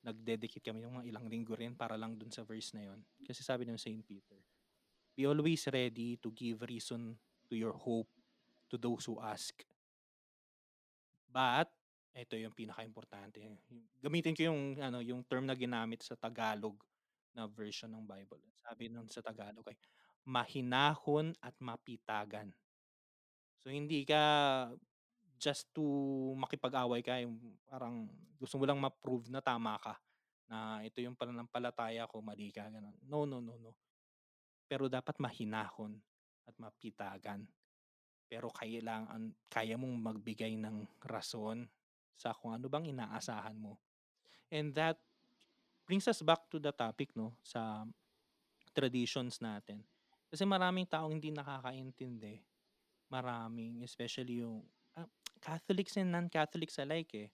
Nag-dedicate 0.00 0.64
kami 0.64 0.80
ng 0.80 1.04
mga 1.04 1.06
ilang 1.12 1.26
linggo 1.28 1.52
rin 1.52 1.76
para 1.76 2.00
lang 2.00 2.16
dun 2.16 2.32
sa 2.32 2.48
verse 2.48 2.72
na 2.72 2.88
yun. 2.88 3.04
Kasi 3.20 3.44
sabi 3.44 3.68
ng 3.68 3.76
St. 3.76 4.00
Peter, 4.08 4.40
Be 5.12 5.28
always 5.28 5.68
ready 5.68 6.16
to 6.16 6.32
give 6.32 6.64
reason 6.64 7.18
to 7.52 7.54
your 7.58 7.76
hope 7.76 8.08
to 8.72 8.80
those 8.80 9.04
who 9.04 9.20
ask. 9.20 9.68
But, 11.30 11.70
ito 12.10 12.34
yung 12.34 12.50
pinaka-importante. 12.52 13.38
Gamitin 14.02 14.34
ko 14.34 14.50
yung, 14.50 14.74
ano, 14.82 14.98
yung 14.98 15.22
term 15.22 15.46
na 15.46 15.54
ginamit 15.54 16.02
sa 16.02 16.18
Tagalog 16.18 16.74
na 17.30 17.46
version 17.46 17.94
ng 17.94 18.02
Bible. 18.02 18.42
Sabi 18.58 18.90
nun 18.90 19.06
sa 19.06 19.22
Tagalog 19.22 19.62
ay, 19.70 19.78
mahinahon 20.26 21.32
at 21.38 21.54
mapitagan. 21.62 22.50
So, 23.62 23.70
hindi 23.70 24.02
ka 24.02 24.18
just 25.40 25.70
to 25.72 25.80
makipag-away 26.36 27.00
ka, 27.00 27.16
parang 27.64 28.10
gusto 28.36 28.60
mo 28.60 28.68
lang 28.68 28.76
ma-prove 28.76 29.32
na 29.32 29.40
tama 29.40 29.80
ka 29.80 29.96
na 30.50 30.82
ito 30.84 30.98
yung 31.00 31.16
pananampalataya 31.16 32.10
ko, 32.10 32.20
mali 32.20 32.50
ka, 32.50 32.66
ganun. 32.68 32.92
No, 33.06 33.24
no, 33.24 33.38
no, 33.38 33.56
no. 33.56 33.72
Pero 34.66 34.90
dapat 34.90 35.16
mahinahon 35.22 35.96
at 36.44 36.54
mapitagan. 36.58 37.46
Pero 38.30 38.46
kailangan, 38.54 39.34
kaya 39.50 39.74
mong 39.74 39.96
magbigay 39.98 40.54
ng 40.54 41.02
rason 41.02 41.66
sa 42.14 42.30
kung 42.30 42.54
ano 42.54 42.70
bang 42.70 42.94
inaasahan 42.94 43.58
mo. 43.58 43.74
And 44.54 44.70
that 44.78 45.02
brings 45.82 46.06
us 46.06 46.22
back 46.22 46.46
to 46.54 46.62
the 46.62 46.70
topic, 46.70 47.10
no, 47.18 47.34
sa 47.42 47.82
traditions 48.70 49.42
natin. 49.42 49.82
Kasi 50.30 50.46
maraming 50.46 50.86
taong 50.86 51.18
hindi 51.18 51.34
nakakaintindi. 51.34 52.38
Maraming, 53.10 53.82
especially 53.82 54.46
yung 54.46 54.62
ah, 54.94 55.10
Catholics 55.42 55.98
and 55.98 56.14
non-Catholics 56.14 56.78
alike 56.78 57.26
eh. 57.26 57.28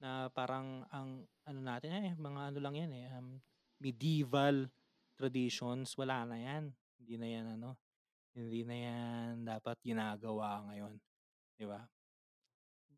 Na 0.00 0.32
parang 0.32 0.88
ang 0.88 1.28
ano 1.44 1.60
natin, 1.60 1.92
eh, 2.00 2.16
mga 2.16 2.40
ano 2.48 2.58
lang 2.64 2.74
yan 2.80 2.92
eh, 2.96 3.06
um, 3.20 3.36
medieval 3.76 4.72
traditions, 5.20 5.92
wala 6.00 6.24
na 6.24 6.40
yan. 6.40 6.72
Hindi 6.96 7.14
na 7.20 7.28
yan 7.28 7.46
ano, 7.60 7.76
hindi 8.34 8.66
na 8.66 8.76
yan 8.76 9.46
dapat 9.46 9.78
ginagawa 9.80 10.66
ngayon. 10.70 10.94
Di 11.54 11.66
ba? 11.66 11.86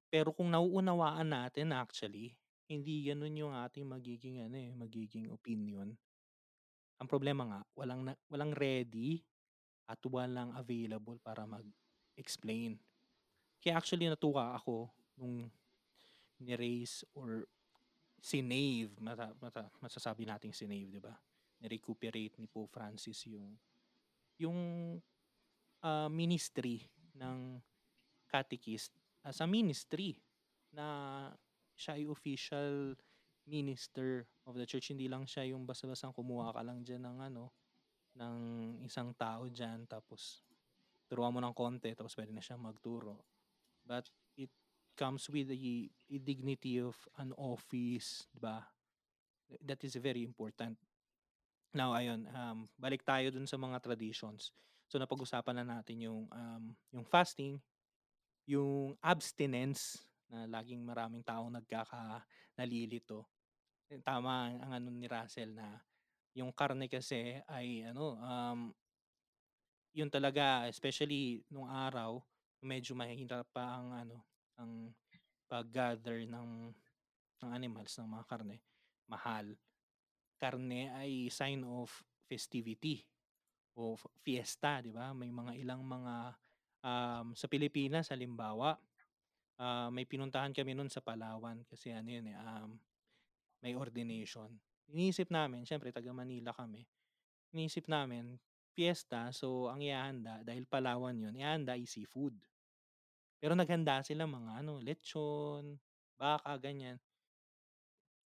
Pero 0.08 0.32
kung 0.32 0.48
nauunawaan 0.48 1.28
natin 1.28 1.76
actually, 1.76 2.32
hindi 2.66 3.06
ganun 3.06 3.36
yung 3.36 3.52
ating 3.52 3.84
magiging 3.86 4.42
ano 4.48 4.56
eh, 4.56 4.72
magiging 4.72 5.28
opinion. 5.30 5.92
Ang 6.96 7.08
problema 7.08 7.44
nga, 7.44 7.60
walang 7.76 8.02
na, 8.08 8.12
walang 8.32 8.56
ready 8.56 9.20
at 9.86 10.00
walang 10.08 10.56
available 10.56 11.20
para 11.20 11.44
mag-explain. 11.44 12.80
Kaya 13.60 13.76
actually 13.76 14.08
natuwa 14.08 14.56
ako 14.56 14.88
nung 15.20 15.52
ni-raise 16.40 17.04
or 17.12 17.44
sinave, 18.18 18.96
mata, 18.98 19.36
mata, 19.38 19.68
masasabi 19.78 20.24
nating 20.24 20.56
sinave, 20.56 20.88
di 20.88 21.00
ba? 21.00 21.12
Ni-recuperate 21.60 22.40
ni 22.40 22.48
Pope 22.48 22.72
Francis 22.72 23.20
yung 23.28 23.52
yung 24.36 24.58
ah, 25.86 26.10
ministry 26.10 26.82
ng 27.14 27.62
catechist 28.26 28.90
as 29.22 29.38
a 29.38 29.46
ministry 29.46 30.18
na 30.74 31.30
siya 31.78 31.94
ay 31.94 32.04
official 32.10 32.98
minister 33.46 34.26
of 34.44 34.58
the 34.58 34.66
church. 34.66 34.90
Hindi 34.90 35.06
lang 35.06 35.24
siya 35.24 35.46
yung 35.54 35.62
basta-bastang 35.62 36.12
kumuha 36.12 36.50
ka 36.50 36.62
lang 36.66 36.82
dyan 36.82 37.06
ng 37.06 37.18
ano, 37.30 37.54
ng 38.18 38.36
isang 38.82 39.14
tao 39.14 39.46
dyan 39.46 39.86
tapos 39.86 40.42
turuan 41.06 41.30
mo 41.30 41.38
ng 41.38 41.54
konti 41.54 41.94
tapos 41.94 42.18
pwede 42.18 42.34
na 42.34 42.42
siya 42.42 42.58
magturo. 42.58 43.22
But 43.86 44.10
it 44.34 44.50
comes 44.98 45.30
with 45.30 45.54
a, 45.54 45.56
a 45.86 46.18
dignity 46.18 46.82
of 46.82 46.98
an 47.22 47.30
office, 47.38 48.26
di 48.34 48.42
ba? 48.42 48.66
That 49.62 49.86
is 49.86 49.94
very 50.02 50.26
important. 50.26 50.74
Now, 51.70 51.94
ayun, 51.94 52.26
um, 52.34 52.66
balik 52.80 53.06
tayo 53.06 53.30
dun 53.30 53.46
sa 53.46 53.60
mga 53.60 53.78
traditions. 53.84 54.50
So, 54.86 55.02
napag-usapan 55.02 55.62
na 55.62 55.78
natin 55.78 55.98
yung, 56.06 56.30
um, 56.30 56.64
yung 56.94 57.06
fasting, 57.06 57.58
yung 58.46 58.94
abstinence, 59.02 60.06
na 60.26 60.46
laging 60.58 60.82
maraming 60.82 61.22
taong 61.22 61.50
nagkaka 61.54 62.22
nalilito. 62.58 63.26
Eh, 63.90 64.02
Tama 64.02 64.50
ang, 64.50 64.56
ang 64.62 64.72
ano 64.82 64.88
ni 64.90 65.06
Russell 65.06 65.54
na 65.54 65.78
yung 66.34 66.50
karne 66.50 66.90
kasi 66.90 67.38
ay 67.46 67.86
ano, 67.86 68.18
um, 68.18 68.60
yun 69.96 70.10
talaga, 70.12 70.68
especially 70.68 71.40
nung 71.48 71.70
araw, 71.70 72.20
medyo 72.60 72.92
mahirap 72.92 73.46
pa 73.54 73.80
ang 73.80 73.94
ano, 73.94 74.26
ang 74.58 74.92
pag-gather 75.46 76.26
ng, 76.26 76.74
ng 77.40 77.50
animals, 77.54 77.96
ng 77.96 78.10
mga 78.10 78.24
karne. 78.28 78.58
Mahal. 79.06 79.56
Karne 80.36 80.92
ay 80.92 81.30
sign 81.30 81.64
of 81.64 81.88
festivity 82.28 83.06
o 83.76 83.94
fiesta, 84.24 84.80
di 84.80 84.90
ba? 84.90 85.12
May 85.12 85.28
mga 85.28 85.52
ilang 85.60 85.84
mga 85.84 86.32
um, 86.80 87.26
sa 87.36 87.46
Pilipinas, 87.46 88.08
halimbawa, 88.08 88.80
ah, 89.60 89.88
may 89.92 90.08
pinuntahan 90.08 90.52
kami 90.56 90.72
nun 90.72 90.88
sa 90.88 91.04
Palawan 91.04 91.62
kasi 91.68 91.92
ano 91.92 92.08
yun 92.08 92.26
eh, 92.32 92.36
um, 92.40 92.80
may 93.60 93.76
ordination. 93.76 94.48
Iniisip 94.88 95.28
namin, 95.28 95.68
syempre 95.68 95.92
taga 95.92 96.10
Manila 96.14 96.56
kami, 96.56 96.86
iniisip 97.52 97.90
namin, 97.90 98.38
fiesta, 98.76 99.32
so 99.32 99.68
ang 99.68 99.84
ihahanda, 99.84 100.40
dahil 100.44 100.64
Palawan 100.68 101.16
yun, 101.16 101.34
ihahanda 101.36 101.76
ay 101.76 101.84
seafood. 101.84 102.36
Pero 103.36 103.52
naghanda 103.52 104.00
sila 104.00 104.24
mga 104.24 104.64
ano, 104.64 104.80
lechon, 104.80 105.76
baka, 106.16 106.56
ganyan. 106.56 106.96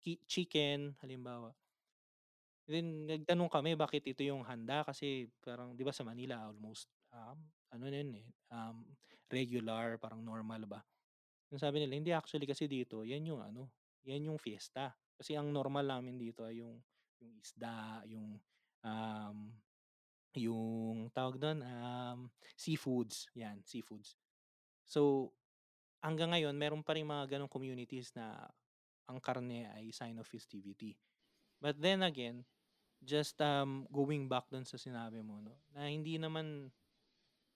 Chicken, 0.00 0.96
halimbawa. 1.04 1.59
Then 2.70 3.10
nagtanong 3.10 3.50
kami 3.50 3.74
bakit 3.74 4.06
ito 4.06 4.22
yung 4.22 4.46
handa 4.46 4.86
kasi 4.86 5.26
parang 5.42 5.74
'di 5.74 5.82
ba 5.82 5.90
sa 5.90 6.06
Manila 6.06 6.46
almost 6.46 6.86
um, 7.10 7.34
ano 7.74 7.84
na 7.90 7.98
yun 7.98 8.12
eh, 8.22 8.28
um, 8.54 8.86
regular, 9.30 9.98
parang 9.98 10.22
normal 10.22 10.66
ba. 10.66 10.80
Yung 11.50 11.58
sabi 11.58 11.82
nila, 11.82 11.94
hindi 11.98 12.10
actually 12.14 12.46
kasi 12.46 12.70
dito, 12.70 13.02
yan 13.02 13.26
yung 13.26 13.42
ano, 13.42 13.74
yan 14.06 14.30
yung 14.30 14.38
fiesta. 14.38 14.94
Kasi 15.18 15.34
ang 15.34 15.50
normal 15.50 15.86
namin 15.86 16.18
dito 16.18 16.46
ay 16.46 16.62
yung 16.62 16.78
yung 17.20 17.34
isda, 17.42 18.06
yung 18.06 18.38
um, 18.86 19.38
yung 20.38 21.10
tawag 21.10 21.42
doon, 21.42 21.58
um, 21.66 22.18
seafoods, 22.54 23.26
yan, 23.34 23.58
seafoods. 23.66 24.14
So, 24.86 25.30
hanggang 26.02 26.30
ngayon 26.34 26.54
meron 26.54 26.86
pa 26.86 26.94
ring 26.94 27.06
mga 27.06 27.36
ganong 27.36 27.50
communities 27.50 28.14
na 28.14 28.46
ang 29.10 29.18
karne 29.18 29.66
ay 29.74 29.90
sign 29.90 30.18
of 30.22 30.30
festivity. 30.30 30.94
But 31.58 31.76
then 31.82 32.06
again, 32.06 32.46
just 33.00 33.40
um, 33.40 33.88
going 33.88 34.28
back 34.28 34.46
dun 34.52 34.64
sa 34.68 34.76
sinabi 34.76 35.24
mo, 35.24 35.40
no, 35.40 35.56
na 35.72 35.88
hindi 35.88 36.20
naman 36.20 36.68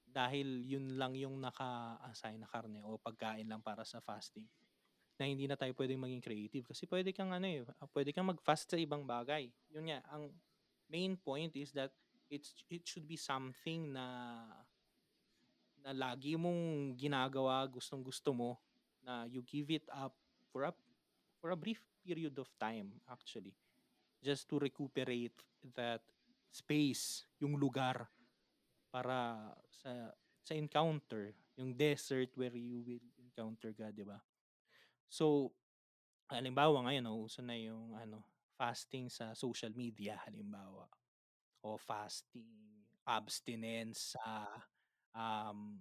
dahil 0.08 0.62
yun 0.62 0.94
lang 0.94 1.18
yung 1.18 1.42
naka-assign 1.42 2.38
na 2.38 2.48
karne 2.48 2.80
o 2.86 2.96
pagkain 2.96 3.50
lang 3.50 3.60
para 3.60 3.82
sa 3.82 3.98
fasting, 3.98 4.46
na 5.18 5.26
hindi 5.26 5.44
na 5.50 5.58
tayo 5.58 5.74
pwedeng 5.74 6.00
maging 6.00 6.22
creative. 6.22 6.64
Kasi 6.70 6.86
pwede 6.86 7.10
kang 7.10 7.34
ano 7.34 7.46
eh, 7.46 7.66
ah, 7.66 7.88
pwede 7.90 8.14
kang 8.14 8.30
mag-fast 8.30 8.70
sa 8.70 8.78
ibang 8.78 9.02
bagay. 9.02 9.50
Yun 9.74 9.90
nga, 9.90 10.00
ang 10.10 10.30
main 10.86 11.18
point 11.18 11.50
is 11.58 11.74
that 11.74 11.90
it's, 12.30 12.54
it 12.70 12.86
should 12.86 13.06
be 13.06 13.18
something 13.18 13.90
na 13.90 14.06
na 15.84 15.92
lagi 15.92 16.32
mong 16.32 16.96
ginagawa, 16.96 17.68
gustong 17.68 18.00
gusto 18.00 18.32
mo, 18.32 18.56
na 19.04 19.28
you 19.28 19.44
give 19.44 19.68
it 19.68 19.84
up 19.92 20.16
for 20.48 20.64
a 20.64 20.72
for 21.36 21.52
a 21.52 21.58
brief 21.58 21.84
period 22.00 22.32
of 22.40 22.48
time 22.56 22.88
actually 23.04 23.52
just 24.24 24.48
to 24.48 24.56
recuperate 24.56 25.36
that 25.76 26.00
space, 26.48 27.28
yung 27.36 27.60
lugar 27.60 28.08
para 28.88 29.52
sa 29.68 30.16
sa 30.40 30.56
encounter, 30.56 31.36
yung 31.60 31.76
desert 31.76 32.32
where 32.40 32.56
you 32.56 32.80
will 32.80 33.04
encounter 33.20 33.76
God, 33.76 33.92
di 33.92 34.04
ba? 34.04 34.20
So, 35.08 35.52
halimbawa 36.28 36.84
ngayon, 36.88 37.04
nauuso 37.04 37.40
na 37.44 37.56
yung 37.56 37.92
ano, 37.96 38.24
fasting 38.56 39.12
sa 39.12 39.36
social 39.36 39.72
media, 39.76 40.20
halimbawa. 40.24 40.88
O 41.64 41.80
fasting, 41.80 42.84
abstinence 43.08 44.16
sa 44.16 44.48
um, 45.16 45.80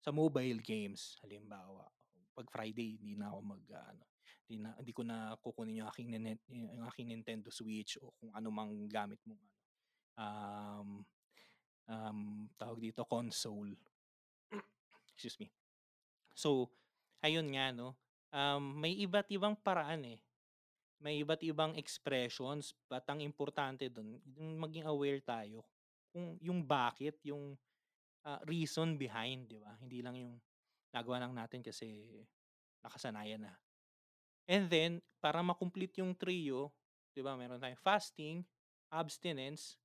sa 0.00 0.12
mobile 0.12 0.60
games, 0.60 1.16
halimbawa. 1.24 1.88
Pag 2.32 2.48
Friday, 2.52 3.00
hindi 3.00 3.16
na 3.16 3.32
ako 3.32 3.38
mag 3.56 3.64
ano, 3.72 4.04
hindi, 4.46 4.56
na, 4.62 4.70
hindi 4.76 4.92
ko 4.92 5.02
na 5.02 5.36
kukunin 5.40 5.82
yung 5.84 5.88
aking, 5.90 6.08
nene- 6.12 6.44
yung 6.50 6.86
aking 6.88 7.10
Nintendo 7.10 7.48
Switch 7.48 7.98
o 8.02 8.12
kung 8.20 8.32
ano 8.34 8.48
mang 8.52 8.72
gamit 8.90 9.18
mong 9.24 9.40
ano, 9.40 9.56
um, 10.18 10.90
um, 11.88 12.20
tawag 12.56 12.78
dito, 12.80 13.04
console. 13.08 13.74
Excuse 15.12 15.38
me. 15.38 15.48
So, 16.34 16.72
ayun 17.22 17.52
nga, 17.52 17.70
no? 17.70 17.94
Um, 18.32 18.80
may 18.80 18.96
iba't 18.96 19.28
ibang 19.28 19.54
paraan 19.54 20.16
eh. 20.16 20.20
May 21.02 21.20
iba't 21.20 21.42
ibang 21.44 21.74
expressions, 21.76 22.72
but 22.86 23.04
ang 23.10 23.20
importante 23.20 23.90
yung 24.38 24.62
maging 24.62 24.86
aware 24.86 25.18
tayo 25.20 25.66
kung 26.12 26.36
yung 26.38 26.62
bakit, 26.62 27.18
yung 27.24 27.56
ah, 28.28 28.38
reason 28.46 28.94
behind, 29.00 29.48
di 29.50 29.58
ba? 29.58 29.74
Hindi 29.80 29.98
lang 30.04 30.14
yung 30.14 30.34
nagawa 30.92 31.24
lang 31.26 31.32
natin 31.34 31.64
kasi 31.64 32.20
nakasanayan 32.84 33.48
na. 33.48 33.54
And 34.50 34.66
then, 34.66 34.98
para 35.22 35.40
makomplete 35.40 36.02
yung 36.02 36.14
trio, 36.18 36.74
di 37.14 37.22
ba, 37.22 37.38
meron 37.38 37.62
tayong 37.62 37.78
fasting, 37.78 38.42
abstinence, 38.90 39.78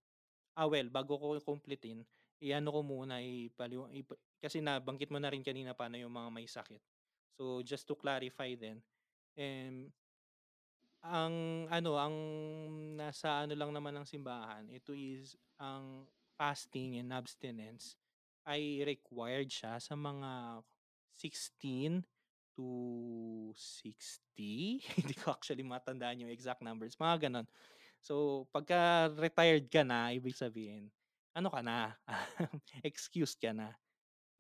ah 0.57 0.65
well, 0.65 0.89
bago 0.89 1.15
ko 1.21 1.37
kumpletin, 1.39 2.01
iano 2.41 2.69
ko 2.73 2.81
muna, 2.81 3.21
ipaliw, 3.21 3.89
ip- 3.93 4.19
kasi 4.41 4.61
nabanggit 4.61 5.09
mo 5.13 5.21
na 5.21 5.29
rin 5.29 5.45
kanina 5.45 5.77
paano 5.77 5.97
yung 6.01 6.13
mga 6.13 6.29
may 6.33 6.49
sakit. 6.49 6.81
So, 7.37 7.61
just 7.61 7.85
to 7.85 7.93
clarify 7.93 8.57
then, 8.57 8.81
um, 9.37 9.93
ang 11.05 11.35
ano, 11.69 11.91
ang 12.01 12.15
nasa 12.97 13.45
ano 13.45 13.53
lang 13.53 13.71
naman 13.71 13.93
ng 13.93 14.07
simbahan, 14.09 14.65
ito 14.73 14.91
is 14.97 15.37
ang 15.61 16.09
fasting 16.37 16.97
and 16.97 17.13
abstinence 17.13 17.97
ay 18.45 18.81
required 18.85 19.49
siya 19.49 19.77
sa 19.77 19.93
mga 19.93 20.61
16 21.17 22.05
to 22.57 23.53
60. 23.53 24.81
Hindi 24.97 25.13
ko 25.15 25.31
actually 25.31 25.61
matandaan 25.63 26.25
yung 26.25 26.33
exact 26.33 26.65
numbers. 26.65 26.97
Mga 26.97 27.29
ganon. 27.29 27.47
So, 28.01 28.45
pagka 28.49 29.13
retired 29.13 29.69
ka 29.69 29.85
na, 29.85 30.09
ibig 30.11 30.33
sabihin, 30.33 30.89
ano 31.37 31.53
ka 31.53 31.61
na? 31.61 31.93
excused 32.89 33.37
ka 33.37 33.53
na. 33.53 33.77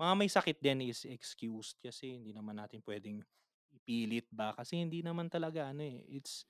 Mga 0.01 0.13
may 0.17 0.29
sakit 0.29 0.57
din 0.61 0.89
is 0.89 1.05
excused 1.05 1.77
kasi 1.81 2.17
hindi 2.17 2.33
naman 2.33 2.57
natin 2.57 2.81
pwedeng 2.85 3.21
ipilit 3.73 4.25
ba 4.33 4.53
kasi 4.57 4.81
hindi 4.81 5.01
naman 5.05 5.29
talaga 5.29 5.69
ano 5.69 5.85
eh 5.85 6.01
it's 6.09 6.45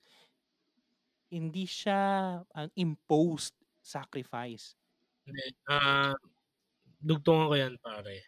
hindi 1.28 1.68
siya 1.68 2.40
an 2.56 2.72
imposed 2.76 3.52
sacrifice 3.84 4.78
ah, 5.68 6.14
dugtungan 7.00 7.48
ko 7.50 7.54
yan 7.54 7.74
pare. 7.80 8.24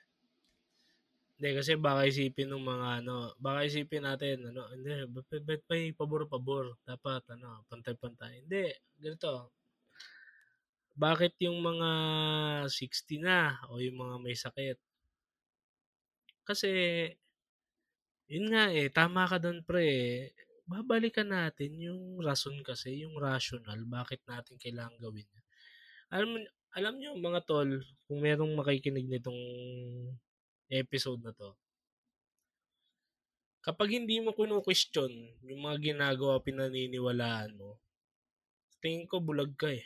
Hindi, 1.40 1.56
kasi 1.56 1.72
baka 1.80 2.04
isipin 2.04 2.52
ng 2.52 2.60
mga 2.68 2.88
ano, 3.00 3.32
baka 3.40 3.64
isipin 3.64 4.04
natin, 4.04 4.52
ano, 4.52 4.60
hindi, 4.76 5.08
ba't, 5.08 5.40
ba't 5.40 5.64
pabor-pabor? 5.96 6.76
Dapat, 6.84 7.32
ano, 7.32 7.64
pantay-pantay. 7.64 8.44
Hindi, 8.44 8.68
ganito. 9.00 9.48
Bakit 11.00 11.40
yung 11.40 11.64
mga 11.64 11.90
60 12.68 13.24
na 13.24 13.56
o 13.72 13.80
yung 13.80 13.96
mga 13.96 14.14
may 14.20 14.36
sakit? 14.36 14.76
Kasi, 16.44 16.68
yun 18.28 18.52
nga 18.52 18.68
eh, 18.76 18.92
tama 18.92 19.24
ka 19.24 19.40
doon 19.40 19.64
pre 19.64 19.84
eh. 19.88 20.12
Babalikan 20.68 21.32
natin 21.32 21.72
yung 21.80 22.20
rason 22.20 22.60
kasi, 22.60 23.00
yung 23.00 23.16
rational, 23.16 23.80
bakit 23.88 24.20
natin 24.28 24.60
kailangan 24.60 24.92
gawin. 25.00 25.24
Alam, 26.12 26.36
alam 26.76 26.94
nyo 27.00 27.16
mga 27.16 27.40
tol, 27.48 27.80
kung 28.04 28.20
merong 28.20 28.52
makikinig 28.60 29.08
nitong 29.08 29.40
episode 30.70 31.20
na 31.20 31.34
to, 31.34 31.52
kapag 33.60 33.92
hindi 33.92 34.22
mo 34.24 34.32
kunu-question 34.32 35.12
yung 35.44 35.60
mga 35.60 35.92
ginagawa 35.92 36.40
pinaniniwalaan 36.40 37.52
mo, 37.60 37.76
tingin 38.80 39.04
ko 39.04 39.20
bulag 39.20 39.52
ka 39.58 39.68
eh. 39.68 39.84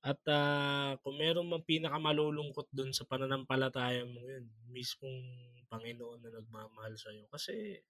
At 0.00 0.22
ah, 0.30 0.96
kung 1.04 1.18
meron 1.20 1.50
mang 1.50 1.66
pinakamalulungkot 1.66 2.70
dun 2.72 2.94
sa 2.96 3.04
pananampalataya 3.04 4.06
mo 4.08 4.22
yun, 4.24 4.46
mismong 4.72 5.20
Panginoon 5.68 6.24
na 6.24 6.32
nagmamahal 6.32 6.96
sa'yo. 6.96 7.28
Kasi 7.28 7.82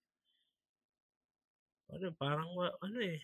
ano, 1.95 2.11
parang 2.18 2.51
ano, 2.59 2.99
eh, 3.01 3.22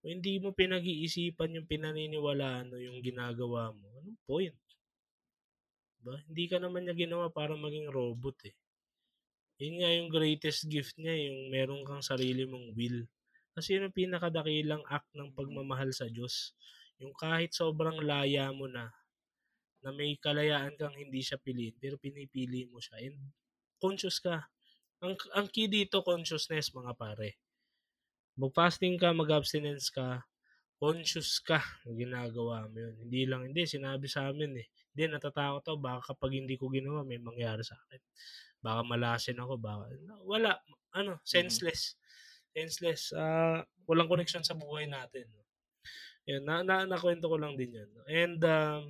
kung 0.00 0.10
hindi 0.18 0.36
mo 0.38 0.52
pinag-iisipan 0.52 1.56
yung 1.56 1.68
pinaniniwalaan 1.70 2.68
mo, 2.70 2.76
yung 2.76 3.00
ginagawa 3.00 3.72
mo, 3.72 3.86
anong 4.00 4.20
point? 4.28 4.56
'Di 6.00 6.06
ba? 6.08 6.16
Hindi 6.26 6.44
ka 6.48 6.56
naman 6.64 6.82
niya 6.88 6.96
ginawa 6.96 7.26
para 7.28 7.52
maging 7.60 7.92
robot, 7.92 8.36
eh. 8.48 8.54
Yun 9.60 9.74
nga 9.84 9.90
yung 9.92 10.08
greatest 10.08 10.60
gift 10.72 10.96
niya, 10.96 11.14
yung 11.28 11.52
meron 11.52 11.84
kang 11.84 12.00
sarili 12.00 12.48
mong 12.48 12.72
will. 12.78 13.04
Kasi 13.52 13.76
yun 13.76 13.84
ang 13.92 13.96
pinakadakilang 14.00 14.82
act 14.88 15.10
ng 15.12 15.30
Mm. 15.36 15.36
pagmamahal 15.36 15.90
sa 15.92 16.08
Diyos. 16.08 16.56
Yung 16.96 17.12
kahit 17.12 17.52
sobrang 17.52 18.00
laya 18.00 18.48
mo 18.56 18.64
na, 18.72 18.88
na 19.84 19.90
may 19.92 20.16
kalayaan 20.20 20.74
kang 20.80 20.96
hindi 20.96 21.20
siya 21.24 21.38
piliin, 21.40 21.76
pero 21.82 21.96
pinipili 22.00 22.68
mo 22.72 22.78
siya. 22.84 22.96
And 23.04 23.18
conscious 23.82 24.18
ka. 24.20 24.48
Ang, 25.04 25.14
ang 25.36 25.48
key 25.52 25.68
dito, 25.68 26.00
consciousness, 26.04 26.72
mga 26.72 26.92
pare. 26.96 27.30
Mag-fasting 28.40 28.96
ka, 29.02 29.12
mag-abstinence 29.12 29.86
ka, 29.92 30.24
conscious 30.82 31.38
ka 31.42 31.60
na 31.84 31.92
ginagawa 31.94 32.66
mo 32.70 32.76
yun. 32.80 32.94
Hindi 33.06 33.22
lang, 33.30 33.42
hindi, 33.50 33.62
sinabi 33.68 34.06
sa 34.08 34.30
amin 34.30 34.52
eh. 34.64 34.68
Hindi, 34.92 35.02
natatakot 35.10 35.62
ako, 35.62 35.78
baka 35.78 36.00
kapag 36.14 36.42
hindi 36.42 36.54
ko 36.58 36.66
ginawa, 36.70 37.06
may 37.06 37.22
mangyari 37.22 37.62
sa 37.62 37.78
akin. 37.78 38.00
Baka 38.60 38.80
malasin 38.84 39.38
ako, 39.38 39.54
baka, 39.56 39.86
wala, 40.26 40.58
ano, 40.92 41.22
senseless. 41.22 41.94
Senseless. 42.50 43.14
Uh, 43.14 43.62
walang 43.86 44.10
connection 44.10 44.42
sa 44.42 44.58
buhay 44.58 44.90
natin. 44.90 45.30
Yun, 46.26 46.42
na, 46.44 46.62
na, 46.66 46.84
nakwento 46.84 47.30
ko 47.30 47.36
lang 47.38 47.54
din 47.54 47.74
yun. 47.74 47.90
And, 48.10 48.40
um, 48.44 48.82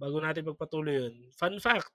bago 0.00 0.18
natin 0.18 0.48
magpatuloy 0.48 0.96
yun, 0.98 1.14
fun 1.36 1.62
fact, 1.62 1.92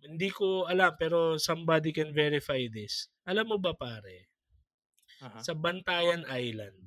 hindi 0.00 0.32
ko 0.32 0.64
alam, 0.64 0.96
pero 0.96 1.36
somebody 1.36 1.92
can 1.92 2.10
verify 2.10 2.64
this. 2.72 3.12
Alam 3.28 3.54
mo 3.54 3.56
ba, 3.60 3.76
pare, 3.76 4.32
Aha. 5.20 5.44
sa 5.44 5.52
Bantayan 5.52 6.24
Island, 6.26 6.80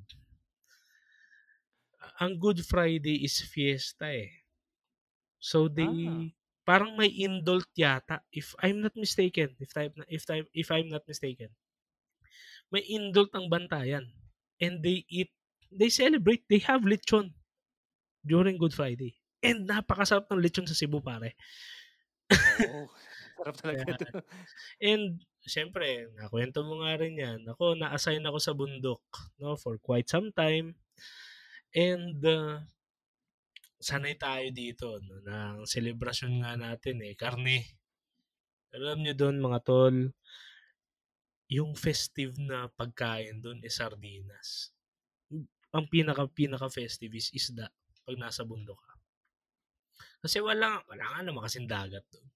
ang 2.20 2.36
Good 2.36 2.66
Friday 2.66 3.24
is 3.24 3.40
fiesta 3.40 4.12
eh. 4.12 4.43
So 5.44 5.68
they 5.68 5.84
Ah. 5.84 6.24
parang 6.64 6.96
may 6.96 7.12
indult 7.12 7.68
yata 7.76 8.24
if 8.32 8.56
I'm 8.64 8.80
not 8.80 8.96
mistaken, 8.96 9.52
if 9.60 9.76
I 9.76 9.92
if 10.08 10.24
I 10.32 10.48
if 10.56 10.68
I'm 10.72 10.88
not 10.88 11.04
mistaken. 11.04 11.52
May 12.72 12.80
indult 12.88 13.28
ang 13.36 13.52
Bantayan 13.52 14.08
and 14.56 14.80
they 14.80 15.04
eat 15.12 15.28
they 15.68 15.92
celebrate, 15.92 16.48
they 16.48 16.64
have 16.64 16.88
lechon 16.88 17.36
during 18.24 18.56
Good 18.56 18.72
Friday. 18.72 19.20
And 19.44 19.68
napakasarap 19.68 20.32
ng 20.32 20.40
lechon 20.40 20.64
sa 20.64 20.72
Cebu, 20.72 21.04
pare. 21.04 21.36
Oo. 22.64 22.88
Sarap 23.36 23.56
talaga 23.58 23.82
ito. 23.98 24.06
and 24.78 25.18
syempre, 25.42 26.08
nakwento 26.14 26.62
mo 26.62 26.80
nga 26.80 26.94
rin 26.96 27.18
yan. 27.18 27.42
Ako, 27.50 27.74
na-assign 27.74 28.22
ako 28.24 28.38
sa 28.38 28.54
bundok 28.54 29.02
no, 29.42 29.58
for 29.58 29.76
quite 29.82 30.06
some 30.08 30.30
time. 30.32 30.78
And 31.74 32.22
uh, 32.22 32.62
sanay 33.84 34.16
tayo 34.16 34.48
dito 34.48 34.96
no, 35.04 35.20
ng 35.20 35.68
celebration 35.68 36.32
nga 36.40 36.56
natin 36.56 37.04
eh, 37.04 37.12
karne. 37.12 37.60
Alam 38.72 39.04
nyo 39.04 39.12
doon 39.12 39.44
mga 39.44 39.60
tol, 39.60 39.96
yung 41.52 41.76
festive 41.76 42.40
na 42.40 42.72
pagkain 42.72 43.44
doon 43.44 43.60
is 43.60 43.76
sardinas. 43.76 44.72
Ang 45.76 45.84
pinaka 45.92 46.24
pinaka 46.32 46.72
festive 46.72 47.12
is 47.12 47.28
isda 47.36 47.68
pag 48.08 48.16
nasa 48.16 48.40
bundok 48.48 48.80
ka. 48.80 48.94
Kasi 50.24 50.40
wala, 50.40 50.80
wala 50.88 51.04
nga 51.04 51.20
naman 51.20 51.44
kasing 51.44 51.68
dagat 51.68 52.08
doon. 52.08 52.28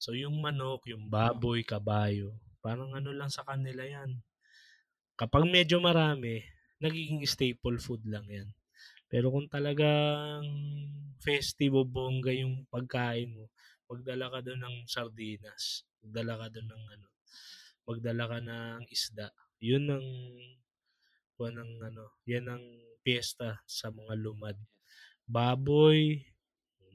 So 0.00 0.16
yung 0.16 0.40
manok, 0.40 0.88
yung 0.88 1.12
baboy, 1.12 1.62
kabayo, 1.62 2.32
parang 2.64 2.96
ano 2.96 3.12
lang 3.12 3.28
sa 3.28 3.44
kanila 3.44 3.84
yan. 3.84 4.18
Kapag 5.20 5.44
medyo 5.46 5.78
marami, 5.78 6.40
nagiging 6.80 7.22
staple 7.28 7.78
food 7.78 8.02
lang 8.08 8.24
yan. 8.26 8.48
Pero 9.12 9.28
kung 9.28 9.44
talagang 9.44 10.48
festive 11.20 11.76
o 11.76 11.84
bongga 11.84 12.32
yung 12.32 12.64
pagkain 12.72 13.28
mo, 13.28 13.52
magdala 13.84 14.32
ka 14.32 14.40
doon 14.40 14.60
ng 14.64 14.76
sardinas, 14.88 15.84
magdala 16.00 16.40
ka 16.40 16.46
doon 16.48 16.68
ng 16.72 16.84
ano, 16.96 17.08
magdala 17.84 18.24
ka 18.24 18.38
ng 18.40 18.82
isda. 18.88 19.28
Yun 19.60 19.84
ang 19.92 20.08
kuan 21.36 21.60
ng 21.60 21.92
ano, 21.92 22.16
yan 22.24 22.48
ang 22.48 22.64
piyesta 23.04 23.60
sa 23.68 23.92
mga 23.92 24.16
lumad. 24.16 24.56
Baboy, 25.28 26.24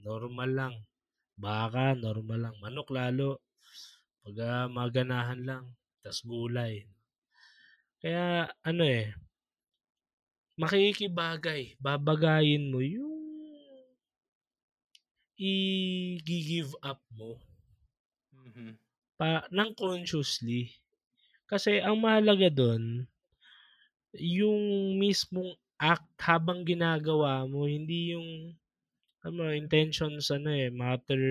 normal 0.02 0.52
lang. 0.58 0.76
Baka, 1.38 1.94
normal 1.94 2.50
lang. 2.50 2.56
Manok 2.58 2.90
lalo, 2.98 3.46
pag 4.26 4.38
uh, 4.42 4.66
maganahan 4.74 5.46
lang. 5.46 5.66
tas 6.02 6.26
gulay. 6.26 6.88
Kaya, 8.02 8.50
ano 8.66 8.84
eh, 8.88 9.14
makikibagay, 10.62 11.64
babagayin 11.86 12.64
mo 12.74 12.80
yung 12.82 13.16
i-give 15.38 16.74
up 16.82 17.02
mo 17.18 17.38
Mhm. 18.34 18.78
pa 19.20 19.46
ng 19.58 19.72
consciously. 19.82 20.62
Kasi 21.52 21.74
ang 21.88 21.98
mahalaga 22.04 22.50
doon 22.54 22.84
yung 24.16 24.96
mismong 25.02 25.52
act 25.78 26.08
habang 26.24 26.64
ginagawa 26.64 27.44
mo, 27.44 27.68
hindi 27.68 28.16
yung 28.16 28.56
ano, 29.26 29.52
intentions 29.54 30.30
ano 30.34 30.50
eh, 30.54 30.70
matter 30.74 31.22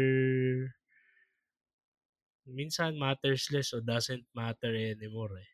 minsan 2.47 2.93
matters 3.05 3.51
less 3.55 3.75
o 3.77 3.83
doesn't 3.83 4.25
matter 4.41 4.71
anymore 4.93 5.35
eh. 5.45 5.51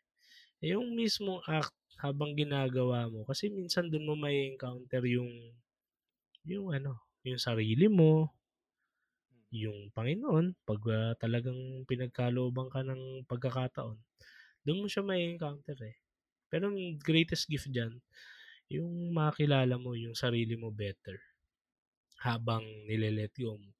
Yung 0.74 0.86
mismong 0.98 1.42
act 1.48 1.74
habang 2.02 2.32
ginagawa 2.40 2.98
mo 3.12 3.20
kasi 3.30 3.44
minsan 3.58 3.86
doon 3.92 4.06
mo 4.08 4.14
may 4.24 4.36
encounter 4.50 5.02
yung 5.16 5.30
yung 6.46 6.66
ano, 6.74 6.92
yung 7.26 7.38
sarili 7.46 7.86
mo, 7.86 8.30
yung 9.52 9.92
Panginoon, 9.96 10.46
pag 10.68 10.80
uh, 10.98 11.12
talagang 11.22 11.84
pinagkalooban 11.90 12.68
ka 12.74 12.80
ng 12.82 13.02
pagkakataon, 13.30 13.98
doon 14.64 14.80
mo 14.82 14.86
siya 14.90 15.04
may 15.06 15.22
encounter 15.32 15.78
eh. 15.90 15.96
Pero 16.50 16.64
ang 16.70 16.80
greatest 17.08 17.44
gift 17.52 17.68
dyan, 17.74 17.92
yung 18.74 18.92
makilala 19.12 19.76
mo 19.84 19.92
yung 19.98 20.16
sarili 20.16 20.54
mo 20.56 20.70
better 20.72 21.18
habang 22.26 22.64
nilelet 22.88 23.34
go 23.42 23.52
mo. 23.62 23.72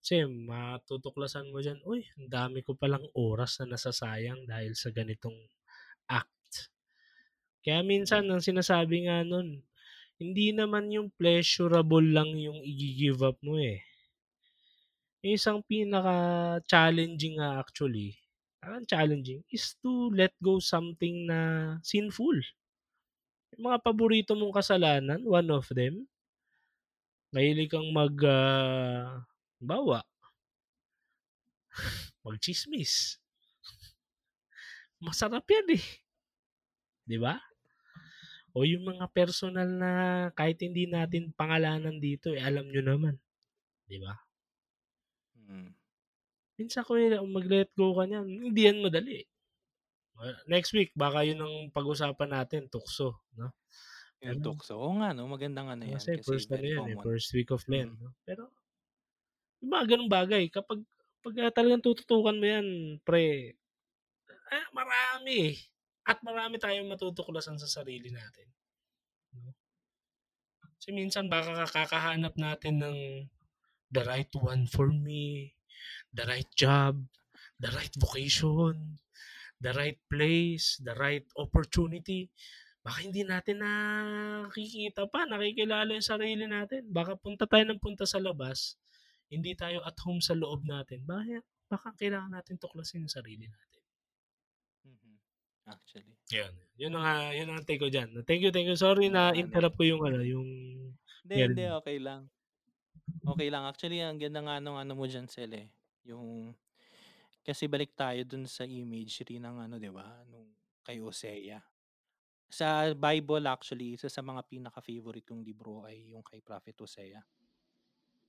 Kasi 0.00 0.24
matutuklasan 0.28 1.48
mo 1.52 1.58
dyan, 1.64 1.80
uy, 1.88 2.02
ang 2.18 2.28
dami 2.28 2.58
ko 2.66 2.76
palang 2.76 3.06
oras 3.16 3.52
na 3.60 3.74
nasasayang 3.76 4.44
dahil 4.52 4.72
sa 4.76 4.90
ganitong. 4.92 5.36
Kaya 7.64 7.80
minsan, 7.80 8.28
ang 8.28 8.44
sinasabi 8.44 9.08
nga 9.08 9.24
nun, 9.24 9.64
hindi 10.20 10.52
naman 10.52 10.92
yung 10.92 11.08
pleasurable 11.16 12.04
lang 12.04 12.36
yung 12.36 12.60
i-give 12.60 13.24
up 13.24 13.40
mo 13.40 13.56
eh. 13.56 13.80
Yung 15.24 15.32
isang 15.32 15.58
pinaka-challenging 15.64 17.40
nga 17.40 17.64
actually, 17.64 18.20
parang 18.60 18.84
challenging, 18.84 19.40
is 19.48 19.80
to 19.80 20.12
let 20.12 20.36
go 20.44 20.60
something 20.60 21.24
na 21.24 21.40
sinful. 21.80 22.36
Yung 23.56 23.72
mga 23.72 23.80
paborito 23.80 24.36
mong 24.36 24.60
kasalanan, 24.60 25.24
one 25.24 25.48
of 25.48 25.64
them, 25.72 26.04
mahilig 27.32 27.72
kang 27.72 27.88
mag, 27.96 28.12
uh, 28.20 29.24
bawa, 29.56 30.04
magchismis. 32.28 33.16
Masarap 35.00 35.48
yan 35.48 35.80
eh. 35.80 35.84
Di 37.08 37.16
ba? 37.16 37.40
O 38.54 38.62
yung 38.62 38.86
mga 38.86 39.10
personal 39.10 39.66
na 39.66 39.90
kahit 40.38 40.62
hindi 40.62 40.86
natin 40.86 41.34
pangalanan 41.34 41.98
dito, 41.98 42.30
eh, 42.30 42.38
alam 42.38 42.70
nyo 42.70 42.82
naman. 42.86 43.14
Di 43.90 43.98
ba? 43.98 44.14
Mm. 45.42 45.74
Minsan 46.54 46.86
ko 46.86 46.94
mag-let 47.26 47.74
go 47.74 47.98
ka 47.98 48.06
niyan, 48.06 48.26
hindi 48.30 48.60
yan 48.62 48.78
madali. 48.78 49.26
Next 50.46 50.70
week, 50.70 50.94
baka 50.94 51.26
yun 51.26 51.42
ang 51.42 51.74
pag-usapan 51.74 52.30
natin, 52.30 52.70
tukso. 52.70 53.18
No? 53.34 53.50
Yung 54.22 54.38
tukso. 54.38 54.78
Oo 54.78 54.94
nga, 55.02 55.10
no? 55.10 55.26
Magandang 55.26 55.74
ano 55.74 55.82
yan. 55.82 55.98
Kasi, 55.98 56.22
Kasi 56.22 56.26
first 56.30 56.48
ano 56.54 56.62
yan, 56.62 56.94
eh, 56.94 56.96
first 57.02 57.34
week 57.34 57.50
of 57.50 57.66
Lent. 57.66 57.90
Mm. 57.90 58.06
No? 58.06 58.14
Pero, 58.22 58.42
yung 59.58 59.70
mga 59.74 59.86
ganung 59.90 60.12
bagay, 60.12 60.46
kapag 60.46 60.78
pag 61.24 61.34
uh, 61.40 61.50
talagang 61.50 61.80
tututukan 61.80 62.36
mo 62.36 62.46
yan, 62.46 62.66
pre, 63.02 63.56
eh, 64.54 64.66
marami. 64.70 65.56
At 66.04 66.20
marami 66.20 66.60
tayong 66.60 66.88
matutuklasan 66.88 67.56
sa 67.56 67.68
sarili 67.68 68.12
natin. 68.12 68.48
No? 69.40 69.56
Kasi 70.76 70.92
minsan 70.92 71.32
baka 71.32 71.64
kakahanap 71.64 72.36
natin 72.36 72.84
ng 72.84 72.98
the 73.88 74.02
right 74.04 74.28
one 74.36 74.68
for 74.68 74.92
me, 74.92 75.56
the 76.12 76.28
right 76.28 76.50
job, 76.52 77.00
the 77.56 77.72
right 77.72 77.92
vocation, 77.96 79.00
the 79.64 79.72
right 79.72 79.96
place, 80.12 80.76
the 80.84 80.92
right 81.00 81.24
opportunity. 81.40 82.28
Baka 82.84 83.00
hindi 83.00 83.24
natin 83.24 83.64
nakikita 83.64 85.08
pa, 85.08 85.24
nakikilala 85.24 85.88
yung 85.96 86.04
sarili 86.04 86.44
natin. 86.44 86.84
Baka 86.92 87.16
punta 87.16 87.48
tayo 87.48 87.64
ng 87.64 87.80
punta 87.80 88.04
sa 88.04 88.20
labas, 88.20 88.76
hindi 89.32 89.56
tayo 89.56 89.80
at 89.88 89.96
home 90.04 90.20
sa 90.20 90.36
loob 90.36 90.68
natin. 90.68 91.00
Baka, 91.08 91.40
baka 91.64 91.88
kailangan 91.96 92.36
natin 92.36 92.60
tuklasin 92.60 93.08
yung 93.08 93.14
sarili 93.14 93.48
natin. 93.48 93.73
Actually. 95.66 96.16
Yun. 96.32 96.52
Yun 96.80 96.92
ang, 96.96 97.04
ah, 97.04 97.30
yun 97.36 97.48
ang 97.52 97.62
take 97.68 97.80
ko 97.84 97.88
diyan. 97.92 98.24
Thank 98.24 98.40
you, 98.42 98.50
thank 98.50 98.64
you. 98.66 98.76
Sorry 98.80 99.12
'no? 99.12 99.12
na-interrupt 99.12 99.76
ko 99.76 99.84
yung 99.84 100.02
ano, 100.08 100.24
yung 100.24 100.48
Hindi, 101.24 101.36
hindi, 101.40 101.64
mo. 101.68 101.76
okey 101.80 101.98
lang. 102.04 102.28
Okey 103.24 103.48
lang. 103.48 103.64
Actually, 103.68 104.00
ang 104.04 104.20
ganda 104.20 104.40
nga 104.44 104.60
nung 104.60 104.76
ano 104.76 104.92
mo 104.92 105.08
diyan, 105.08 105.28
Sel, 105.30 105.52
eh, 105.56 105.68
yung 106.04 106.52
kasi 107.44 107.68
balik 107.68 107.96
tayo 107.96 108.20
dun 108.28 108.44
sa 108.48 108.64
imagery 108.68 109.40
ng 109.40 109.56
ano, 109.68 109.76
'di 109.80 109.90
ba, 109.92 110.24
nung 110.28 110.52
kay 110.84 111.00
Hosea. 111.00 111.60
Sa 112.52 112.92
Bible 112.96 113.46
actually, 113.48 113.96
isa 113.98 114.08
sa 114.12 114.22
mga 114.24 114.44
pinaka-favorite 114.48 115.26
kong 115.26 115.44
libro 115.46 115.84
ay 115.88 116.12
yung 116.14 116.24
kay 116.26 116.40
Prophet 116.44 116.76
Hosea. 116.80 117.24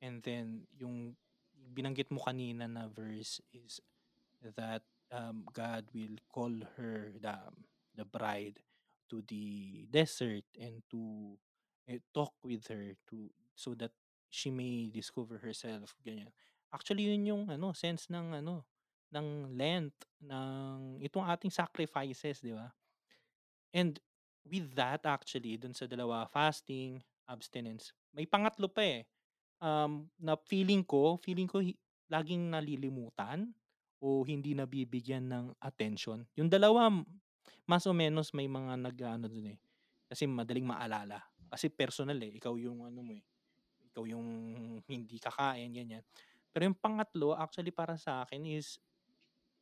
And 0.04 0.20
then 0.24 0.68
yung 0.76 1.16
binanggit 1.72 2.12
mo 2.12 2.20
kanina 2.24 2.68
na 2.68 2.88
verse 2.92 3.40
is 3.56 3.80
that, 4.56 4.84
um, 5.16 5.48
God 5.56 5.88
will 5.96 6.20
call 6.28 6.52
her 6.76 7.16
the 7.16 7.36
the 7.96 8.04
bride 8.06 8.60
to 9.08 9.24
the 9.24 9.88
desert 9.88 10.44
and 10.60 10.84
to, 10.92 11.38
eh, 11.88 12.02
talk 12.12 12.34
with 12.44 12.68
her 12.68 12.98
to 13.08 13.32
so 13.56 13.72
that 13.80 13.94
she 14.28 14.52
may 14.52 14.92
discover 14.92 15.40
herself, 15.40 15.96
ganyan. 16.04 16.28
Actually, 16.74 17.08
yun 17.08 17.24
yung 17.24 17.44
ano, 17.48 17.72
sense 17.72 18.12
ng 18.12 18.44
ano, 18.44 18.68
ng 19.16 19.56
length 19.56 20.04
ng 20.20 21.00
itong 21.00 21.24
ating 21.24 21.54
sacrifices, 21.54 22.44
'di 22.44 22.52
ba? 22.52 22.68
And 23.72 23.96
with 24.44 24.76
that 24.76 25.08
actually, 25.08 25.56
dun 25.56 25.72
sa 25.72 25.88
dalawa, 25.88 26.28
fasting, 26.28 27.00
abstinence, 27.30 27.96
may 28.12 28.28
pangatlo 28.28 28.68
pa, 28.68 28.84
eh, 28.84 29.02
um, 29.64 30.08
na 30.20 30.36
feeling 30.36 30.84
ko 30.84 31.16
feeling 31.24 31.48
ko 31.48 31.64
laging 32.12 32.52
nalilimutan 32.52 33.56
o 34.00 34.24
hindi 34.28 34.54
nabibigyan 34.54 35.26
ng 35.30 35.46
atensyon. 35.60 36.28
Yung 36.36 36.52
dalawa 36.52 36.92
mas 37.66 37.84
o 37.90 37.94
menos 37.94 38.30
may 38.34 38.46
mga 38.46 38.78
nag-aano 38.78 39.26
dun, 39.26 39.58
eh, 39.58 39.60
kasi 40.06 40.30
madaling 40.30 40.70
maalala. 40.70 41.22
Kasi 41.50 41.70
personal, 41.74 42.18
eh, 42.22 42.38
ikaw 42.38 42.54
yung 42.62 42.86
ano 42.86 43.02
mo, 43.02 43.12
eh, 43.14 43.26
ikaw 43.90 44.06
yung 44.06 44.28
hindi 44.86 45.18
kakain, 45.18 45.74
ganyan. 45.74 46.06
Pero 46.54 46.70
yung 46.70 46.78
pangatlo 46.78 47.36
actually 47.36 47.74
para 47.74 47.98
sa 47.98 48.24
akin 48.24 48.46
is 48.48 48.80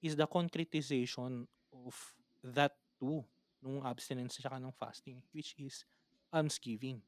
is 0.03 0.19
the 0.19 0.27
concretization 0.27 1.47
of 1.71 1.95
that 2.43 2.75
2, 2.99 3.23
nung 3.63 3.79
abstinence 3.87 4.35
tsaka 4.35 4.59
nung 4.59 4.75
fasting, 4.75 5.23
which 5.31 5.55
is 5.55 5.87
almsgiving. 6.27 6.99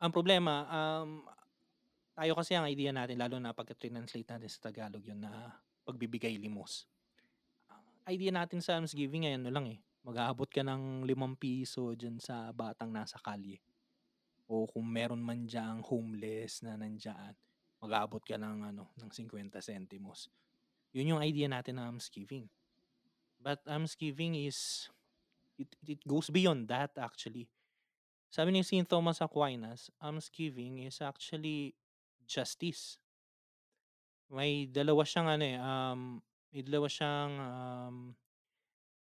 Ang 0.00 0.10
problema, 0.14 0.64
um, 0.72 1.28
tayo 2.18 2.34
kasi 2.34 2.58
ang 2.58 2.66
idea 2.66 2.90
natin 2.90 3.14
lalo 3.14 3.38
na 3.38 3.54
pagka 3.54 3.78
trinanslate 3.78 4.26
natin 4.26 4.50
sa 4.50 4.66
Tagalog 4.66 5.06
yun 5.06 5.22
na 5.22 5.54
pagbibigay 5.86 6.34
limos. 6.34 6.90
Ang 7.70 8.10
idea 8.10 8.34
natin 8.34 8.58
sa 8.58 8.74
almsgiving 8.74 9.30
ay 9.30 9.38
ano 9.38 9.54
lang, 9.54 9.70
eh, 9.70 9.78
mag-aabot 10.02 10.50
ka 10.50 10.66
ng 10.66 11.06
₱5 11.06 11.94
diyan 11.94 12.18
sa 12.18 12.50
batang 12.50 12.90
nasa 12.90 13.22
kalye. 13.22 13.62
O 14.50 14.66
kung 14.66 14.90
meron 14.90 15.22
man 15.22 15.46
diyang 15.46 15.78
homeless 15.86 16.66
na 16.66 16.74
nandiyaan, 16.74 17.38
mag-aabot 17.78 18.18
ka 18.26 18.34
ng 18.34 18.74
ano, 18.74 18.90
ng 18.98 19.10
50 19.14 19.62
centimos. 19.62 20.26
Yun 20.90 21.14
yung 21.14 21.22
idea 21.22 21.46
natin 21.46 21.78
ng 21.78 21.86
almsgiving. 21.94 22.50
But 23.38 23.62
almsgiving 23.62 24.34
is 24.34 24.90
it 25.54 25.70
it 25.86 26.02
goes 26.02 26.34
beyond 26.34 26.66
that 26.66 26.98
actually. 26.98 27.46
Sabi 28.26 28.50
ni 28.50 28.66
Saint 28.66 28.90
Thomas 28.90 29.22
Aquinas, 29.22 29.94
almsgiving 30.02 30.82
is 30.82 30.98
actually 30.98 31.78
justice. 32.28 33.00
May 34.28 34.68
dalawa 34.68 35.02
siyang 35.08 35.28
ano, 35.32 35.44
eh, 35.48 35.56
um, 35.56 36.00
may 36.52 36.60
dalawa 36.60 36.86
siyang, 36.86 37.32
um, 37.40 37.96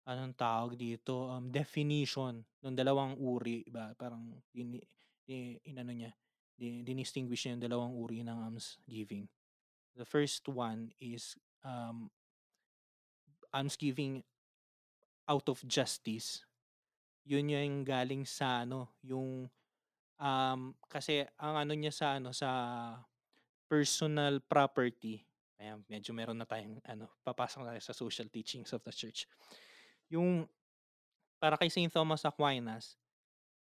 anong 0.09 0.33
tawag 0.33 0.73
dito, 0.73 1.29
um, 1.29 1.53
definition 1.53 2.41
nung 2.65 2.73
dalawang 2.73 3.13
uri 3.21 3.61
ba, 3.69 3.93
parang 3.93 4.33
ini 4.57 4.81
i 5.29 5.61
inano 5.69 5.93
niya, 5.93 6.09
di 6.57 6.81
dinistinguish 6.81 7.45
niya 7.45 7.53
yung 7.55 7.63
dalawang 7.69 7.93
uri 7.93 8.25
ng 8.25 8.37
almsgiving. 8.49 9.29
The 9.93 10.03
first 10.09 10.49
one 10.49 10.89
is, 10.97 11.37
um 11.61 12.09
almsgiving 13.51 14.23
out 15.27 15.45
of 15.51 15.59
justice. 15.67 16.47
Yun 17.27 17.53
yung 17.53 17.83
galing 17.85 18.25
sa 18.25 18.65
ano, 18.65 18.89
yung, 19.05 19.45
um, 20.17 20.61
kasi 20.89 21.27
ang 21.37 21.55
ano 21.59 21.73
niya 21.77 21.93
sa 21.93 22.17
ano, 22.17 22.33
sa 22.33 22.49
personal 23.71 24.43
property, 24.43 25.23
ayan 25.55 25.79
medyo 25.87 26.11
meron 26.11 26.35
na 26.35 26.43
tayong 26.43 26.83
ano, 26.83 27.07
papasok 27.23 27.63
na 27.63 27.71
tayo 27.71 27.83
sa 27.87 27.95
social 27.95 28.27
teachings 28.27 28.75
of 28.75 28.83
the 28.83 28.91
church. 28.91 29.23
Yung 30.11 30.43
para 31.39 31.55
kay 31.55 31.71
Saint 31.71 31.87
Thomas 31.87 32.27
Aquinas, 32.27 32.99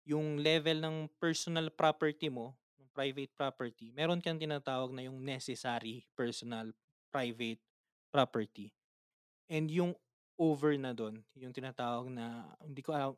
yung 0.10 0.41
level 0.41 0.82
ng 0.82 0.97
personal 1.22 1.70
property 1.70 2.34
mo, 2.34 2.57
yung 2.82 2.89
private 2.89 3.30
property, 3.38 3.93
meron 3.93 4.18
kang 4.18 4.41
tinatawag 4.41 4.89
na 4.89 5.05
yung 5.05 5.22
necessary 5.22 6.10
personal 6.18 6.74
private 7.14 7.62
property. 8.10 8.74
And 9.45 9.70
yung 9.70 9.93
over 10.41 10.74
na 10.82 10.97
dun, 10.97 11.22
yung 11.38 11.53
tinatawag 11.53 12.10
na 12.10 12.49
hindi 12.66 12.82
ko 12.82 12.97
alam 12.97 13.14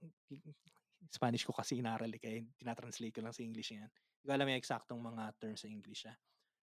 Spanish 1.08 1.48
ko 1.48 1.56
kasi 1.56 1.80
inaral, 1.80 2.12
eh, 2.12 2.22
kaya 2.22 2.44
tina-translate 2.60 3.16
ko 3.16 3.22
lang 3.24 3.34
sa 3.34 3.42
English 3.42 3.72
'yan. 3.74 3.90
Di 4.22 4.26
ko 4.28 4.32
alam 4.36 4.48
yung 4.48 4.60
eksaktong 4.60 5.02
mga 5.02 5.24
terms 5.40 5.64
sa 5.64 5.70
English, 5.72 6.06
ah. 6.08 6.18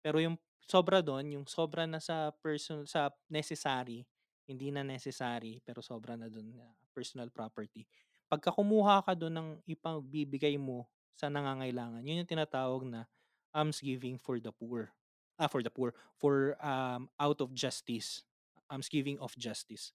Pero 0.01 0.21
yung 0.21 0.37
sobra 0.67 0.99
dun, 0.99 1.31
yung 1.31 1.45
sobra 1.47 1.87
na 1.87 2.03
sa 2.03 2.35
person 2.43 2.83
sa 2.83 3.09
necessary, 3.31 4.03
hindi 4.47 4.71
na 4.71 4.83
necessary 4.83 5.59
pero 5.63 5.83
sobra 5.83 6.15
na 6.15 6.31
dun 6.31 6.55
na 6.55 6.67
personal 6.95 7.31
property. 7.31 7.83
Pagka 8.27 8.51
kumuha 8.51 9.03
ka 9.03 9.15
dun 9.15 9.35
ng 9.35 9.49
ipagbibigay 9.67 10.55
mo 10.59 10.87
sa 11.15 11.31
nangangailangan, 11.31 12.03
yun 12.03 12.23
yung 12.23 12.29
tinatawag 12.29 12.83
na 12.87 13.07
almsgiving 13.55 14.19
for 14.19 14.37
the 14.37 14.51
poor. 14.51 14.91
Ah, 15.37 15.45
for 15.45 15.61
the 15.61 15.69
poor, 15.69 15.93
for, 16.17 16.57
um, 16.65 17.05
out 17.21 17.37
of 17.45 17.53
justice, 17.53 18.25
almsgiving 18.73 19.21
of 19.21 19.37
justice. 19.37 19.93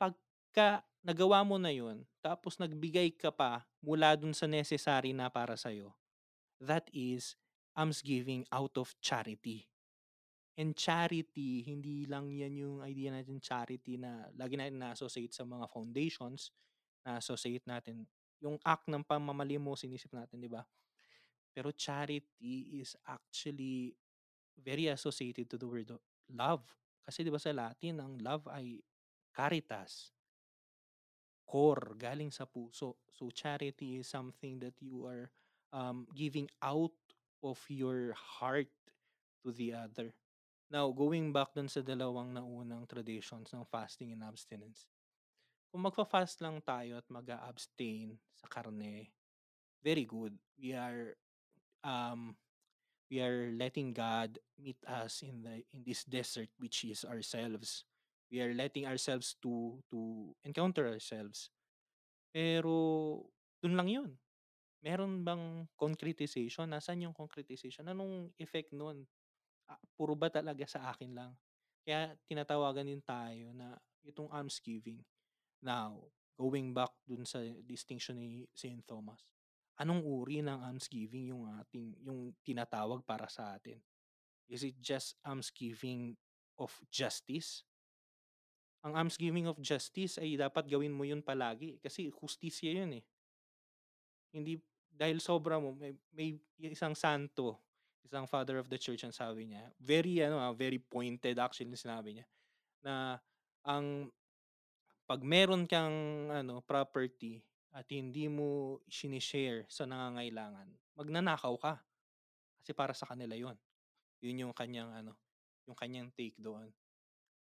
Pagka 0.00 0.80
nagawa 1.04 1.44
mo 1.44 1.60
na 1.60 1.68
yun, 1.68 2.08
tapos 2.24 2.56
nagbigay 2.56 3.12
ka 3.12 3.28
pa 3.28 3.68
mula 3.84 4.16
dun 4.16 4.32
sa 4.32 4.48
necessary 4.48 5.12
na 5.12 5.28
para 5.28 5.52
sa'yo, 5.52 5.92
that 6.62 6.88
is 6.96 7.36
almsgiving 7.76 8.44
out 8.52 8.76
of 8.76 8.94
charity. 9.00 9.68
And 10.56 10.76
charity, 10.76 11.64
hindi 11.64 12.04
lang 12.04 12.28
yan 12.28 12.54
yung 12.60 12.76
idea 12.84 13.08
natin 13.08 13.40
charity 13.40 13.96
na 13.96 14.28
lagi 14.36 14.60
natin 14.60 14.84
na-associate 14.84 15.32
sa 15.32 15.48
mga 15.48 15.64
foundations, 15.72 16.52
na-associate 17.08 17.64
natin 17.64 18.04
yung 18.42 18.60
act 18.66 18.90
ng 18.90 19.00
pamamalimos 19.06 19.86
inisip 19.86 20.12
natin, 20.12 20.42
'di 20.42 20.50
ba? 20.52 20.66
Pero 21.56 21.72
charity 21.72 22.82
is 22.82 22.98
actually 23.08 23.96
very 24.60 24.88
associated 24.92 25.48
to 25.48 25.56
the 25.56 25.68
word 25.68 25.88
love. 26.28 26.64
Kasi 27.06 27.24
'di 27.24 27.32
ba 27.32 27.40
sa 27.40 27.54
Latin 27.56 28.02
ang 28.02 28.14
love 28.20 28.44
ay 28.52 28.82
caritas. 29.32 30.12
Core, 31.48 31.96
galing 31.96 32.32
sa 32.32 32.48
puso. 32.48 33.00
So 33.12 33.28
charity 33.32 34.00
is 34.00 34.08
something 34.08 34.60
that 34.64 34.76
you 34.80 35.04
are, 35.04 35.28
um, 35.72 36.08
giving 36.16 36.48
out 36.64 36.92
of 37.42 37.58
your 37.68 38.14
heart 38.14 38.70
to 39.42 39.50
the 39.50 39.74
other. 39.74 40.14
Now, 40.72 40.88
going 40.88 41.34
back 41.36 41.52
dun 41.52 41.68
sa 41.68 41.84
dalawang 41.84 42.32
naunang 42.32 42.88
traditions 42.88 43.52
ng 43.52 43.68
fasting 43.68 44.16
and 44.16 44.24
abstinence. 44.24 44.88
Kung 45.68 45.84
magfa-fast 45.84 46.40
lang 46.40 46.64
tayo 46.64 46.96
at 46.96 47.06
mag-a-abstain 47.12 48.16
sa 48.32 48.48
karne, 48.48 49.12
very 49.84 50.08
good. 50.08 50.32
We 50.56 50.72
are, 50.72 51.12
um, 51.84 52.36
we 53.10 53.20
are 53.20 53.52
letting 53.52 53.92
God 53.92 54.38
meet 54.56 54.80
us 54.88 55.20
in 55.20 55.44
the 55.44 55.60
in 55.76 55.84
this 55.84 56.08
desert 56.08 56.48
which 56.56 56.88
is 56.88 57.04
ourselves. 57.04 57.84
We 58.32 58.40
are 58.40 58.56
letting 58.56 58.88
ourselves 58.88 59.36
to 59.44 59.82
to 59.92 60.32
encounter 60.46 60.88
ourselves. 60.88 61.52
Pero 62.32 63.28
dun 63.60 63.76
lang 63.76 63.92
yun. 63.92 64.21
Meron 64.82 65.22
bang 65.22 65.62
concretization? 65.78 66.66
Nasaan 66.66 67.06
yung 67.06 67.14
concretization? 67.14 67.86
Anong 67.86 68.34
effect 68.42 68.74
nun? 68.74 69.06
Ah, 69.70 69.78
puro 69.94 70.18
ba 70.18 70.26
talaga 70.30 70.66
sa 70.66 70.90
akin 70.90 71.14
lang? 71.14 71.32
Kaya 71.86 72.14
tinatawagan 72.26 72.86
din 72.90 73.02
tayo 73.02 73.54
na 73.54 73.78
itong 74.02 74.30
almsgiving. 74.34 75.02
Now, 75.62 76.02
going 76.34 76.74
back 76.74 76.90
dun 77.06 77.22
sa 77.26 77.38
distinction 77.62 78.18
ni 78.18 78.46
Saint 78.54 78.82
Thomas, 78.86 79.22
anong 79.78 80.02
uri 80.02 80.42
ng 80.42 80.62
almsgiving 80.62 81.30
yung 81.30 81.46
ating 81.62 81.94
yung 82.02 82.34
tinatawag 82.42 83.06
para 83.06 83.30
sa 83.30 83.54
atin? 83.54 83.78
Is 84.50 84.66
it 84.66 84.78
just 84.82 85.14
almsgiving 85.22 86.18
of 86.58 86.74
justice? 86.90 87.62
Ang 88.82 88.98
almsgiving 88.98 89.46
of 89.46 89.62
justice 89.62 90.18
ay 90.18 90.34
dapat 90.34 90.66
gawin 90.66 90.90
mo 90.90 91.06
yun 91.06 91.22
palagi 91.22 91.78
kasi 91.78 92.10
hustisya 92.10 92.82
yun, 92.82 92.98
eh. 92.98 93.04
Hindi 94.34 94.58
dahil 94.92 95.18
sobra 95.18 95.58
mo 95.58 95.74
may 95.76 95.96
may 96.14 96.36
isang 96.72 96.94
santo, 96.94 97.58
isang 98.04 98.28
father 98.28 98.60
of 98.60 98.68
the 98.68 98.78
church 98.78 99.02
ang 99.04 99.14
sabi 99.14 99.50
niya, 99.50 99.72
very 99.80 100.20
ano, 100.22 100.38
ah, 100.40 100.52
very 100.54 100.78
pointed 100.78 101.40
actually 101.40 101.72
sinabi 101.74 102.20
niya, 102.20 102.26
na 102.84 102.94
ang 103.66 104.08
'pag 105.08 105.22
meron 105.26 105.66
kang 105.68 106.28
ano, 106.32 106.60
property 106.64 107.42
at 107.74 107.88
hindi 107.92 108.28
mo 108.28 108.80
shine-share 108.88 109.64
sa 109.68 109.84
nangangailangan, 109.88 110.68
magnanakaw 110.96 111.54
ka. 111.60 111.74
Kasi 112.62 112.72
para 112.76 112.92
sa 112.96 113.08
kanila 113.08 113.34
'yun. 113.36 113.56
'Yun 114.22 114.48
yung 114.48 114.54
kanyang 114.56 114.90
ano, 114.92 115.12
yung 115.68 115.76
kanyang 115.78 116.10
take 116.14 116.38
doon. 116.40 116.70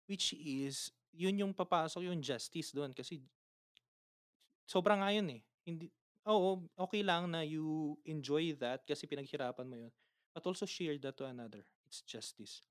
Which 0.08 0.34
is, 0.38 0.90
'yun 1.14 1.40
yung 1.42 1.54
papasok 1.56 2.06
yung 2.06 2.22
justice 2.24 2.72
doon 2.74 2.92
kasi 2.96 3.22
sobra 4.68 4.94
nga 4.98 5.10
'yun, 5.12 5.28
eh. 5.38 5.42
Hindi 5.66 5.90
oo, 6.26 6.64
okey 6.78 7.02
lang 7.04 7.30
na 7.32 7.40
you 7.44 7.96
enjoy 8.08 8.52
that 8.58 8.84
kasi 8.88 9.06
pinaghirapan 9.08 9.66
mo 9.68 9.76
'yun, 9.76 9.92
but 10.34 10.44
also 10.46 10.64
share 10.66 10.96
that 11.00 11.16
to 11.16 11.26
another. 11.28 11.64
It's 11.88 12.02
justice. 12.04 12.62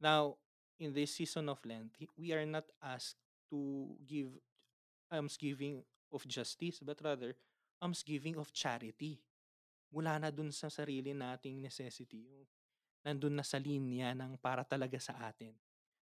Now, 0.00 0.38
in 0.78 0.92
this 0.92 1.16
season 1.16 1.48
of 1.48 1.62
Lent, 1.64 1.96
we 2.18 2.32
are 2.32 2.46
not 2.46 2.68
asked 2.82 3.18
to 3.50 3.94
give 4.06 4.32
almsgiving 5.12 5.82
of 6.12 6.26
justice, 6.28 6.80
but 6.82 7.00
rather 7.02 7.34
almsgiving 7.82 8.36
of 8.38 8.52
charity. 8.52 9.20
Mula 9.92 10.18
na 10.20 10.30
dun 10.34 10.50
sa 10.52 10.68
sarili 10.68 11.14
nating 11.14 11.62
necessity, 11.62 12.26
yung 12.28 12.44
nandun 13.06 13.38
na 13.38 13.44
sa 13.46 13.58
linya 13.60 14.12
ng 14.16 14.36
para 14.40 14.66
talaga 14.66 14.98
sa 15.00 15.14
atin, 15.30 15.54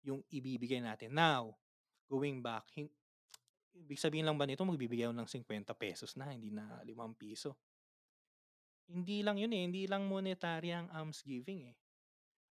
yung 0.05 0.23
ibibigay 0.31 0.79
natin. 0.81 1.11
Now, 1.13 1.55
going 2.09 2.39
back, 2.43 2.69
hin 2.75 2.89
ibig 3.75 3.99
sabihin 3.99 4.25
lang 4.25 4.39
ba 4.39 4.47
nito 4.47 4.63
magbibigay 4.63 5.11
ng 5.11 5.27
₱50 5.27 6.15
na, 6.15 6.31
hindi 6.31 6.49
na 6.49 6.81
₱5? 6.87 7.53
Hindi 8.85 9.25
lang 9.25 9.41
yun, 9.41 9.53
eh, 9.53 9.63
hindi 9.65 9.83
lang 9.89 10.05
monetary 10.05 10.69
ang 10.69 10.87
almsgiving, 10.93 11.73
eh. 11.73 11.75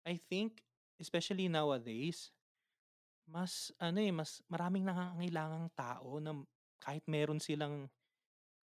I 0.06 0.18
think, 0.18 0.60
especially 0.98 1.46
nowadays, 1.48 2.34
mas 3.28 3.72
ano, 3.80 3.98
eh, 4.02 4.12
mas 4.12 4.44
maraming 4.50 4.84
nangangailangang 4.84 5.68
tao 5.74 6.20
na 6.20 6.34
kahit 6.82 7.06
meron 7.08 7.40
silang, 7.40 7.88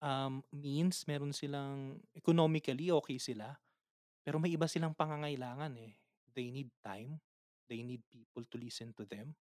um, 0.03 0.43
means, 0.53 1.07
meron 1.09 1.33
silang 1.33 2.01
economically 2.17 2.91
okey 2.93 3.19
sila, 3.23 3.57
pero 4.25 4.39
may 4.43 4.55
iba 4.55 4.69
silang 4.71 4.95
pangangailangan, 4.97 5.73
eh. 5.81 5.95
They 6.35 6.51
need 6.53 6.71
time, 6.85 7.19
they 7.71 7.83
need 7.87 8.05
people 8.11 8.45
to 8.47 8.57
listen 8.61 8.93
to 8.99 9.07
them. 9.07 9.35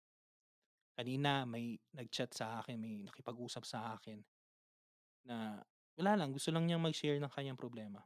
Kanina 0.98 1.46
may 1.46 1.78
nag-chat 1.94 2.34
sa 2.34 2.58
akin, 2.58 2.74
may 2.74 3.06
nakipag-usap 3.06 3.62
sa 3.62 3.94
akin 3.94 4.18
na 5.22 5.62
wala 5.94 6.18
lang, 6.18 6.34
gusto 6.34 6.50
lang 6.50 6.66
niyang 6.66 6.82
mag-share 6.82 7.22
ng 7.22 7.30
kanyang 7.30 7.54
problema. 7.54 8.02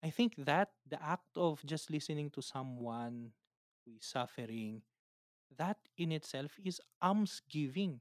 I 0.00 0.08
think 0.08 0.40
that 0.40 0.72
the 0.88 0.96
act 0.96 1.36
of 1.36 1.60
just 1.68 1.92
listening 1.92 2.32
to 2.32 2.40
someone 2.40 3.36
who 3.84 4.00
is 4.00 4.08
suffering, 4.08 4.80
that 5.52 5.76
in 6.00 6.16
itself 6.16 6.56
is 6.64 6.80
almsgiving. 7.04 8.00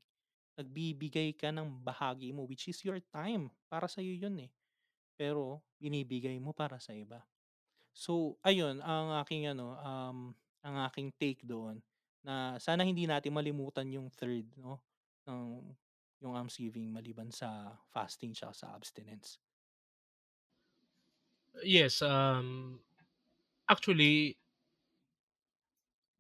Nagbibigay 0.56 1.36
ka 1.36 1.52
ng 1.52 1.84
bahagi 1.84 2.32
mo 2.32 2.48
which 2.48 2.72
is 2.72 2.80
your 2.88 3.04
time, 3.12 3.52
para 3.68 3.92
sa'yo 3.92 4.16
yun, 4.16 4.40
eh, 4.40 4.52
pero 5.20 5.60
binibigay 5.84 6.40
mo 6.40 6.56
para 6.56 6.80
sa 6.80 6.96
iba. 6.96 7.28
So, 7.92 8.40
ayun 8.40 8.80
ang 8.80 9.20
aking 9.20 9.52
ano, 9.52 9.76
um, 9.84 10.32
ang 10.64 10.76
aking 10.88 11.12
take 11.20 11.44
doon 11.44 11.84
na 12.26 12.58
sana 12.60 12.84
hindi 12.88 13.06
natin 13.08 13.36
malimutan 13.36 13.88
yung 13.92 14.08
third 14.12 14.48
'no, 14.60 14.80
ng 15.28 15.44
yung 16.24 16.34
almsgiving 16.40 16.88
maliban 16.92 17.30
sa 17.32 17.76
fasting 17.92 18.32
tsaka 18.36 18.54
sa 18.56 18.68
abstinence. 18.78 19.40
Yes, 21.64 22.02
um, 22.02 22.80
actually 23.70 24.38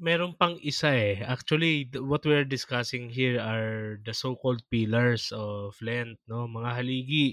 meron 0.01 0.33
pang 0.41 0.55
isa, 0.61 0.91
eh. 0.93 1.15
Actually, 1.23 1.87
what 2.11 2.25
we're 2.25 2.45
discussing 2.47 3.09
here 3.09 3.37
are 3.39 3.97
the 4.05 4.13
so-called 4.13 4.61
pillars 4.73 5.23
of 5.33 5.77
Lent 5.81 6.17
'no, 6.29 6.39
mga 6.57 6.69
haligi. 6.81 7.27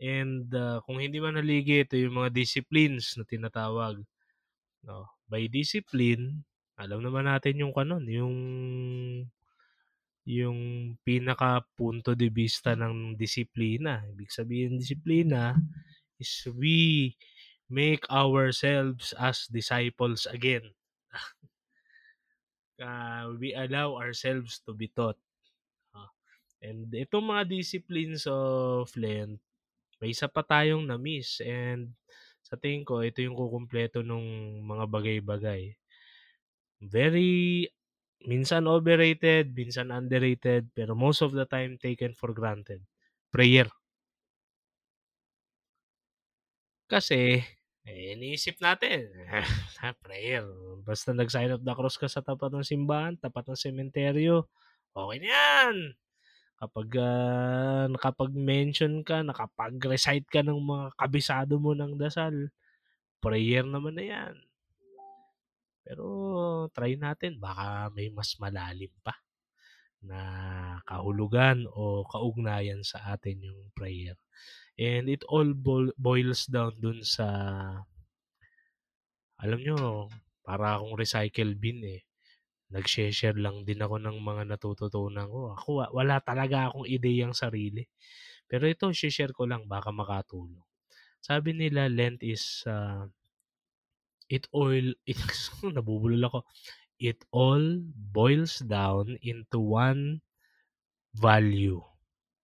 And, 0.00 0.48
ah, 0.54 0.78
kung 0.86 0.98
hindi 1.04 1.18
man 1.22 1.38
haligi, 1.40 1.76
ito 1.86 1.96
yung 1.98 2.16
mga 2.20 2.30
disciplines 2.34 3.14
na 3.18 3.24
tinatawag, 3.28 3.96
'no. 4.86 4.98
By 5.32 5.48
discipline, 5.50 6.44
alam 6.78 7.00
naman 7.04 7.26
natin 7.28 7.60
yung 7.62 7.74
ano, 7.76 7.98
yung 8.02 8.36
yung 10.28 10.58
pinaka 11.06 11.64
punto 11.78 12.12
de 12.12 12.28
vista 12.28 12.76
ng 12.76 13.16
disiplina. 13.16 14.04
Ibig 14.12 14.30
sabihin 14.30 14.76
ng 14.76 14.80
disiplina 14.84 15.56
is 16.22 16.32
we 16.52 17.14
make 17.70 18.04
ourselves 18.12 19.14
as 19.18 19.48
disciples 19.50 20.26
again. 20.30 20.66
Ah, 22.78 23.26
we 23.34 23.50
allow 23.58 23.98
ourselves 23.98 24.62
to 24.62 24.70
be 24.70 24.86
taught. 24.86 25.18
Oh, 25.94 26.10
and 26.62 26.86
itong 26.94 27.26
mga 27.26 27.44
disciplines 27.50 28.26
of 28.30 28.90
Lent, 28.94 29.38
may 30.00 30.10
isa 30.14 30.28
pa 30.30 30.42
tayong 30.46 30.86
na-miss 30.86 31.42
and 31.42 31.94
sa 32.46 32.54
tingin 32.58 32.86
ko 32.86 33.02
ito 33.02 33.20
yung 33.24 33.34
kukumpleto 33.38 34.02
nung 34.06 34.26
mga 34.66 34.84
bagay-bagay. 34.90 35.74
Very 36.82 37.70
minsan 38.26 38.66
overrated, 38.66 39.54
minsan 39.54 39.90
underrated, 39.94 40.70
pero 40.74 40.94
most 40.94 41.22
of 41.22 41.32
the 41.34 41.46
time 41.46 41.78
taken 41.78 42.14
for 42.14 42.30
granted, 42.34 42.82
prayer. 43.30 43.68
Kasi, 46.88 47.40
eh, 47.84 48.04
iniisip 48.16 48.56
natin, 48.64 49.12
prayer, 50.04 50.44
basta 50.84 51.12
nag-sign 51.12 51.52
of 51.52 51.60
the 51.64 51.72
cross 51.76 52.00
ka 52.00 52.08
sa 52.08 52.24
tapat 52.24 52.48
ng 52.52 52.64
simbahan, 52.64 53.14
tapat 53.20 53.44
ng 53.52 53.58
sementeryo, 53.60 54.48
okey 54.96 55.18
na 55.20 55.28
yan. 55.28 55.76
Kapag, 56.60 56.88
ah, 57.02 57.86
nakapag-mention 57.92 59.02
ka, 59.06 59.22
nakapag-recite 59.26 60.26
ka 60.30 60.40
ng 60.46 60.58
mga 60.60 60.86
kabisado 60.98 61.54
mo 61.60 61.72
ng 61.76 61.96
dasal, 62.00 62.50
prayer 63.22 63.64
naman 63.66 63.96
na 63.98 64.04
yan. 64.06 64.34
Pero 65.88 66.06
try 66.76 67.00
natin 67.00 67.40
baka 67.40 67.88
may 67.96 68.12
mas 68.12 68.36
malalim 68.36 68.92
pa 69.00 69.16
na 70.04 70.20
kahulugan 70.84 71.64
o 71.72 72.04
kaugnayan 72.04 72.84
sa 72.84 73.16
atin 73.16 73.40
yung 73.40 73.72
prayer. 73.72 74.20
And 74.76 75.08
it 75.08 75.24
all 75.32 75.56
boils 75.96 76.46
down 76.52 76.76
dun 76.78 77.00
sa 77.02 77.26
alam 79.38 79.62
niyo, 79.62 80.10
para 80.42 80.74
akong 80.78 80.98
recycle 80.98 81.54
bin, 81.54 81.78
eh. 81.86 82.02
Nagshi-share 82.74 83.38
lang 83.38 83.62
din 83.64 83.80
ako 83.80 83.96
ng 84.02 84.18
mga 84.20 84.42
natututunan 84.50 85.30
ko. 85.30 85.54
Ako 85.56 85.68
wala 85.94 86.18
talaga 86.20 86.68
akong 86.68 86.84
ideyang 86.90 87.32
sarili. 87.32 87.86
Pero 88.50 88.66
ito 88.68 88.90
shi-share 88.92 89.32
ko 89.32 89.46
lang 89.48 89.64
baka 89.70 89.88
makatulong. 89.94 90.64
Sabi 91.22 91.54
nila 91.56 91.88
Lent 91.88 92.20
is, 92.24 92.64
ah, 92.68 93.06
it 94.28 94.44
all 94.52 94.72
it 95.10 95.20
nabubulol 95.76 96.24
ako. 96.28 96.40
It 97.00 97.24
all 97.32 97.64
boils 98.14 98.58
down 98.60 99.18
into 99.22 99.58
one 99.60 100.20
value 101.14 101.82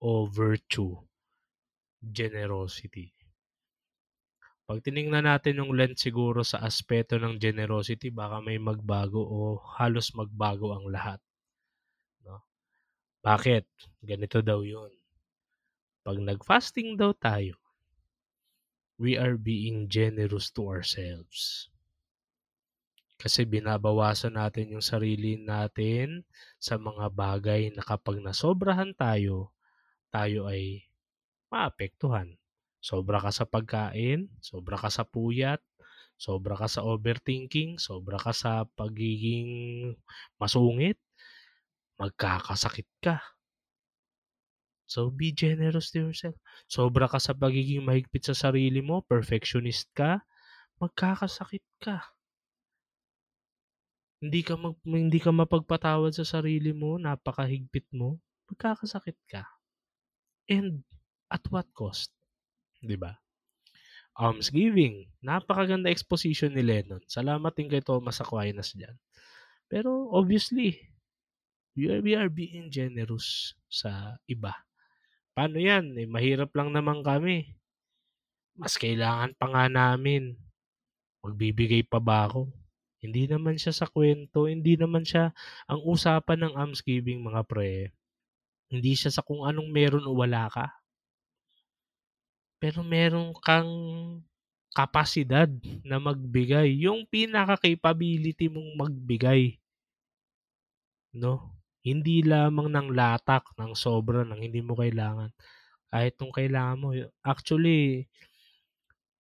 o 0.03 0.26
virtue, 0.26 0.97
generosity. 2.18 3.12
'Pag 4.64 4.78
tiningnan 4.85 5.24
natin 5.28 5.61
yung 5.61 5.72
Lent 5.78 5.97
siguro 6.05 6.41
sa 6.45 6.59
aspeto 6.68 7.14
ng 7.20 7.35
generosity 7.41 8.09
baka 8.20 8.37
may 8.47 8.59
magbago 8.68 9.20
o 9.20 9.61
halos 9.76 10.09
magbago 10.18 10.68
ang 10.76 10.87
lahat. 10.93 11.20
'No? 12.24 12.37
Bakit? 13.26 13.66
Ganito 14.11 14.39
daw 14.49 14.61
yun. 14.64 14.93
'Pag 16.05 16.16
nag-fasting 16.28 16.97
daw 17.01 17.12
tayo, 17.26 17.57
we 18.99 19.16
are 19.16 19.37
being 19.37 19.89
generous 19.89 20.51
to 20.51 20.66
ourselves. 20.68 21.68
Kasi 23.25 23.49
binabawasan 23.49 24.37
natin 24.37 24.77
yung 24.77 24.85
sarili 24.85 25.41
natin 25.41 26.29
sa 26.61 26.77
mga 26.77 27.09
bagay 27.09 27.72
na 27.72 27.81
kapag 27.81 28.20
nasobrahan 28.20 28.93
tayo, 28.93 29.49
tayo 30.12 30.45
ay 30.45 30.85
maapektuhan. 31.49 32.37
Sobra 32.85 33.16
ka 33.25 33.33
sa 33.33 33.49
pagkain, 33.49 34.29
sobra 34.45 34.77
ka 34.77 34.93
sa 34.93 35.09
puyat, 35.09 35.64
sobra 36.20 36.53
ka 36.53 36.68
sa 36.68 36.85
overthinking, 36.85 37.81
sobra 37.81 38.20
ka 38.20 38.37
sa 38.37 38.68
pagiging 38.77 39.49
masungit, 40.37 41.01
magkakasakit 41.97 42.89
ka. 43.01 43.25
So, 44.85 45.09
be 45.09 45.33
generous 45.33 45.89
to 45.97 46.12
yourself. 46.12 46.37
Sobra 46.68 47.09
ka 47.09 47.16
sa 47.16 47.33
pagiging 47.33 47.89
mahigpit 47.89 48.29
sa 48.29 48.37
sarili 48.37 48.85
mo, 48.85 49.01
perfectionist 49.01 49.89
ka, 49.97 50.20
magkakasakit 50.77 51.64
ka. 51.81 52.14
Hindi 54.25 54.41
ka 54.41 54.57
mag 54.57 54.81
hindi 54.89 55.20
ka 55.20 55.29
mapagpatawad 55.29 56.16
sa 56.16 56.25
sarili 56.25 56.72
mo, 56.72 56.97
napakahigpit 56.97 57.93
mo, 57.93 58.16
magkakasakit 58.49 59.18
ka. 59.29 59.45
And 60.49 60.81
at 61.29 61.45
what 61.53 61.68
cost? 61.77 62.09
'Di 62.81 62.97
ba? 62.97 63.20
Almsgiving, 64.16 65.11
napakaganda 65.20 65.93
exposition 65.93 66.55
ni 66.55 66.62
Lennon. 66.64 67.03
Salamat 67.05 67.53
din 67.53 67.68
kay 67.68 67.83
Thomas 67.83 68.22
Aquinas 68.22 68.72
diyan. 68.72 68.95
Pero 69.66 70.07
obviously, 70.14 70.95
We 71.75 71.91
are, 71.91 71.99
we 71.99 72.14
are 72.14 72.31
being 72.31 72.70
generous 72.70 73.59
sa 73.66 74.14
iba. 74.31 74.55
Paano 75.35 75.59
yan? 75.59 75.99
Eh, 75.99 76.07
mahirap 76.07 76.55
lang 76.55 76.70
naman 76.70 77.03
kami. 77.03 77.59
Mas 78.55 78.79
kailangan 78.79 79.35
pa 79.35 79.51
nga 79.51 79.66
namin. 79.66 80.39
Magbibigay 81.27 81.83
pa 81.83 81.99
ba 81.99 82.31
ako? 82.31 82.47
Hindi 83.05 83.28
naman 83.28 83.61
siya 83.61 83.76
sa 83.76 83.84
kwento, 83.84 84.48
hindi 84.48 84.80
naman 84.80 85.05
siya 85.05 85.36
ang 85.68 85.84
usapan 85.84 86.48
ng 86.48 86.52
almsgiving 86.57 87.20
mga 87.20 87.44
pre. 87.44 87.92
Hindi 88.72 88.96
siya 88.96 89.12
sa 89.12 89.20
kung 89.20 89.44
anong 89.44 89.68
meron 89.68 90.09
o 90.09 90.16
wala 90.16 90.48
ka. 90.48 90.72
Pero 92.57 92.80
meron 92.80 93.36
kang 93.44 93.68
kapasidad 94.72 95.52
na 95.84 96.00
magbigay. 96.00 96.80
Yung 96.80 97.05
pinaka-capability 97.05 98.48
mong 98.48 98.72
magbigay. 98.88 99.61
No? 101.12 101.52
Hindi 101.84 102.24
lamang 102.24 102.72
ng 102.72 102.88
latak, 102.96 103.52
ng 103.61 103.76
sobra, 103.76 104.24
ng 104.24 104.40
hindi 104.40 104.64
mo 104.64 104.72
kailangan. 104.80 105.28
Kahit 105.92 106.16
nung 106.16 106.32
kailangan 106.32 106.80
mo. 106.80 106.88
Actually, 107.20 108.09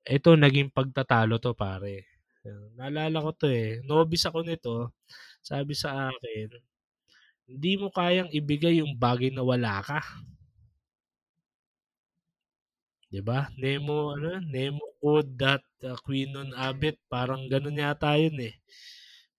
ito 0.08 0.32
naging 0.32 0.72
pagtatalo 0.72 1.36
to 1.36 1.52
pare. 1.52 2.13
Naalala 2.76 3.24
ko 3.24 3.30
to 3.32 3.46
eh. 3.48 3.80
Nobis 3.88 4.24
ako 4.28 4.44
nito. 4.44 4.92
Sabi 5.40 5.72
sa 5.76 6.12
akin, 6.12 6.48
hindi 7.48 7.72
mo 7.76 7.92
kayang 7.92 8.32
ibigay 8.32 8.80
yung 8.80 8.96
bagay 8.96 9.28
na 9.32 9.44
wala 9.44 9.80
ka. 9.84 10.00
'Di 13.14 13.20
ba? 13.22 13.46
Nemo 13.60 14.10
ano, 14.16 14.42
Nemo 14.42 14.84
code 14.98 15.38
that 15.38 15.62
uh, 15.86 15.94
quinon 16.02 16.50
abet, 16.56 16.96
parang 17.06 17.46
ganun 17.46 17.78
yata 17.78 18.16
'yun 18.18 18.34
eh. 18.42 18.54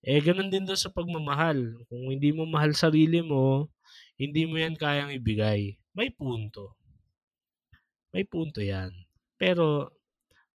Eh 0.05 0.21
ganun 0.21 0.47
din 0.53 0.63
daw 0.63 0.77
sa 0.77 0.93
pagmamahal. 0.93 1.57
Kung 1.89 2.13
hindi 2.13 2.29
mo 2.31 2.45
mahal 2.45 2.71
sarili 2.77 3.19
mo, 3.25 3.67
hindi 4.21 4.45
mo 4.47 4.55
'yan 4.61 4.77
kayang 4.77 5.11
ibigay. 5.11 5.75
May 5.97 6.13
punto. 6.13 6.77
May 8.13 8.23
punto 8.23 8.61
'yan. 8.63 8.93
Pero 9.35 9.91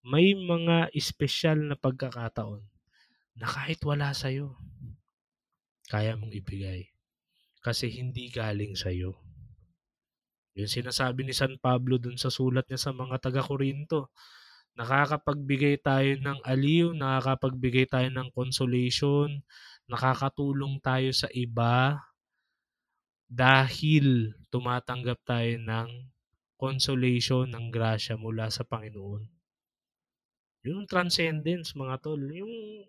may 0.01 0.33
mga 0.33 0.89
espesyal 0.97 1.61
na 1.61 1.77
pagkakataon 1.77 2.65
na 3.37 3.47
kahit 3.47 3.81
wala 3.85 4.13
sa'yo, 4.17 4.57
kaya 5.91 6.17
mong 6.17 6.33
ibigay. 6.33 6.89
Kasi 7.61 7.93
hindi 7.93 8.33
galing 8.33 8.73
sa'yo. 8.73 9.17
Yung 10.57 10.71
sinasabi 10.71 11.25
ni 11.25 11.37
San 11.37 11.61
Pablo 11.61 12.01
dun 12.01 12.17
sa 12.17 12.33
sulat 12.33 12.67
niya 12.69 12.81
sa 12.81 12.93
mga 12.97 13.21
taga-Korinto, 13.21 14.11
nakakapagbigay 14.79 15.83
tayo 15.85 16.17
ng 16.17 16.41
aliw, 16.43 16.97
nakakapagbigay 16.97 17.87
tayo 17.91 18.09
ng 18.09 18.29
consolation, 18.33 19.45
nakakatulong 19.91 20.81
tayo 20.81 21.11
sa 21.13 21.29
iba 21.35 22.01
dahil 23.31 24.35
tumatanggap 24.51 25.23
tayo 25.23 25.55
ng 25.61 25.89
consolation, 26.59 27.47
ng 27.47 27.71
grasya 27.71 28.19
mula 28.19 28.51
sa 28.51 28.67
Panginoon. 28.67 29.40
Yung 30.67 30.85
transcendence, 30.85 31.73
mga 31.73 31.97
tol. 32.05 32.21
Yung 32.21 32.85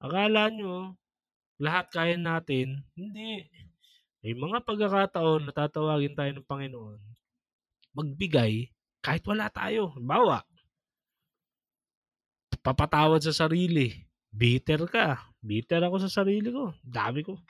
akala 0.00 0.52
nyo, 0.52 0.96
lahat 1.58 1.88
kaya 1.90 2.16
natin, 2.20 2.84
hindi. 2.94 3.48
May 4.20 4.34
mga 4.34 4.66
pagkakataon 4.66 5.48
na 5.48 5.52
tatawagin 5.54 6.14
tayo 6.18 6.30
ng 6.34 6.48
Panginoon, 6.48 7.00
magbigay 7.94 8.70
kahit 9.00 9.22
wala 9.24 9.48
tayo. 9.48 9.94
Bawa, 9.96 10.42
papatawad 12.60 13.22
sa 13.24 13.46
sarili. 13.46 13.94
Bitter 14.28 14.84
ka. 14.84 15.32
Bitter 15.40 15.80
ako 15.80 16.04
sa 16.04 16.10
sarili 16.10 16.52
ko. 16.52 16.76
Dami 16.84 17.24
ko. 17.24 17.40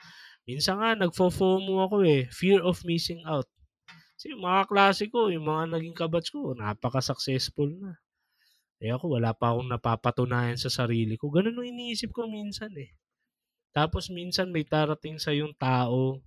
Minsan 0.47 0.79
nga, 0.79 0.95
nagfo-FOMO 0.95 1.85
ako 1.85 2.07
eh. 2.07 2.25
Fear 2.31 2.63
of 2.63 2.81
missing 2.87 3.21
out. 3.27 3.45
Kasi 4.15 4.31
yung 4.31 4.43
mga 4.47 4.63
klase 4.71 5.11
ko, 5.11 5.27
yung 5.27 5.45
mga 5.45 5.75
naging 5.75 5.95
kabats 5.97 6.31
ko, 6.31 6.55
napaka-successful 6.55 7.69
na. 7.77 7.99
Eh 8.79 8.95
ako, 8.95 9.19
wala 9.19 9.35
pa 9.35 9.51
akong 9.51 9.67
napapatunayan 9.67 10.55
sa 10.55 10.71
sarili 10.71 11.19
ko. 11.19 11.27
Ganun 11.27 11.59
yung 11.59 11.75
iniisip 11.75 12.15
ko 12.15 12.31
minsan 12.31 12.71
eh. 12.79 12.95
Tapos 13.75 14.07
minsan 14.07 14.49
may 14.49 14.63
tarating 14.63 15.19
sa 15.19 15.35
yung 15.35 15.51
tao, 15.53 16.23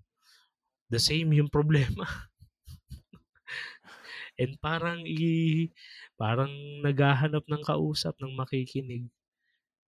the 0.92 1.00
same 1.00 1.32
yung 1.32 1.48
problema. 1.48 2.05
And 4.40 4.61
parang 4.61 5.09
i 5.09 5.68
parang 6.20 6.53
naghahanap 6.84 7.48
ng 7.48 7.62
kausap 7.64 8.20
ng 8.20 8.36
makikinig. 8.36 9.09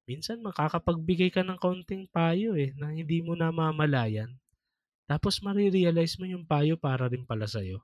Minsan 0.05 0.45
makakapagbigay 0.45 1.33
ka 1.33 1.41
ng 1.45 1.57
kaunting 1.57 2.05
payo 2.09 2.57
eh 2.57 2.73
na 2.77 2.93
hindi 2.93 3.25
mo 3.25 3.33
namamalayan. 3.37 4.37
Tapos 5.09 5.41
marirealize 5.45 6.17
mo 6.21 6.25
yung 6.29 6.45
payo 6.49 6.77
para 6.81 7.09
rin 7.09 7.25
pala 7.29 7.49
sa'yo. 7.49 7.81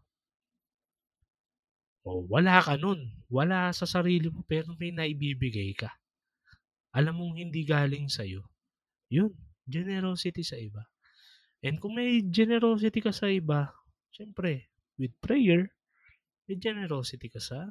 O 2.07 2.25
wala 2.27 2.61
ka 2.65 2.81
nun. 2.81 3.13
Wala 3.29 3.71
sa 3.77 3.85
sarili 3.85 4.33
mo 4.33 4.41
pero 4.49 4.73
may 4.81 4.91
naibibigay 4.91 5.77
ka. 5.77 5.93
Alam 6.91 7.23
mong 7.23 7.37
hindi 7.39 7.63
galing 7.63 8.11
sa'yo. 8.11 8.43
Yun, 9.13 9.31
generosity 9.69 10.43
sa 10.43 10.59
iba. 10.59 10.83
And 11.63 11.79
kung 11.79 11.95
may 11.95 12.25
generosity 12.25 12.99
ka 13.05 13.13
sa 13.13 13.29
iba, 13.29 13.71
syempre, 14.11 14.73
with 14.97 15.15
prayer, 15.23 15.71
may 16.49 16.57
generosity 16.59 17.31
ka 17.31 17.39
sa 17.39 17.71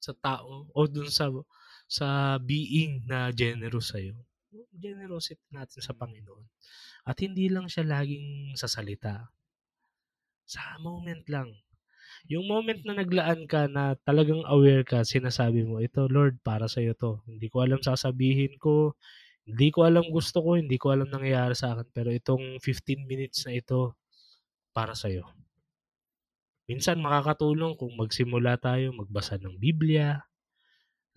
sa 0.00 0.16
tao 0.16 0.64
o 0.72 0.80
dun 0.88 1.12
sa 1.12 1.28
sa 1.84 2.38
being 2.40 3.04
na 3.04 3.28
generous 3.34 3.92
sa'yo. 3.92 4.16
Generosity 4.72 5.42
natin 5.50 5.80
sa 5.82 5.92
Panginoon. 5.92 6.46
At 7.04 7.18
hindi 7.20 7.50
lang 7.50 7.66
siya 7.66 7.84
laging 7.84 8.54
sa 8.54 8.70
salita. 8.70 9.34
Sa 10.46 10.78
moment 10.78 11.22
lang. 11.26 11.50
Yung 12.28 12.44
moment 12.44 12.80
na 12.84 12.98
naglaan 13.00 13.48
ka 13.48 13.70
na 13.70 13.96
talagang 14.04 14.44
aware 14.44 14.84
ka, 14.84 15.06
sinasabi 15.06 15.64
mo, 15.64 15.80
ito 15.80 16.04
Lord, 16.10 16.42
para 16.44 16.68
sa'yo 16.68 16.92
to. 16.98 17.24
Hindi 17.24 17.48
ko 17.48 17.64
alam 17.64 17.80
sasabihin 17.80 18.60
ko, 18.60 18.98
hindi 19.48 19.72
ko 19.72 19.88
alam 19.88 20.04
gusto 20.12 20.44
ko, 20.44 20.60
hindi 20.60 20.76
ko 20.76 20.92
alam 20.92 21.08
nangyayari 21.08 21.56
sa 21.56 21.72
akin, 21.74 21.88
pero 21.94 22.12
itong 22.12 22.60
15 22.60 23.08
minutes 23.08 23.48
na 23.48 23.56
ito, 23.56 23.96
para 24.70 24.94
sa'yo. 24.94 25.26
Minsan 26.70 27.02
makakatulong 27.02 27.74
kung 27.74 27.98
magsimula 27.98 28.54
tayo 28.62 28.94
magbasa 28.94 29.34
ng 29.42 29.58
Biblia. 29.58 30.22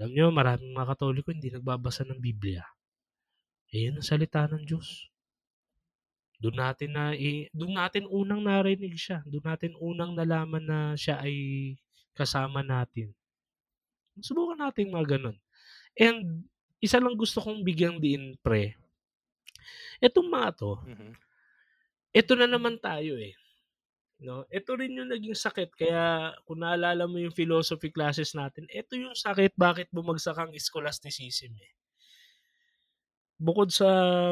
Alam 0.01 0.11
nyo, 0.17 0.25
maraming 0.33 0.73
mga 0.73 0.97
katoliko 0.97 1.29
hindi 1.29 1.53
nagbabasa 1.53 2.01
ng 2.09 2.17
Biblia. 2.17 2.65
Eh, 3.69 3.89
yun 3.89 4.01
ang 4.01 4.05
salita 4.05 4.49
ng 4.49 4.65
Diyos. 4.65 5.12
Doon 6.43 6.59
natin 6.59 6.91
na 6.91 7.15
doon 7.55 7.73
natin 7.79 8.03
unang 8.11 8.43
narinig 8.43 8.99
siya. 8.99 9.23
Doon 9.23 9.47
natin 9.47 9.71
unang 9.79 10.11
nalaman 10.11 10.67
na 10.67 10.79
siya 10.99 11.23
ay 11.23 11.35
kasama 12.11 12.59
natin. 12.59 13.15
Subukan 14.19 14.59
natin 14.59 14.91
mga 14.91 15.15
ganun. 15.15 15.39
And 15.95 16.43
isa 16.83 16.99
lang 16.99 17.15
gusto 17.15 17.39
kong 17.39 17.63
bigyang 17.63 18.03
diin 18.03 18.35
pre. 18.43 18.75
Etong 20.03 20.27
mga 20.27 20.49
to, 20.59 20.75
mm-hmm. 20.83 21.13
ito 22.11 22.33
na 22.35 22.43
naman 22.43 22.75
tayo 22.75 23.15
eh. 23.15 23.39
No? 24.19 24.43
Ito 24.51 24.75
rin 24.75 24.99
yung 24.99 25.07
naging 25.07 25.35
sakit. 25.35 25.79
Kaya 25.79 26.35
kung 26.43 26.59
naalala 26.59 27.07
mo 27.07 27.23
yung 27.23 27.31
philosophy 27.31 27.87
classes 27.87 28.35
natin, 28.35 28.67
ito 28.67 28.99
yung 28.99 29.15
sakit 29.15 29.55
bakit 29.55 29.87
bumagsak 29.95 30.35
ang 30.35 30.51
scholasticism 30.59 31.55
eh. 31.55 31.71
Bukod 33.41 33.73
sa 33.73 33.87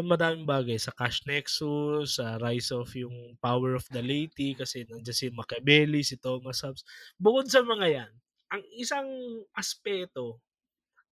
madaming 0.06 0.45
bagay, 0.45 0.78
sa 0.78 0.93
cash 0.93 1.26
nexus, 1.26 2.22
sa 2.22 2.38
rise 2.38 2.70
of 2.72 2.88
yung 2.93 3.36
power 3.41 3.74
of 3.76 3.86
the 3.89 3.99
laity, 4.02 4.54
kasi 4.54 4.86
nandiyan 4.86 5.18
si 5.18 5.28
Machiavelli, 5.34 6.02
si 6.06 6.16
Thomas 6.22 6.62
Hobbes. 6.62 6.86
Bukod 7.18 7.49
sa 7.49 7.66
mga 7.66 7.88
yan, 7.89 8.12
ang 8.54 8.64
isang 8.78 9.10
aspeto, 9.58 10.38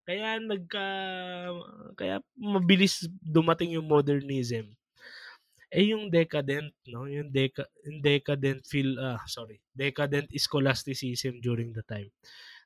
kaya 0.05 0.37
nagka, 0.41 0.87
kaya 1.97 2.21
mabilis 2.37 3.09
dumating 3.21 3.77
yung 3.77 3.89
modernism, 3.89 4.73
eh 5.69 5.93
yung 5.93 6.09
decadent 6.09 6.73
no 6.89 7.05
yung 7.05 7.29
deca 7.29 7.61
yung 7.85 8.01
decadent 8.01 8.65
feel 8.65 8.97
ah 8.97 9.21
sorry 9.29 9.61
decadent 9.77 10.25
scholasticism 10.33 11.37
during 11.45 11.69
the 11.77 11.85
time 11.85 12.09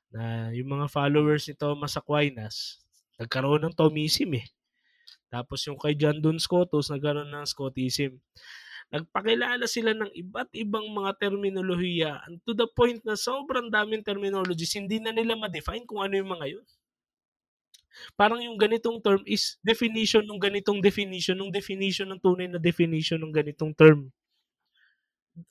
na 0.08 0.48
yung 0.56 0.72
mga 0.72 0.88
followers 0.88 1.44
ni 1.48 1.54
Thomas 1.56 1.96
Aquinas 2.00 2.80
nagkaroon 3.20 3.60
ng 3.68 3.76
Thomism 3.76 4.40
eh 4.40 4.46
tapos 5.34 5.66
yung 5.66 5.74
kay 5.74 5.98
John 5.98 6.22
Duns 6.22 6.46
Scotus 6.46 6.94
nagkaroon 6.94 7.34
ng 7.34 7.46
Scotism 7.50 8.22
nagpakilala 8.94 9.66
sila 9.66 9.90
ng 9.90 10.14
iba't 10.14 10.54
ibang 10.54 10.86
mga 10.94 11.18
terminolohiya 11.18 12.22
to 12.46 12.54
the 12.54 12.70
point 12.78 13.02
na 13.02 13.18
sobrang 13.18 13.66
daming 13.66 14.06
terminologies 14.06 14.78
hindi 14.78 15.02
na 15.02 15.10
nila 15.10 15.34
ma-define 15.34 15.82
kung 15.82 16.06
ano 16.06 16.14
yung 16.14 16.30
mga 16.30 16.46
yun 16.54 16.66
Parang 18.18 18.42
yung 18.42 18.58
ganitong 18.58 18.98
term 18.98 19.22
is 19.22 19.56
definition 19.62 20.26
ng 20.26 20.40
ganitong 20.42 20.82
definition 20.82 21.38
ng 21.38 21.50
definition 21.54 22.10
ng 22.10 22.20
tunay 22.20 22.50
na 22.50 22.58
definition 22.58 23.22
ng 23.22 23.30
ganitong 23.30 23.70
term. 23.74 24.10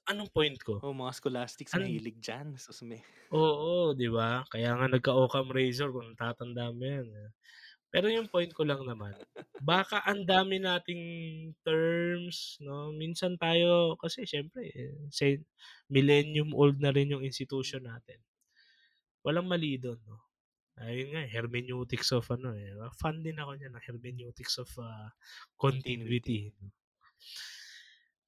Anong 0.08 0.32
point 0.32 0.56
ko? 0.64 0.80
Oh, 0.80 0.96
mga 0.96 1.12
scholastics 1.20 1.76
An- 1.76 1.84
mahilig 1.84 2.20
dyan. 2.20 2.56
Susme. 2.56 3.04
Oo, 3.36 3.92
di 3.92 4.08
ba? 4.08 4.48
Kaya 4.48 4.76
nga 4.80 4.88
nagka-Occam 4.88 5.52
Razor 5.52 5.92
kung 5.92 6.16
tatanda 6.16 6.72
mo 6.72 6.84
yan. 6.84 7.08
Pero 7.94 8.10
yung 8.10 8.26
point 8.34 8.50
ko 8.58 8.66
lang 8.66 8.82
naman, 8.90 9.14
baka 9.62 10.02
ang 10.10 10.26
dami 10.26 10.58
nating 10.60 11.04
terms 11.64 12.58
'no, 12.60 12.90
minsan 12.92 13.38
tayo 13.40 13.96
kasi 14.02 14.26
siyempre 14.26 14.66
say 15.14 15.40
millennium 15.94 16.52
old 16.58 16.82
na 16.82 16.90
rin 16.92 17.14
yung 17.14 17.24
institution 17.24 17.86
natin. 17.86 18.20
Walang 19.26 19.48
mali 19.52 19.80
dun 19.80 20.00
'no, 20.04 20.18
ayun 20.80 21.10
nga, 21.14 21.22
eh, 21.26 21.32
hermeneutics 21.36 22.10
of 22.18 22.26
ano, 22.36 22.50
eh, 22.58 22.72
fan 23.02 23.18
din 23.26 23.40
ako 23.40 23.52
niyan 23.56 23.74
ng 23.76 23.86
hermeneutics 23.88 24.56
of, 24.64 24.70
ah, 24.82 25.10
continuity. 25.60 26.40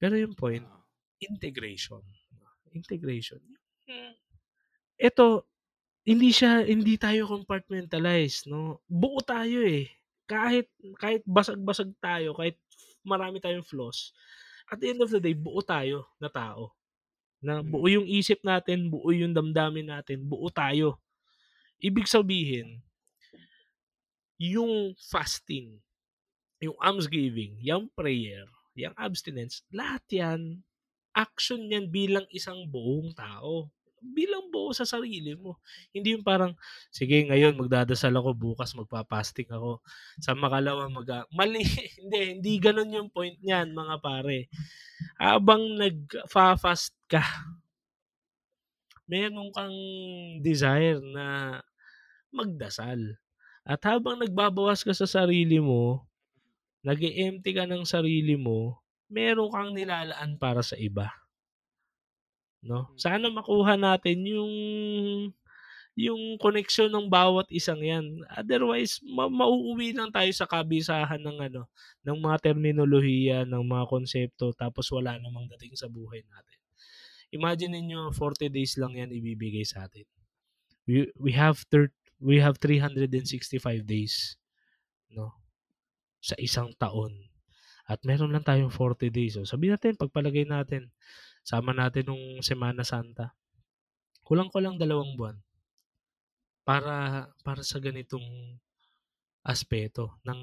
Pero 0.01 0.15
yung 0.19 0.35
point, 0.35 0.67
Oo. 0.67 0.85
integration, 1.23 2.03
integration. 2.75 3.41
Hmm, 3.87 4.13
eto, 4.97 5.47
hindi 6.05 6.29
siya 6.31 6.63
hindi 6.65 6.95
tayo 7.01 7.25
compartmentalize 7.27 8.45
'no, 8.49 8.81
buo 8.87 9.19
tayo, 9.25 9.61
eh. 9.65 9.89
Kahit 10.29 10.69
kahit 11.01 11.21
basag-basag 11.25 11.91
tayo, 12.01 12.33
kahit 12.37 12.57
marami 13.05 13.37
tayong 13.41 13.65
flaws, 13.65 14.13
at 14.69 14.77
the 14.81 14.89
end 14.93 15.01
of 15.01 15.09
the 15.13 15.21
day 15.21 15.33
buo 15.37 15.61
tayo 15.65 16.09
na 16.21 16.29
tao, 16.29 16.73
na 17.43 17.61
buo 17.65 17.85
Mm. 17.89 18.01
yung 18.01 18.07
isip 18.09 18.41
natin, 18.45 18.89
buo 18.89 19.09
yung 19.13 19.33
damdamin 19.35 19.89
natin, 19.93 20.25
buo 20.25 20.49
tayo. 20.49 20.97
Ibig 21.81 22.07
sabihin 22.09 22.81
yung 24.39 24.91
fasting, 24.99 25.79
yung 26.59 26.75
almsgiving, 26.83 27.55
yang 27.63 27.87
prayer, 27.95 28.43
yang 28.75 28.91
abstinence, 28.99 29.63
lahat 29.71 30.03
yan, 30.11 30.41
action 31.15 31.63
yan 31.71 31.87
bilang 31.87 32.27
isang 32.31 32.67
buong 32.67 33.15
tao, 33.15 33.71
bilang 34.13 34.49
buo 34.53 34.71
sa 34.75 34.85
sarili 34.85 35.33
mo. 35.37 35.57
Hindi 35.95 36.13
yung 36.17 36.25
parang, 36.25 36.53
"Sige 36.93 37.25
ngayon 37.25 37.57
magdadasal 37.57 38.13
ako, 38.13 38.35
bukas 38.37 38.73
magfa-fasting 38.77 39.49
ako, 39.53 39.81
sa 40.21 40.33
makalawa 40.37 40.85
mag-a" 40.91 41.25
mali, 41.33 41.63
hindi, 42.01 42.37
hindi 42.39 42.53
gano'n 42.61 42.91
yung 43.01 43.09
point 43.13 43.37
niyan 43.41 43.73
mga 43.73 43.95
pare. 44.03 44.47
Habang 45.19 45.79
nagfa-fast 45.79 46.93
ka 47.09 47.23
meron 49.09 49.49
kang 49.53 49.73
desire 50.41 50.97
na 51.13 51.57
magdasal 52.33 52.99
at 53.65 53.81
habang 53.85 54.21
nagbabawas 54.21 54.81
ka 54.85 54.93
sa 54.93 55.07
sarili 55.09 55.57
mo, 55.61 56.05
nag-e-empty 56.85 57.51
ka 57.57 57.65
ng 57.67 57.83
sarili 57.87 58.35
mo, 58.37 58.81
meron 59.09 59.49
kang 59.53 59.71
nilalaan 59.73 60.37
para 60.37 60.61
sa 60.65 60.77
iba. 60.77 61.11
'No, 62.65 62.89
Hmm. 62.89 62.97
sana 62.97 63.29
makuha 63.29 63.77
natin 63.77 64.25
yung 64.25 64.53
yung 65.95 66.35
koneksyon 66.39 66.91
ng 66.91 67.07
bawat 67.07 67.47
isang 67.51 67.79
'yan, 67.79 68.03
otherwise 68.35 68.99
ma 69.05 69.31
mauuwi 69.31 69.95
lang 69.95 70.11
tayo 70.11 70.27
sa 70.35 70.43
kabisahan 70.49 71.19
ng 71.23 71.37
ano, 71.51 71.61
ng 72.03 72.17
mga 72.19 72.51
terminolohiya, 72.51 73.47
ng 73.47 73.63
mga 73.63 73.85
konsepto 73.87 74.51
tapos 74.55 74.91
wala 74.91 75.15
namang 75.19 75.47
dating 75.55 75.75
sa 75.79 75.87
buhay 75.87 76.23
natin. 76.27 76.59
Imagine 77.35 77.77
ninyo 77.81 78.11
40 78.15 78.47
days 78.51 78.75
lang 78.81 78.95
'yan 78.97 79.11
ibibigay 79.13 79.63
sa'tin. 79.67 80.07
We 80.89 81.09
we 81.19 81.31
have 81.35 81.63
thir 81.71 81.91
we 82.21 82.39
have 82.43 82.57
365 82.61 83.83
days 83.87 84.37
'no, 85.13 85.33
sa 86.23 86.35
isang 86.41 86.73
taon 86.79 87.13
at 87.89 88.01
meron 88.07 88.31
lang 88.33 88.45
tayong 88.45 88.71
40 88.73 89.09
days, 89.13 89.35
oh, 89.39 89.45
sabihin 89.47 89.75
natin 89.77 89.97
pagpalagay 89.99 90.45
natin, 90.47 90.89
sama 91.45 91.71
natin 91.77 92.09
nung 92.09 92.25
Semana 92.41 92.81
Santa, 92.81 93.37
kulang-kulang 94.27 94.75
dalawang 94.81 95.13
buwan. 95.19 95.37
Para 96.67 97.29
para 97.45 97.61
sa 97.61 97.77
ganitong 97.77 98.57
aspeto 99.45 100.17
ng 100.25 100.41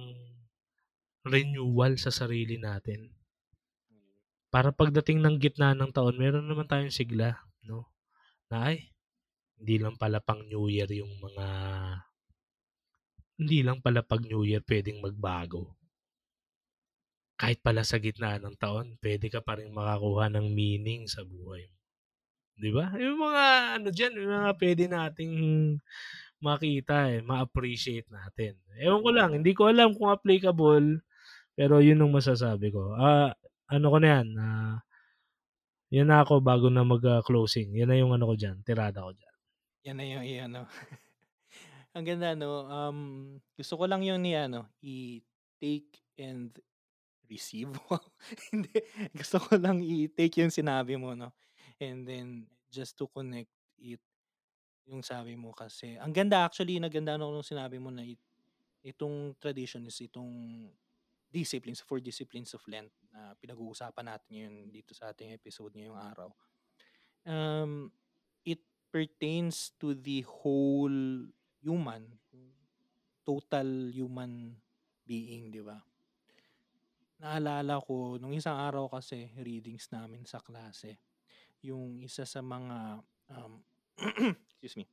renewal 1.27 1.99
sa 1.99 2.15
sarili 2.15 2.59
natin. 2.63 3.11
Para 4.53 4.69
pagdating 4.69 5.25
ng 5.25 5.41
gitna 5.41 5.73
ng 5.73 5.97
taon 5.97 6.21
meron 6.21 6.45
naman 6.45 6.69
tayong 6.69 6.93
sigla 6.93 7.41
'no, 7.65 7.89
na, 8.51 8.71
"Ay, 8.75 8.93
hindi 9.59 9.77
lang 9.83 9.97
pala 10.01 10.19
pang 10.21 10.41
New 10.51 10.67
Year 10.73 10.91
yung 10.93 11.13
mga" 11.21 11.47
"hindi 13.41 13.59
lang 13.65 13.81
pala 13.81 14.05
'pag 14.05 14.21
New 14.29 14.45
Year 14.45 14.61
puwedeng 14.61 15.01
magbago." 15.01 15.63
"Kahit 17.43 17.59
pala 17.67 17.83
sa 17.83 17.99
gitna 17.99 18.39
ng 18.39 18.55
taon 18.55 18.95
puwede 19.03 19.27
ka 19.27 19.43
pa 19.43 19.59
ring 19.59 19.75
makakuha 19.75 20.31
ng 20.31 20.47
meaning 20.55 21.11
sa 21.11 21.27
buhay." 21.27 21.67
'Di 22.59 22.71
ba? 22.71 22.95
Yung 23.01 23.19
mga 23.19 23.45
ano 23.81 23.89
diyan, 23.91 24.13
yung 24.23 24.33
mga 24.33 24.51
puwede 24.61 24.85
nating 24.87 25.35
makita, 26.43 27.11
eh, 27.15 27.21
ma-appreciate 27.23 28.09
natin. 28.11 28.59
Ewan 28.83 29.01
ko 29.05 29.11
lang, 29.15 29.31
hindi 29.39 29.53
ko 29.55 29.71
alam 29.71 29.95
kung 29.95 30.11
applicable, 30.11 31.01
pero 31.55 31.81
yun 31.85 32.01
ang 32.03 32.13
masasabi 32.15 32.73
ko. 32.75 32.95
Ah, 32.99 33.35
ano 33.71 33.87
ko 33.93 33.99
na 34.03 34.09
'yan, 34.09 34.29
ah 34.41 34.77
'yan 35.93 36.09
na 36.09 36.25
ako 36.25 36.41
bago 36.41 36.67
na 36.73 36.83
mag, 36.83 37.03
ah, 37.07 37.23
closing. 37.23 37.77
'Yan 37.77 37.89
na 37.93 37.99
yung 38.01 38.13
ano 38.17 38.25
ko 38.31 38.35
diyan, 38.35 38.65
tirada 38.67 39.05
ko 39.07 39.13
diyan. 39.13 39.35
Yan 39.87 39.97
na 39.99 40.07
yung 40.07 40.25
i-ano. 40.27 40.61
Ang 41.95 42.05
ganda 42.09 42.33
'no, 42.33 42.65
um, 42.67 43.01
gusto 43.59 43.75
ko 43.77 43.85
lang 43.85 44.01
yung 44.01 44.25
i-ano, 44.25 44.73
i-take 44.81 46.01
and 46.17 46.57
receive, 47.33 47.73
hindi, 48.53 48.73
gusto 49.17 49.41
ko 49.41 49.57
lang 49.57 49.81
i-take 49.81 50.45
yung 50.45 50.53
sinabi 50.53 51.01
mo 51.01 51.17
'no, 51.17 51.33
and 51.81 52.05
then 52.05 52.45
just 52.69 52.97
to 53.01 53.09
connect 53.09 53.51
it, 53.81 54.01
yung 54.89 55.03
sabi 55.07 55.39
mo 55.39 55.55
kasi 55.55 55.95
ang 55.99 56.11
ganda 56.15 56.43
actually 56.45 56.79
nagandahan 56.83 57.23
ako 57.23 57.31
nung 57.33 57.47
sinabi 57.47 57.79
mo 57.79 57.91
na 57.95 58.03
it 58.05 58.19
itong 58.83 59.35
tradition 59.39 59.87
is 59.87 59.99
itong 60.03 60.31
disciplines, 61.33 61.81
four 61.81 62.01
disciplines 62.01 62.53
of 62.55 62.63
Lent 62.69 62.93
na 63.13 63.33
pinag-uusapan 63.41 64.05
natin 64.05 64.31
ngayon 64.33 64.69
dito 64.69 64.93
sa 64.93 65.11
ating 65.15 65.33
episode 65.33 65.73
ngayong 65.75 65.97
araw. 65.97 66.29
Um, 67.27 67.93
it 68.45 68.61
pertains 68.93 69.73
to 69.81 69.95
the 69.95 70.23
whole 70.27 71.27
human, 71.63 72.19
total 73.27 73.69
human 73.91 74.59
being, 75.07 75.51
'di 75.51 75.63
ba? 75.67 75.79
Naalala 77.23 77.79
ko 77.79 78.19
nung 78.19 78.35
isang 78.35 78.59
araw 78.59 78.91
kasi 78.91 79.31
readings 79.39 79.87
namin 79.95 80.27
sa 80.27 80.43
klase, 80.43 80.99
yung 81.63 82.03
isa 82.03 82.27
sa 82.27 82.43
mga, 82.43 82.99
um, 83.39 83.63
excuse 84.51 84.83
me, 84.83 84.91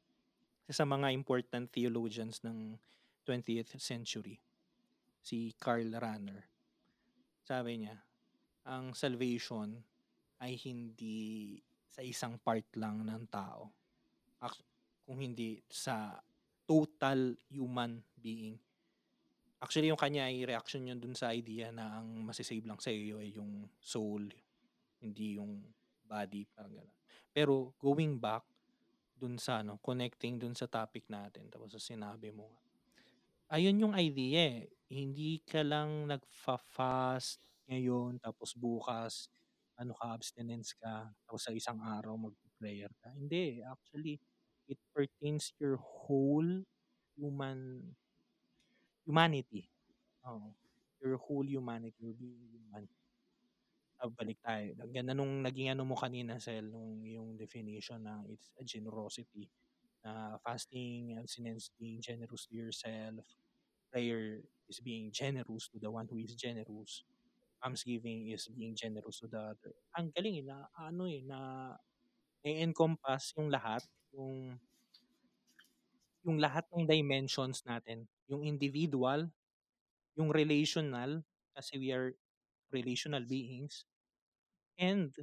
isa 0.69 0.85
sa 0.85 0.85
mga 0.85 1.09
important 1.09 1.73
theologians 1.73 2.45
ng 2.45 2.77
20th 3.25 3.81
century, 3.81 4.37
si 5.25 5.57
Karl 5.57 5.89
Rahner. 5.97 6.45
Sabi 7.41 7.81
niya, 7.81 7.97
ang 8.69 8.93
salvation 8.93 9.73
ay 10.37 10.53
hindi 10.69 11.57
sa 11.89 12.05
isang 12.05 12.37
part 12.37 12.69
lang 12.77 13.09
ng 13.09 13.25
tao, 13.25 13.73
kung 15.01 15.17
hindi 15.17 15.57
sa 15.65 16.13
total 16.69 17.33
human 17.49 17.97
being. 18.21 18.68
Actually, 19.61 19.91
yung 19.91 19.99
kanya 19.99 20.31
ay 20.31 20.47
reaksyon 20.47 20.87
yun 20.87 21.03
dun 21.03 21.11
sa 21.19 21.35
idea 21.35 21.67
na 21.75 21.99
ang 21.99 22.23
mase-save 22.23 22.63
lang 22.63 22.79
sa'yo 22.79 23.19
ay 23.19 23.35
yung 23.35 23.67
soul, 23.83 24.23
hindi 25.03 25.35
yung 25.35 25.59
body, 26.07 26.47
parang 26.55 26.79
gano'n. 26.79 26.95
Pero 27.35 27.75
going 27.75 28.15
back 28.23 28.47
dun 29.19 29.35
sa 29.39 29.59
ano, 29.63 29.75
connecting 29.83 30.39
dun 30.39 30.55
sa 30.55 30.67
topic 30.71 31.07
natin 31.11 31.47
tapos 31.51 31.75
sa 31.75 31.81
sinabi 31.81 32.31
mo 32.31 32.59
ayun 33.49 33.81
yung 33.81 33.95
idea, 33.97 34.61
eh, 34.61 34.69
hindi 34.93 35.41
ka 35.41 35.65
lang 35.65 36.05
nagfa-fast 36.09 37.41
ngayon 37.69 38.21
tapos 38.21 38.53
bukas 38.53 39.25
ano 39.79 39.95
ka, 39.97 40.13
abstinence 40.13 40.77
ka, 40.77 41.09
tapos 41.25 41.41
sa 41.49 41.53
isang 41.55 41.81
araw 41.81 42.13
magpe-prayer 42.19 42.91
ka, 43.01 43.09
hindi, 43.17 43.61
actually 43.65 44.21
it 44.69 44.77
pertains 44.93 45.49
your 45.57 45.77
whole 45.81 46.45
human 47.17 47.93
humanity, 49.09 49.65
oo, 50.29 50.53
your 51.01 51.17
whole 51.17 51.47
humanity, 51.47 51.97
your 51.99 52.13
being 52.13 52.45
human. 52.53 52.85
Balik 54.15 54.39
tayo, 54.39 54.71
ang 54.79 54.93
ganda 54.95 55.11
nung 55.11 55.43
naging 55.43 55.75
ano 55.75 55.83
mo 55.83 55.91
kanina 55.97 56.39
Sel, 56.39 56.71
nung 56.71 57.03
yung 57.03 57.35
definition 57.35 57.99
na 57.99 58.23
it's 58.31 58.47
a 58.55 58.63
generosity, 58.63 59.51
na 60.05 60.39
fasting, 60.39 61.19
abstinence, 61.19 61.67
being 61.75 61.99
generous 61.99 62.47
to 62.47 62.55
yourself, 62.55 63.25
prayer 63.91 64.39
is 64.71 64.79
being 64.79 65.11
generous 65.11 65.67
to 65.67 65.81
the 65.83 65.91
one 65.91 66.07
who 66.07 66.15
is 66.21 66.31
generous, 66.37 67.03
almsgiving 67.63 68.31
is 68.31 68.47
being 68.53 68.75
generous 68.75 69.19
to 69.19 69.27
the 69.27 69.39
other. 69.55 69.73
Ang 69.99 70.15
galing, 70.15 70.43
eh, 70.43 70.45
na 70.47 70.67
ano, 70.79 71.03
eh, 71.09 71.23
na 71.25 71.39
e-encompass 72.47 73.35
yung 73.35 73.51
lahat, 73.51 73.83
yung 74.15 74.55
yung 76.27 76.39
lahat 76.39 76.67
ng 76.75 76.87
dimensions 76.87 77.63
natin, 77.67 78.07
yung 78.29 78.45
individual, 78.45 79.27
yung 80.17 80.29
relational, 80.33 81.23
kasi 81.57 81.77
we 81.81 81.91
are 81.95 82.13
relational 82.73 83.23
beings, 83.25 83.85
and 84.79 85.15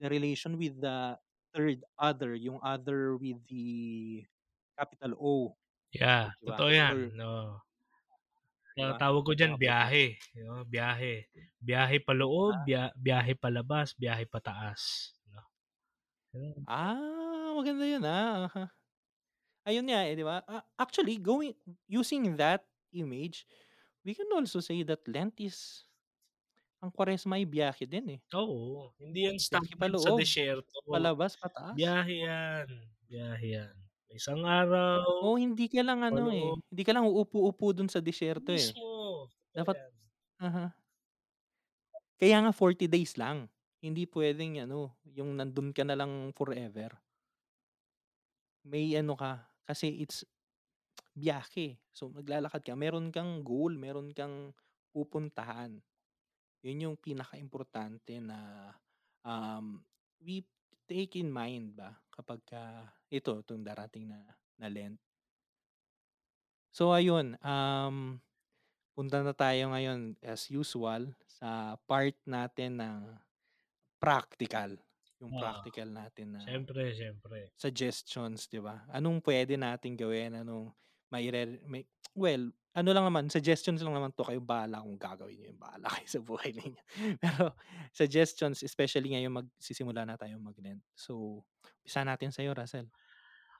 the 0.00 0.08
relation 0.08 0.56
with 0.58 0.80
the 0.80 1.18
third 1.54 1.84
other, 1.98 2.34
yung 2.34 2.60
other 2.62 3.16
with 3.16 3.36
the 3.48 4.24
capital 4.78 5.12
O. 5.20 5.56
Yeah, 5.92 6.24
Oh, 6.24 6.32
'di 6.40 6.46
ba? 6.48 6.62
totoo 6.62 6.70
yan, 6.72 6.98
Or 6.98 7.12
oo. 7.20 7.62
'Di 8.76 8.84
ba? 8.88 8.98
tawag 9.00 9.22
ko 9.28 9.32
diyan 9.36 9.52
Mga 9.52 9.58
biyahe, 9.60 10.04
'no, 10.40 10.64
biyahe. 10.64 11.28
Biyahe 11.60 11.96
paloob, 12.06 12.54
Ah. 12.54 12.66
biya 12.66 12.88
biyahe 12.96 13.32
palabas, 13.36 13.92
biyahe 14.00 14.24
pataas, 14.24 15.12
'no. 15.28 15.44
Ah, 16.66 17.52
maganda 17.56 17.84
'yun, 17.86 18.04
ah. 18.06 18.72
Ayun 19.66 19.86
nga, 19.86 20.02
eh, 20.10 20.18
'di 20.18 20.26
ba? 20.26 20.42
A 20.50 20.66
actually 20.82 21.22
going 21.22 21.54
using 21.86 22.34
that 22.34 22.66
image, 22.90 23.46
we 24.02 24.10
can 24.14 24.26
also 24.34 24.58
say 24.58 24.82
that 24.82 25.06
Lent 25.06 25.38
is 25.38 25.86
ang 26.82 26.90
Kwaresma 26.94 27.38
ay 27.40 27.46
biyahe 27.48 27.84
din, 27.88 28.18
eh. 28.18 28.22
Oo, 28.30 28.94
hindi 29.02 29.26
'yan 29.26 29.36
din 29.42 29.92
sa 29.98 30.10
disyerto. 30.14 30.78
palabas, 30.90 31.36
pataas. 31.36 31.76
Biyahe 31.76 32.14
'yan, 32.24 32.68
biyahe 33.08 33.46
'yan. 33.56 33.76
Isang 34.12 34.42
araw 34.46 35.02
Oo, 35.08 35.40
hindi 35.40 35.72
ka 35.72 35.80
lang 35.80 36.04
ano, 36.04 36.28
eh, 36.28 36.52
paloob. 36.52 36.62
hindi 36.68 36.82
ka 36.84 36.92
lang 36.92 37.08
uupo-upo 37.08 37.72
dun 37.72 37.88
sa 37.88 38.04
disyerto, 38.04 38.52
eh. 38.52 38.76
Mismo, 38.76 39.30
Dapat 39.54 39.76
'yan. 39.76 39.92
uh-huh. 40.42 40.70
Kaya 42.20 42.36
nga 42.44 42.52
40 42.52 42.86
days 42.88 43.16
lang, 43.16 43.48
hindi 43.84 44.04
puwedeng 44.04 44.60
ano, 44.64 44.96
yung 45.16 45.36
nandun 45.38 45.72
ka 45.76 45.82
na 45.86 45.96
lang 45.98 46.32
forever. 46.36 47.02
May 48.64 48.94
ano 48.94 49.18
ka, 49.18 49.50
kasi 49.68 50.02
it's 50.02 50.24
biyahe. 51.16 51.78
So, 51.94 52.08
maglalakad 52.12 52.62
ka, 52.64 52.74
meron 52.78 53.10
kang 53.14 53.42
goal, 53.44 53.74
meron 53.76 54.12
kang 54.16 54.52
pupuntahan. 54.94 55.80
'Yun 56.64 56.84
yung 56.92 56.96
pinakaimportante 57.00 58.20
na, 58.22 58.70
um, 59.26 59.82
we 60.22 60.44
take 60.88 61.18
in 61.20 61.30
mind 61.32 61.74
ba 61.76 61.96
kapagka 62.12 62.90
ito, 63.10 63.42
'tong 63.44 63.64
darating 63.66 64.08
na 64.10 64.20
na 64.60 64.68
Lent. 64.70 64.98
So 66.74 66.88
ayun, 66.96 67.36
um, 67.44 68.16
punta 68.96 69.20
na 69.20 69.36
tayo 69.36 69.72
ngayon 69.76 70.16
as 70.24 70.48
usual 70.48 71.12
sa 71.28 71.76
part 71.84 72.16
natin 72.24 72.80
na 72.80 72.88
practical, 74.00 74.76
yung 75.22 75.32
Oo. 75.32 75.38
practical 75.38 75.88
natin 75.88 76.28
na 76.36 76.42
Siyempre, 76.42 76.82
siyempre. 76.98 77.40
suggestions, 77.56 78.48
'di 78.50 78.60
ba? 78.62 78.84
Anong 78.90 79.22
puwede 79.22 79.54
nating 79.56 79.94
gawin, 79.98 80.34
anong 80.42 80.72
maire 81.12 81.60
may 81.68 81.84
well, 82.16 82.50
ano 82.72 82.88
lang 82.92 83.04
naman, 83.08 83.28
suggestions 83.30 83.80
lang 83.84 83.94
naman 83.94 84.10
'to, 84.16 84.24
kayong 84.26 84.44
bahala 84.48 84.82
kung 84.82 84.96
gagawin 84.98 85.36
niyo 85.38 85.46
'yun, 85.52 85.58
bahala 85.60 85.88
kayo 85.92 86.08
sa 86.08 86.20
buhay 86.24 86.50
ninyo. 86.58 86.82
Pero 87.22 87.54
suggestions, 87.94 88.64
especially 88.64 89.12
ngayon 89.14 89.32
magsisimula 89.44 90.02
na 90.08 90.16
tayong 90.18 90.42
mag-Lent. 90.42 90.82
So, 90.96 91.44
umpisahan 91.84 92.08
natin 92.10 92.32
sa'yo, 92.34 92.52
Russell. 92.56 92.88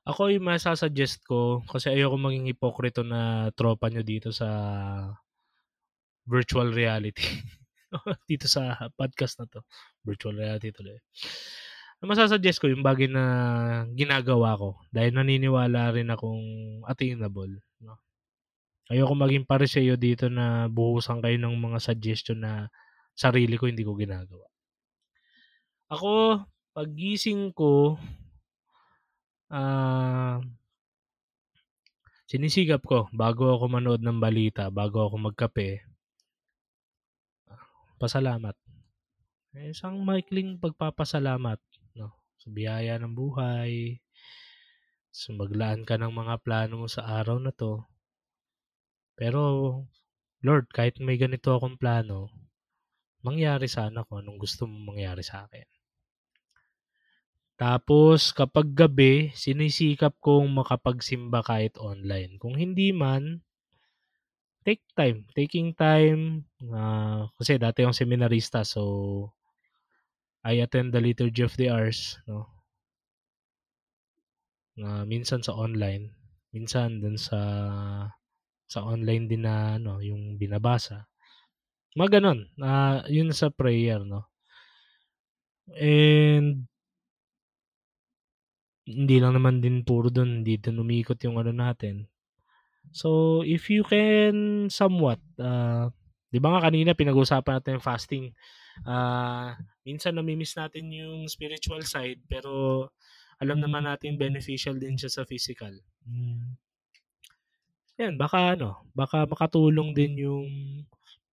Ako 0.03 0.35
yung 0.35 0.47
masa-suggest 0.51 1.23
ko, 1.23 1.63
kasi 1.71 1.87
ayokong 1.95 2.25
maging 2.27 2.47
hipokrito 2.51 3.07
na 3.07 3.55
tropa 3.55 3.87
niyo 3.87 4.03
dito 4.03 4.35
sa 4.35 4.49
virtual 6.27 6.73
reality. 6.73 7.23
Dito 8.31 8.47
sa 8.49 8.77
podcast 8.97 9.41
na 9.41 9.47
'to, 9.49 9.61
virtual 10.05 10.37
reality 10.37 10.73
tuloy. 10.73 10.99
Ang 12.03 12.11
masa-suggest 12.11 12.59
ko 12.59 12.67
yung 12.67 12.83
bagay 12.83 13.07
na 13.07 13.25
ginagawa 13.95 14.59
ko 14.59 14.75
dahil 14.91 15.15
naniniwala 15.15 15.95
rin 15.95 16.11
akong 16.11 16.83
attainable, 16.89 17.63
'no. 17.83 17.95
Ayokong 18.91 19.21
maging 19.23 19.47
pariseo 19.49 19.95
dito 19.97 20.27
na 20.29 20.67
buhusan 20.69 21.23
kayo 21.23 21.39
ng 21.39 21.55
mga 21.57 21.79
suggestion 21.81 22.43
na 22.43 22.69
sarili 23.17 23.57
ko 23.57 23.71
hindi 23.71 23.87
ko 23.87 23.95
ginagawa. 23.97 24.47
Ako, 25.91 26.43
paggising 26.77 27.51
ko 27.57 27.99
ah 29.51 30.39
sinisikap 32.31 32.83
ko 32.87 33.11
bago 33.11 33.51
ako 33.51 33.65
manood 33.67 34.01
ng 34.05 34.19
balita, 34.23 34.71
bago 34.71 35.05
ako 35.07 35.31
magkape 35.33 35.83
pasalamat. 38.03 38.57
Eh, 39.55 39.71
isang 39.71 39.97
maikling 40.03 40.59
pagpapasalamat, 40.59 41.61
'no, 41.95 42.09
sa 42.43 42.49
biyaya 42.51 42.95
ng 42.99 43.15
buhay, 43.15 44.03
sa 45.13 45.31
maglaan 45.41 45.83
ka 45.89 45.95
ng 46.01 46.11
mga 46.21 46.35
plano 46.45 46.75
mo 46.83 46.89
sa 46.91 47.03
araw 47.19 47.39
na 47.39 47.53
'to. 47.55 47.75
Pero, 49.15 49.43
Lord, 50.47 50.67
kahit 50.77 50.99
may 50.99 51.21
ganito 51.21 51.55
akong 51.55 51.77
plano, 51.79 52.19
mangyari 53.23 53.69
sana 53.71 54.03
kung 54.03 54.19
anong 54.25 54.39
gusto 54.43 54.67
mong 54.67 54.85
mangyari 54.97 55.23
sa'kin. 55.23 55.69
Tapos 57.61 58.35
kapag 58.35 58.75
gabi, 58.75 59.31
sinisikap 59.39 60.19
kong 60.19 60.51
makapagsimba 60.51 61.47
kahit 61.47 61.79
online. 61.79 62.35
Kung 62.43 62.59
hindi 62.59 62.91
man, 62.91 63.47
take 64.67 64.83
time, 64.99 65.27
taking 65.37 65.75
time, 65.75 66.47
ah, 66.75 67.29
kasi 67.39 67.59
dati 67.61 67.83
akong 67.83 67.97
seminarista, 67.99 68.63
so 68.67 68.83
I 70.45 70.53
attend 70.61 70.93
the 70.93 71.01
Liturgy 71.01 71.43
of 71.43 71.57
the 71.57 71.69
Hours, 71.69 72.21
'no. 72.29 72.47
Na 74.81 75.05
minsan 75.05 75.45
sa 75.45 75.53
online, 75.53 76.05
minsan 76.57 77.01
dun 77.05 77.17
sa 77.21 77.41
sa 78.73 78.81
online 78.93 79.25
din 79.31 79.45
na 79.47 79.77
ano, 79.79 80.01
yung 80.01 80.41
binabasa. 80.41 81.07
Mga 81.99 82.11
gano'n, 82.21 82.41
ah, 82.65 83.03
yun 83.11 83.31
sa 83.37 83.49
prayer, 83.53 84.01
'no. 84.05 84.29
And 85.81 86.67
hindi 88.87 89.17
lang 89.23 89.35
naman 89.39 89.57
din 89.63 89.77
puro 89.89 90.07
dun, 90.17 90.31
hindi 90.43 90.55
dun 90.63 90.83
umiikot 90.83 91.19
yung 91.27 91.39
ano 91.39 91.51
natin. 91.55 92.07
So, 92.93 93.41
if 93.45 93.69
you 93.73 93.83
can 93.89 94.69
somewhat, 94.69 95.21
ah, 95.41 95.89
'di 96.33 96.39
ba 96.41 96.57
nga 96.57 96.69
kanina 96.69 96.97
pinag-usapan 96.97 97.61
natin 97.61 97.77
yung 97.81 97.85
fasting. 97.85 98.25
Ah, 98.85 99.57
minsan 99.85 100.17
nami-miss 100.17 100.57
natin 100.57 100.89
yung 100.93 101.29
spiritual 101.29 101.85
side, 101.85 102.21
pero 102.29 102.89
alam 103.43 103.59
naman 103.61 103.85
natin 103.89 104.21
beneficial 104.21 104.77
din 104.79 104.97
siya 104.97 105.11
sa 105.13 105.23
physical. 105.29 105.73
Hmm. 106.05 106.57
'Yan, 108.01 108.17
baka 108.17 108.57
ano, 108.57 108.89
baka 108.97 109.25
makatulong 109.29 109.93
din 109.93 110.13
yung 110.25 110.49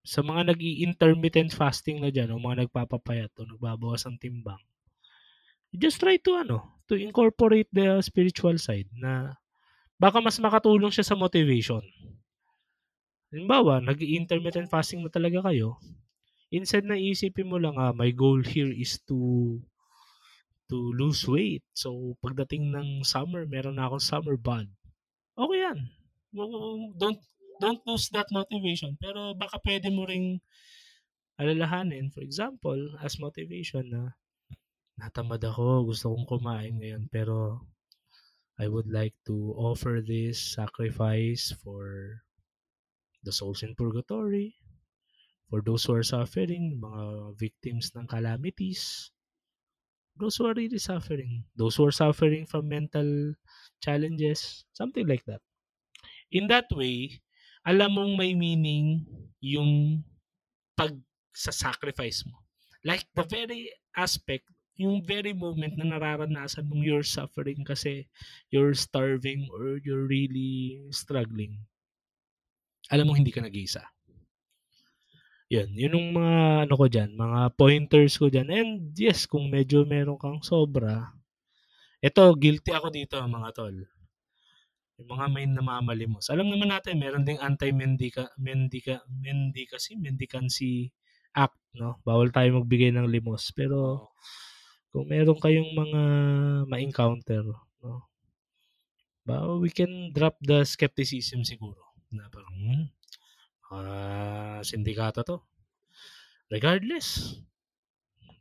sa 0.03 0.23
mga 0.23 0.55
nag-i-intermittent 0.55 1.51
fasting 1.53 1.99
na 2.01 2.09
diyan 2.09 2.31
o 2.33 2.41
mga 2.41 2.65
nagpapapayat 2.65 3.31
o 3.39 3.45
nagbabawas 3.45 4.07
ng 4.07 4.17
timbang. 4.19 4.59
Just 5.75 6.01
try 6.01 6.17
to 6.17 6.31
ano, 6.33 6.81
to 6.89 6.97
incorporate 6.97 7.69
the 7.69 8.01
spiritual 8.01 8.57
side 8.57 8.89
na 8.97 9.37
baka 10.01 10.17
mas 10.23 10.39
makatulong 10.41 10.91
siya 10.95 11.05
sa 11.05 11.15
motivation. 11.19 11.83
Halimbawa, 13.29 13.77
nag-i-intermittent 13.85 14.71
fasting 14.73 15.05
na 15.05 15.11
talaga 15.13 15.45
kayo, 15.53 15.77
instead 16.49 16.83
na 16.87 16.97
iisipin 16.97 17.49
mo 17.51 17.57
lang, 17.61 17.75
ah, 17.77 17.93
my 17.93 18.09
goal 18.21 18.41
here 18.41 18.73
is 18.73 18.97
to 19.09 19.17
to 20.69 20.77
lose 20.93 21.25
weight. 21.25 21.65
So, 21.73 22.15
pagdating 22.21 22.69
ng 22.69 23.01
summer, 23.01 23.43
meron 23.49 23.81
na 23.81 23.89
akong 23.89 24.05
summer 24.05 24.37
bod. 24.37 24.69
Okey 25.37 25.59
'yan. 25.65 25.79
Don't 27.01 27.19
don't 27.59 27.81
lose 27.89 28.07
that 28.13 28.29
motivation. 28.31 28.95
Pero 29.01 29.33
baka 29.33 29.57
puwede 29.61 29.89
mo 29.89 30.05
ring 30.05 30.39
alalahanin, 31.41 32.11
for 32.13 32.21
example, 32.21 32.77
as 33.01 33.17
motivation 33.17 33.85
na, 33.89 34.03
"Natamad 34.99 35.41
ako, 35.43 35.89
gusto 35.91 36.11
kong 36.13 36.27
kumain 36.29 36.75
ngayon, 36.79 37.03
pero 37.09 37.65
I 38.59 38.67
would 38.67 38.91
like 38.91 39.15
to 39.31 39.55
offer 39.55 40.03
this 40.03 40.35
sacrifice 40.35 41.55
for 41.63 42.19
the 43.23 43.31
souls 43.31 43.63
in 43.63 43.71
purgatory, 43.73 44.59
for 45.47 45.63
those 45.63 45.87
who 45.87 45.95
are 45.95 46.03
suffering, 46.03 46.75
mga 46.75 47.39
victims 47.39 47.95
ng 47.95 48.07
calamities, 48.07 49.11
those 50.19 50.35
who 50.35 50.45
are 50.45 50.53
really 50.53 50.77
suffering, 50.77 51.47
those 51.55 51.79
who 51.79 51.87
are 51.87 51.95
suffering 51.95 52.43
from 52.43 52.67
mental 52.67 53.33
challenges." 53.79 54.67
Something 54.75 55.07
like 55.07 55.23
that. 55.23 55.39
In 56.31 56.51
that 56.51 56.67
way, 56.75 57.23
alam 57.63 57.95
mong 57.95 58.19
may 58.19 58.35
meaning 58.35 59.07
yung 59.39 60.03
pagsa-sacrifice 60.75 62.27
mo. 62.27 62.43
Like 62.83 63.07
the 63.15 63.23
very 63.23 63.71
aspect, 63.95 64.47
yung 64.79 65.03
very 65.03 65.33
moment 65.35 65.75
na 65.77 65.85
nararanasan 65.91 66.65
mong 66.69 66.83
you're 66.87 67.05
suffering 67.05 67.61
kasi 67.67 68.07
you're 68.53 68.73
starving 68.73 69.45
or 69.51 69.77
you're 69.83 70.07
really 70.07 70.79
struggling. 70.95 71.59
Alam 72.87 73.11
mong 73.11 73.19
hindi 73.19 73.35
ka 73.35 73.43
nag-iisa. 73.43 73.83
'Yun, 75.49 75.69
yun 75.73 75.93
yung 75.97 76.07
mga 76.13 76.37
ano 76.69 76.73
ko 76.77 76.85
diyan, 76.85 77.09
mga 77.17 77.39
pointers 77.57 78.13
ko 78.21 78.29
diyan. 78.29 78.47
And 78.53 78.69
yes, 78.93 79.25
kung 79.25 79.49
medyo 79.49 79.81
meron 79.81 80.21
kang 80.21 80.45
sobra, 80.45 81.09
eto 82.03 82.23
guilty 82.37 82.71
ako 82.75 82.87
dito 82.93 83.15
mga 83.21 83.49
tol. 83.57 83.77
Yung 84.99 85.09
mga 85.15 85.25
may 85.31 85.45
namamalimos. 85.47 86.27
Alam 86.27 86.51
naman 86.51 86.75
natin 86.75 86.99
meron 86.99 87.23
ding 87.23 87.39
anti-mendica 87.39 88.27
mendica 88.35 88.99
mendicacy, 89.07 89.95
mendicancy 89.95 90.91
act, 91.31 91.55
'no. 91.77 92.03
Bawal 92.03 92.35
tayo 92.35 92.59
magbigay 92.59 92.91
ng 92.91 93.07
limos. 93.07 93.55
Pero 93.55 93.77
Oo. 93.79 94.09
Kung 94.91 95.05
meron 95.09 95.39
kayong 95.43 95.71
mga 95.81 96.01
ma-encounter, 96.69 97.43
'no, 97.81 97.93
ba 99.27 99.35
we 99.63 99.69
can 99.77 99.93
drop 100.15 100.35
the 100.49 100.59
skepticism 100.73 101.39
siguro 101.51 101.81
na 102.15 102.23
parang, 102.33 102.55
hmm, 102.63 102.85
ah, 103.75 104.59
sindikato 104.69 105.21
'to. 105.27 105.37
Regardless, 106.51 107.39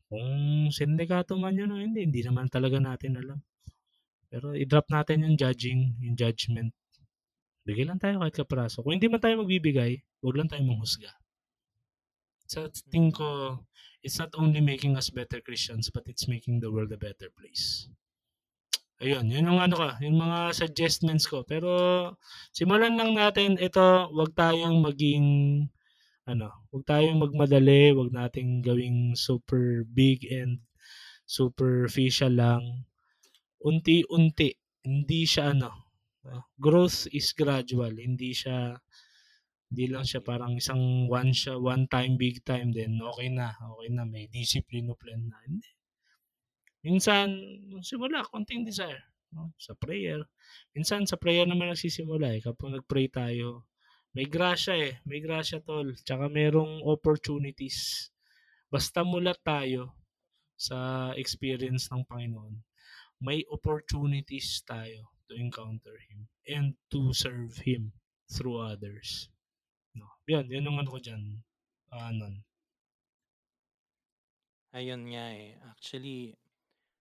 kung 0.09 0.29
sindikato 0.73 1.33
man 1.43 1.57
'yun 1.57 1.73
o 1.75 1.77
hindi, 1.81 2.01
hindi 2.09 2.21
naman 2.25 2.49
talaga 2.49 2.79
natin 2.81 3.21
alam. 3.21 3.39
Pero 4.33 4.47
i-drop 4.57 4.87
natin 4.93 5.25
yung 5.25 5.37
judging, 5.43 5.81
yung 6.05 6.17
judgment. 6.17 6.73
Bigay 7.69 7.85
lang 7.89 8.01
tayo 8.03 8.21
kahit 8.23 8.37
kapiraso. 8.37 8.83
Kung 8.85 8.95
hindi 8.97 9.09
man 9.09 9.23
tayo 9.23 9.41
magbibigay, 9.43 9.93
huwag 10.23 10.37
lang 10.39 10.49
tayo 10.51 10.63
manghusga. 10.65 11.13
Sa 12.49 12.61
tingin 12.93 13.13
ko, 13.13 13.61
it's 14.03 14.19
not 14.19 14.31
only 14.39 14.61
making 14.61 14.97
us 14.97 15.11
better 15.11 15.41
Christians, 15.41 15.91
but 15.91 16.07
it's 16.07 16.29
making 16.29 16.61
the 16.61 16.71
world 16.71 16.93
a 16.93 17.01
better 17.01 17.29
place. 17.35 17.89
Ayun, 18.99 19.31
yun 19.31 19.47
yung 19.47 19.63
ano 19.63 19.79
ka, 19.79 19.91
yung 20.03 20.19
mga 20.19 20.51
suggestions 20.59 21.31
ko. 21.31 21.47
Pero 21.47 21.71
simulan 22.51 22.99
lang 22.99 23.15
natin 23.15 23.55
ito, 23.55 24.11
wag 24.11 24.35
tayong 24.35 24.83
maging 24.83 25.27
ano, 26.27 26.51
wag 26.75 26.85
tayong 26.85 27.23
magmadali, 27.23 27.95
wag 27.95 28.11
nating 28.11 28.61
gawing 28.61 29.15
super 29.15 29.87
big 29.87 30.27
and 30.27 30.59
superficial 31.25 32.35
lang. 32.35 32.85
Unti-unti, 33.63 34.59
hindi 34.83 35.23
siya 35.23 35.55
ano, 35.55 35.71
uh, 36.27 36.43
growth 36.59 37.07
is 37.15 37.31
gradual, 37.33 37.95
hindi 37.95 38.35
siya 38.35 38.83
hindi 39.69 39.85
lang 39.93 40.05
siya 40.05 40.25
parang 40.25 40.57
isang 40.57 41.07
one 41.13 41.33
siya, 41.37 41.61
one 41.61 41.85
time, 41.93 42.17
big 42.17 42.41
time, 42.45 42.73
then 42.73 42.97
okay 43.05 43.29
na, 43.29 43.53
okay 43.77 43.89
na, 43.93 44.09
may 44.09 44.25
discipline 44.33 44.89
o 44.89 44.97
plan 44.97 45.29
na. 45.29 45.39
Hindi. 45.45 45.71
Minsan, 46.89 47.29
simula, 47.85 48.25
konting 48.25 48.65
desire. 48.65 49.05
No? 49.37 49.53
Sa 49.61 49.77
prayer. 49.77 50.25
Minsan, 50.73 51.05
sa 51.05 51.21
prayer 51.21 51.45
naman 51.45 51.69
nagsisimula 51.69 52.33
eh. 52.33 52.41
Kapag 52.41 52.81
nag-pray 52.81 53.13
tayo, 53.13 53.69
may 54.17 54.25
grasya 54.25 54.75
eh. 54.79 54.95
May 55.05 55.21
grasya 55.21 55.61
tol. 55.61 55.93
Tsaka 56.01 56.33
merong 56.33 56.81
opportunities. 56.89 58.09
Basta 58.73 59.05
mulat 59.05 59.37
tayo 59.45 59.99
sa 60.59 61.11
experience 61.15 61.87
ng 61.95 62.03
Panginoon, 62.03 62.67
may 63.23 63.47
opportunities 63.47 64.59
tayo 64.67 65.15
to 65.31 65.39
encounter 65.39 65.95
Him 66.11 66.27
and 66.51 66.75
to 66.91 67.15
serve 67.15 67.63
Him 67.63 67.95
through 68.27 68.59
others. 68.59 69.31
No. 69.97 70.09
Yan, 70.29 70.45
yan 70.51 70.69
ang 70.69 70.85
ano 70.85 70.91
ko 70.93 71.01
dyan. 71.01 71.41
Uh, 71.89 72.13
nun. 72.13 72.35
Ayun 74.77 75.09
nga 75.09 75.33
eh. 75.33 75.57
Actually, 75.73 76.37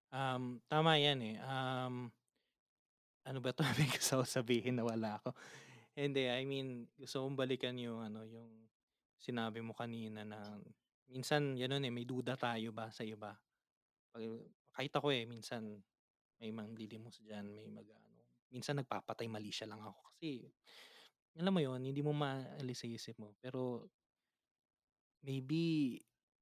um, 0.08 0.56
tama 0.70 0.96
yan 0.96 1.20
eh. 1.20 1.36
Um, 1.44 2.08
ano 3.28 3.38
ba 3.44 3.50
ito? 3.54 3.60
May 3.76 3.88
gusto 3.92 4.24
sabihin 4.24 4.80
na 4.80 4.88
wala 4.88 5.20
ako. 5.20 5.36
Hindi, 5.92 6.30
I 6.30 6.46
mean, 6.48 6.88
gusto 6.96 7.20
kong 7.26 7.36
balikan 7.36 7.76
yung 7.76 8.00
ano, 8.00 8.24
yung 8.24 8.48
sinabi 9.18 9.60
mo 9.60 9.74
kanina 9.74 10.22
na 10.22 10.38
minsan 11.10 11.58
yan 11.58 11.82
eh, 11.82 11.92
may 11.92 12.06
duda 12.08 12.38
tayo 12.38 12.70
ba 12.72 12.88
sa 12.88 13.02
iba. 13.04 13.34
Pag, 14.14 14.22
kahit 14.72 14.92
ako 14.94 15.10
eh, 15.10 15.26
minsan 15.26 15.66
may 16.38 16.54
manglilimos 16.54 17.18
dyan, 17.20 17.50
may 17.50 17.66
mag 17.66 17.84
ano, 17.84 18.08
minsan 18.48 18.78
nagpapatay 18.80 19.26
mali 19.28 19.50
siya 19.52 19.68
lang 19.68 19.82
ako 19.82 19.98
kasi 20.14 20.48
alam 21.38 21.54
mo 21.54 21.60
yon 21.62 21.80
hindi 21.86 22.02
mo 22.02 22.10
maalis 22.10 22.82
sa 22.82 22.86
isip 22.90 23.14
mo. 23.22 23.32
Pero 23.38 23.86
maybe 25.22 25.96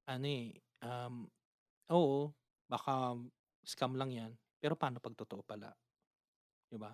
ano 0.09 0.27
eh, 0.27 0.57
um, 0.81 1.29
oo, 1.93 2.33
baka 2.67 3.15
scam 3.63 3.95
lang 3.95 4.11
yan. 4.13 4.33
Pero 4.57 4.75
paano 4.75 4.99
pag 4.99 5.15
totoo 5.15 5.45
pala? 5.45 5.69
'Di 6.73 6.79
ba? 6.81 6.93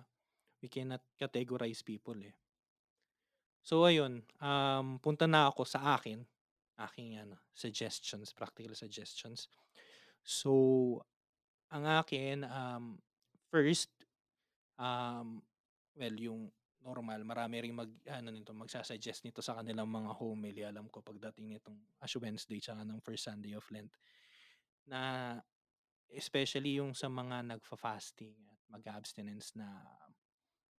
We 0.59 0.67
cannot 0.67 1.03
categorize 1.15 1.83
people 1.83 2.19
eh. 2.23 2.35
So 3.63 3.87
ayun, 3.87 4.27
um, 4.43 4.99
punta 4.99 5.23
na 5.23 5.47
ako 5.47 5.63
sa 5.63 5.95
akin, 5.95 6.19
aking 6.83 7.15
ano, 7.19 7.39
suggestions, 7.55 8.35
practical 8.35 8.75
suggestions. 8.75 9.47
So, 10.23 11.03
ang 11.71 11.87
akin, 11.87 12.43
um, 12.47 12.99
first, 13.51 13.91
um, 14.79 15.43
well, 15.95 16.15
yung 16.15 16.51
normal, 16.83 17.23
marami 17.23 17.63
ring 17.63 17.75
mag, 17.75 17.89
ano 18.11 18.29
nito, 18.29 18.51
magsasuggest 18.51 19.23
nito 19.23 19.39
sa 19.39 19.55
kanilang 19.57 19.87
mga 19.87 20.11
homily, 20.19 20.61
alam 20.67 20.91
ko, 20.91 20.99
pagdating 20.99 21.55
nitong 21.55 21.79
Ash 22.03 22.19
Wednesday, 22.19 22.59
tsaka 22.59 22.83
ng 22.83 22.99
first 22.99 23.25
Sunday 23.25 23.55
of 23.55 23.65
Lent, 23.71 23.95
na 24.85 25.33
especially 26.11 26.77
yung 26.77 26.91
sa 26.93 27.07
mga 27.07 27.55
nagfa-fasting 27.55 28.35
at 28.51 28.59
mag-abstinence 28.69 29.55
na 29.55 29.81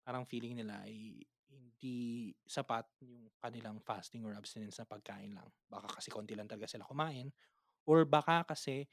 parang 0.04 0.28
feeling 0.28 0.54
nila 0.54 0.84
ay 0.84 1.24
hindi 1.48 2.32
sapat 2.44 2.84
yung 3.02 3.32
kanilang 3.40 3.80
fasting 3.80 4.22
or 4.22 4.36
abstinence 4.36 4.76
na 4.78 4.86
pagkain 4.86 5.32
lang. 5.32 5.48
Baka 5.66 5.98
kasi 5.98 6.12
konti 6.12 6.36
lang 6.36 6.46
talaga 6.46 6.68
sila 6.68 6.86
kumain 6.86 7.32
or 7.88 8.04
baka 8.04 8.44
kasi 8.44 8.84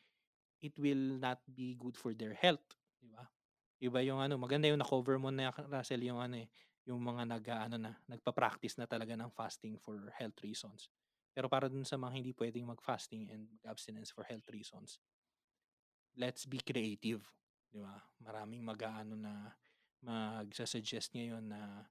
it 0.62 0.74
will 0.78 1.20
not 1.20 1.42
be 1.50 1.76
good 1.76 1.98
for 1.98 2.14
their 2.14 2.38
health, 2.38 2.64
di 3.02 3.10
ba? 3.10 3.26
Iba 3.82 4.00
yung 4.06 4.22
ano, 4.22 4.38
maganda 4.38 4.70
yung 4.70 4.78
na-cover 4.78 5.18
mo 5.18 5.34
na 5.34 5.50
Russell 5.50 6.06
yung 6.06 6.22
ano 6.22 6.38
eh, 6.38 6.48
yung 6.86 7.02
mga 7.02 7.24
nag 7.30 7.46
ano 7.46 7.78
na, 7.78 7.92
nagpa-practice 8.10 8.82
na 8.82 8.90
talaga 8.90 9.14
ng 9.14 9.30
fasting 9.30 9.78
for 9.78 10.10
health 10.18 10.38
reasons. 10.42 10.90
Pero 11.32 11.48
para 11.48 11.72
dun 11.72 11.86
sa 11.88 11.96
mga 11.96 12.14
hindi 12.18 12.32
pwedeng 12.36 12.68
mag-fasting 12.68 13.32
and 13.32 13.48
abstinence 13.64 14.12
for 14.12 14.26
health 14.28 14.48
reasons, 14.52 15.00
let's 16.18 16.44
be 16.44 16.60
creative, 16.60 17.24
di 17.72 17.80
ba? 17.80 17.96
Maraming 18.20 18.66
mag-aano 18.66 19.16
na 19.16 19.54
magsa-suggest 20.02 21.14
ngayon 21.16 21.46
na 21.46 21.88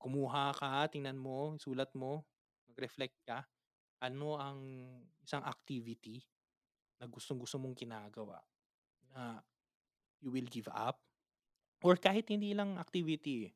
kumuha 0.00 0.56
ka, 0.56 0.88
tingnan 0.90 1.20
mo, 1.20 1.54
sulat 1.60 1.92
mo, 1.94 2.24
mag-reflect 2.66 3.20
ka, 3.22 3.46
ano 4.02 4.36
ang 4.36 4.60
isang 5.22 5.44
activity 5.46 6.20
na 6.98 7.06
gustong-gusto 7.06 7.56
mong 7.56 7.76
ginagawa 7.76 8.42
na 9.14 9.40
you 10.20 10.32
will 10.32 10.48
give 10.48 10.68
up 10.72 11.00
or 11.84 11.96
kahit 11.96 12.28
hindi 12.28 12.52
lang 12.52 12.76
activity 12.76 13.52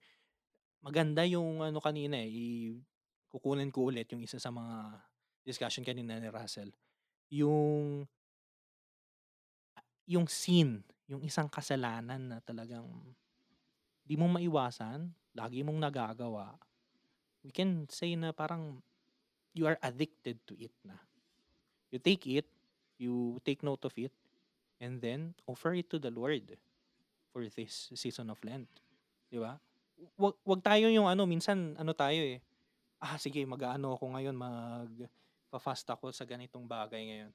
maganda 0.83 1.27
yung 1.27 1.63
ano 1.63 1.79
kanina 1.83 2.19
eh 2.19 2.29
i- 2.29 2.81
kukunin 3.29 3.73
ko 3.73 3.93
ulit 3.93 4.09
yung 4.15 4.25
isa 4.25 4.41
sa 4.41 4.49
mga 4.49 5.05
discussion 5.45 5.85
kanina 5.85 6.17
ni 6.17 6.29
Russell 6.31 6.73
yung 7.29 8.09
yung 10.09 10.27
sin 10.31 10.81
yung 11.09 11.21
isang 11.25 11.49
kasalanan 11.49 12.21
na 12.21 12.39
talagang 12.45 12.89
di 14.09 14.17
mo 14.17 14.25
maiwasan 14.29 15.13
lagi 15.39 15.63
mong 15.63 15.79
nagagawa, 15.79 16.59
we 17.47 17.55
can 17.55 17.87
say 17.87 18.19
na 18.19 18.35
parang 18.35 18.83
you 19.55 19.71
are 19.71 19.79
addicted 19.87 20.35
to 20.43 20.59
it 20.59 20.75
na. 20.83 20.99
You 21.95 22.03
take 22.03 22.27
it, 22.27 22.45
you 22.99 23.39
take 23.47 23.63
note 23.63 23.87
of 23.87 23.95
it, 23.97 24.13
and 24.83 24.99
then 24.99 25.39
offer 25.47 25.73
it 25.79 25.89
to 25.95 26.03
the 26.03 26.11
Lord 26.11 26.59
for 27.33 27.47
this 27.47 27.95
season 27.95 28.29
of 28.35 28.43
Lent. 28.43 28.69
Di 29.31 29.39
ba? 29.39 29.57
Wag, 30.19 30.35
wag 30.47 30.61
tayo 30.63 30.87
yung 30.91 31.11
ano, 31.11 31.27
minsan 31.27 31.75
ano 31.75 31.91
tayo 31.91 32.19
eh, 32.23 32.39
ah 33.03 33.19
sige, 33.19 33.43
mag-ano 33.47 33.95
ako 33.99 34.15
ngayon, 34.15 34.35
mag 34.35 34.91
fast 35.59 35.87
ako 35.91 36.15
sa 36.15 36.23
ganitong 36.23 36.67
bagay 36.69 37.03
ngayon. 37.09 37.33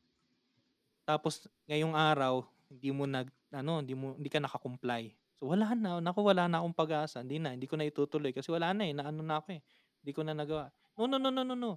Tapos 1.04 1.44
ngayong 1.68 1.92
araw, 1.92 2.48
hindi 2.72 2.90
mo 2.96 3.04
nag 3.04 3.28
ano, 3.52 3.84
hindi 3.84 3.96
mo 3.96 4.16
hindi 4.16 4.32
ka 4.32 4.40
naka-comply. 4.40 5.12
So 5.40 5.52
wala 5.52 5.76
na, 5.76 6.00
naku 6.00 6.24
wala 6.24 6.48
na 6.48 6.64
akong 6.64 6.78
pag-asa. 6.78 7.20
Hindi 7.20 7.44
na, 7.44 7.52
hindi 7.52 7.68
ko 7.68 7.76
na 7.76 7.84
itutuloy 7.84 8.32
kasi 8.32 8.48
wala 8.48 8.72
na 8.72 8.88
eh, 8.88 8.96
naano 8.96 9.20
na 9.20 9.44
ako 9.44 9.60
eh. 9.60 9.62
Hindi 10.00 10.12
ko 10.16 10.22
na 10.24 10.32
nagawa. 10.32 10.72
No, 10.96 11.10
no, 11.10 11.20
no, 11.20 11.30
no, 11.34 11.44
no, 11.44 11.56
no. 11.58 11.72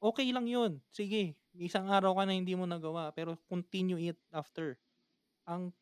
Okay 0.00 0.28
lang 0.32 0.48
'yun. 0.48 0.80
Sige, 0.92 1.36
isang 1.56 1.88
araw 1.88 2.16
ka 2.16 2.24
na 2.28 2.36
hindi 2.36 2.52
mo 2.56 2.64
nagawa 2.64 3.12
pero 3.12 3.36
continue 3.48 4.12
it 4.12 4.18
after. 4.32 4.76
Ang 5.48 5.72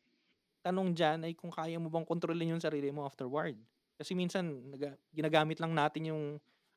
tanong 0.63 0.95
diyan 0.95 1.19
ay 1.27 1.33
kung 1.37 1.51
kaya 1.53 1.79
mo 1.79 1.87
bang 1.91 2.07
kontrolin 2.07 2.55
yung 2.55 2.63
sarili 2.63 2.91
mo 2.91 3.03
afterward. 3.07 3.59
Kasi 3.95 4.11
minsan 4.17 4.71
naga, 4.71 4.95
ginagamit 5.15 5.59
lang 5.63 5.71
natin 5.71 6.11
yung 6.11 6.23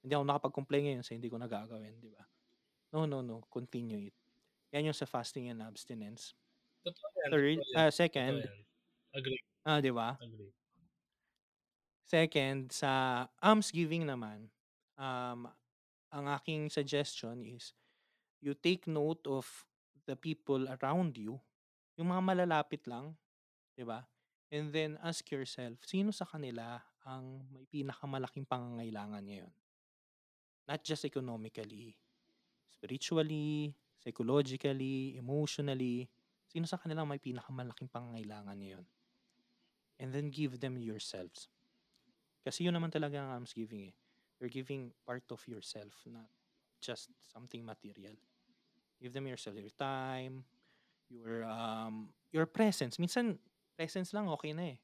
hindi 0.02 0.12
ako 0.14 0.24
nakapag-comply 0.24 0.80
ngayon 0.86 1.02
so 1.02 1.14
hindi 1.14 1.26
ko 1.30 1.36
nagagawin, 1.38 1.98
di 1.98 2.10
ba? 2.14 2.22
No, 2.94 3.04
no, 3.04 3.20
no. 3.20 3.44
Continue 3.52 4.08
it. 4.08 4.16
Yan 4.72 4.88
yung 4.92 4.96
sa 4.96 5.04
fasting 5.08 5.50
and 5.52 5.60
abstinence. 5.64 6.32
Totoo 6.86 7.08
yan. 7.24 7.30
Third, 7.32 7.58
totoo 7.60 7.72
yan. 7.74 7.78
uh, 7.80 7.90
second, 7.92 8.36
Agree. 9.16 9.40
Ah, 9.66 9.80
'di 9.80 9.92
ba? 9.92 10.16
Agree. 10.20 10.52
Second, 12.08 12.72
sa 12.72 13.24
almsgiving 13.44 14.08
naman, 14.08 14.48
um, 14.96 15.44
ang 16.08 16.24
aking 16.40 16.72
suggestion 16.72 17.44
is 17.44 17.76
you 18.40 18.56
take 18.56 18.88
note 18.88 19.20
of 19.28 19.44
the 20.08 20.16
people 20.16 20.64
around 20.80 21.20
you, 21.20 21.36
yung 22.00 22.08
mga 22.08 22.22
malalapit 22.24 22.84
lang, 22.88 23.12
'di 23.76 23.84
ba? 23.84 24.08
And 24.48 24.72
then 24.72 24.96
ask 25.04 25.28
yourself, 25.28 25.84
sino 25.84 26.08
sa 26.12 26.24
kanila 26.24 26.80
ang 27.04 27.44
may 27.52 27.68
pinakamalaking 27.68 28.48
pangangailangan 28.48 29.24
ngayon? 29.28 29.52
Not 30.68 30.80
just 30.84 31.04
economically, 31.04 31.96
spiritually, 32.72 33.76
psychologically, 34.00 35.16
emotionally, 35.20 36.08
sino 36.48 36.64
sa 36.64 36.80
kanila 36.80 37.04
may 37.04 37.20
pinakamalaking 37.20 37.92
pangangailangan 37.92 38.56
ngayon? 38.56 38.84
and 40.00 40.14
then 40.14 40.30
give 40.30 40.60
them 40.60 40.78
yourselves. 40.78 41.50
Kasi 42.46 42.64
yun 42.64 42.74
naman 42.74 42.94
talaga 42.94 43.18
ang 43.18 43.42
almsgiving 43.42 43.90
eh. 43.90 43.94
You're 44.38 44.54
giving 44.54 44.94
part 45.02 45.26
of 45.34 45.42
yourself, 45.50 45.90
not 46.06 46.30
just 46.78 47.10
something 47.26 47.66
material. 47.66 48.14
Give 49.02 49.10
them 49.10 49.26
yourself 49.26 49.58
your 49.58 49.74
time, 49.74 50.46
your 51.10 51.42
um 51.42 52.14
your 52.30 52.46
presence. 52.46 53.02
Minsan 53.02 53.42
presence 53.78 54.10
lang 54.10 54.26
okay 54.26 54.50
na 54.50 54.74
eh. 54.74 54.78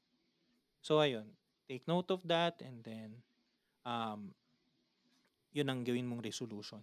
So 0.79 1.03
ayun, 1.03 1.27
take 1.67 1.83
note 1.83 2.07
of 2.15 2.23
that 2.23 2.63
and 2.63 2.79
then 2.79 3.19
um 3.83 4.31
yun 5.51 5.67
ang 5.67 5.83
gawin 5.83 6.07
mong 6.07 6.23
resolution. 6.23 6.79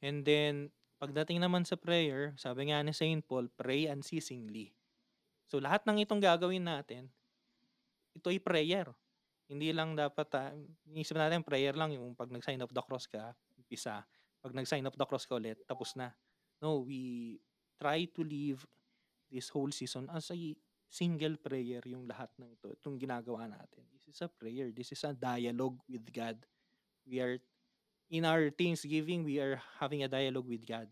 And 0.00 0.24
then 0.24 0.72
pagdating 0.96 1.44
naman 1.44 1.68
sa 1.68 1.76
prayer, 1.76 2.32
sabi 2.40 2.72
nga 2.72 2.80
ni 2.80 2.96
Saint 2.96 3.20
Paul, 3.20 3.52
pray 3.52 3.92
unceasingly. 3.92 4.72
So 5.44 5.60
lahat 5.60 5.84
ng 5.84 6.00
itong 6.00 6.24
gagawin 6.24 6.64
natin, 6.64 7.12
ito 8.16 8.32
ay 8.32 8.40
prayer. 8.40 8.88
Hindi 9.44 9.76
lang 9.76 9.92
dapat, 9.92 10.28
uh, 10.40 10.56
iniisip 10.88 11.20
natin 11.20 11.44
prayer 11.44 11.76
lang 11.76 11.92
yung 11.92 12.16
pag 12.16 12.32
nag-sign 12.32 12.64
of 12.64 12.72
the 12.72 12.80
cross 12.80 13.04
ka, 13.04 13.36
umpisa. 13.60 14.00
Pag 14.40 14.56
nag-sign 14.56 14.84
of 14.88 14.96
the 14.96 15.04
cross 15.04 15.28
ka 15.28 15.36
ulit, 15.36 15.60
tapos 15.68 15.92
na. 15.96 16.16
No, 16.64 16.80
we 16.84 17.36
try 17.76 18.08
to 18.08 18.24
live 18.24 18.64
this 19.28 19.52
whole 19.52 19.68
season 19.68 20.08
as 20.12 20.32
a 20.32 20.36
single 20.90 21.36
prayer 21.40 21.82
yung 21.86 22.06
lahat 22.06 22.30
ng 22.38 22.54
ito. 22.54 22.70
Itong 22.70 22.96
ginagawa 22.98 23.50
natin. 23.50 23.84
This 23.92 24.10
is 24.10 24.18
a 24.22 24.30
prayer. 24.30 24.70
This 24.70 24.94
is 24.94 25.02
a 25.02 25.12
dialogue 25.12 25.78
with 25.90 26.06
God. 26.14 26.38
We 27.04 27.18
are, 27.20 27.36
in 28.08 28.24
our 28.24 28.48
Thanksgiving, 28.54 29.26
we 29.26 29.42
are 29.42 29.58
having 29.80 30.06
a 30.06 30.10
dialogue 30.10 30.46
with 30.46 30.62
God. 30.62 30.86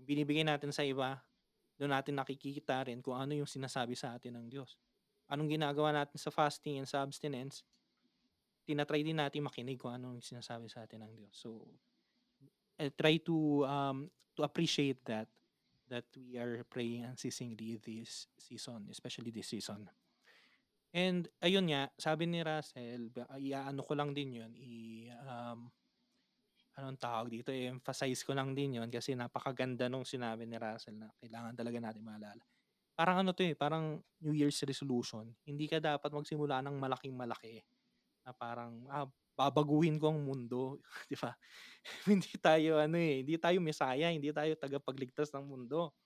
Yung 0.00 0.06
binibigay 0.08 0.46
natin 0.46 0.72
sa 0.72 0.82
iba, 0.86 1.20
doon 1.76 1.92
natin 1.92 2.16
nakikita 2.16 2.84
rin 2.88 3.00
kung 3.00 3.16
ano 3.16 3.32
yung 3.36 3.48
sinasabi 3.48 3.96
sa 3.96 4.16
atin 4.16 4.36
ng 4.36 4.46
Diyos 4.48 4.76
anong 5.30 5.48
ginagawa 5.48 5.94
natin 5.94 6.18
sa 6.18 6.34
fasting 6.34 6.82
and 6.82 6.90
sa 6.90 7.06
abstinence, 7.06 7.62
tinatry 8.66 9.06
din 9.06 9.22
natin 9.22 9.46
makinig 9.46 9.78
kung 9.78 9.94
anong 9.94 10.18
sinasabi 10.18 10.66
sa 10.66 10.82
atin 10.82 11.06
ng 11.06 11.12
Diyos. 11.14 11.34
So, 11.34 11.70
I 12.76 12.90
try 12.90 13.22
to 13.22 13.64
um, 13.64 13.98
to 14.34 14.42
appreciate 14.42 15.06
that 15.06 15.30
that 15.90 16.06
we 16.16 16.38
are 16.38 16.64
praying 16.70 17.04
unceasingly 17.04 17.76
this 17.82 18.28
season, 18.38 18.88
especially 18.90 19.30
this 19.30 19.48
season. 19.50 19.90
And 20.90 21.30
ayun 21.42 21.70
nga, 21.70 21.82
sabi 21.98 22.26
ni 22.26 22.42
Russell, 22.42 23.14
iaano 23.38 23.80
ko 23.86 23.92
lang 23.94 24.10
din 24.10 24.42
yun, 24.42 24.52
i, 24.58 25.06
um, 25.22 25.70
anong 26.78 26.98
tawag 27.00 27.28
dito, 27.30 27.50
i-emphasize 27.52 28.22
ko 28.24 28.32
lang 28.32 28.54
din 28.56 28.78
yun 28.80 28.88
kasi 28.88 29.12
napakaganda 29.18 29.86
nung 29.90 30.06
sinabi 30.06 30.46
ni 30.46 30.56
Russell 30.56 30.96
na 30.96 31.08
kailangan 31.20 31.54
talaga 31.58 31.78
natin 31.82 32.02
maalala 32.06 32.42
parang 32.94 33.24
ano 33.26 33.32
'to, 33.34 33.42
eh, 33.42 33.56
parang 33.58 33.98
New 34.22 34.36
Year's 34.36 34.60
resolution. 34.68 35.34
Hindi 35.48 35.66
ka 35.66 35.82
dapat 35.82 36.12
magsimula 36.14 36.62
ng 36.62 36.76
malaking-malaki 36.78 37.58
na 38.26 38.32
parang, 38.36 38.86
ah, 38.92 39.08
babaguhin 39.40 39.96
ko 39.96 40.12
ang 40.12 40.20
mundo, 40.20 40.76
'di 41.08 41.16
ba? 41.16 41.32
Hindi 42.04 42.36
tayo 42.36 42.76
ano, 42.76 43.00
eh, 43.00 43.24
hindi 43.24 43.40
tayo 43.40 43.56
mesaya, 43.64 44.12
hindi 44.12 44.28
tayo 44.28 44.52
tagapagligtas 44.52 45.32
ng 45.32 45.44
mundo. 45.48 45.96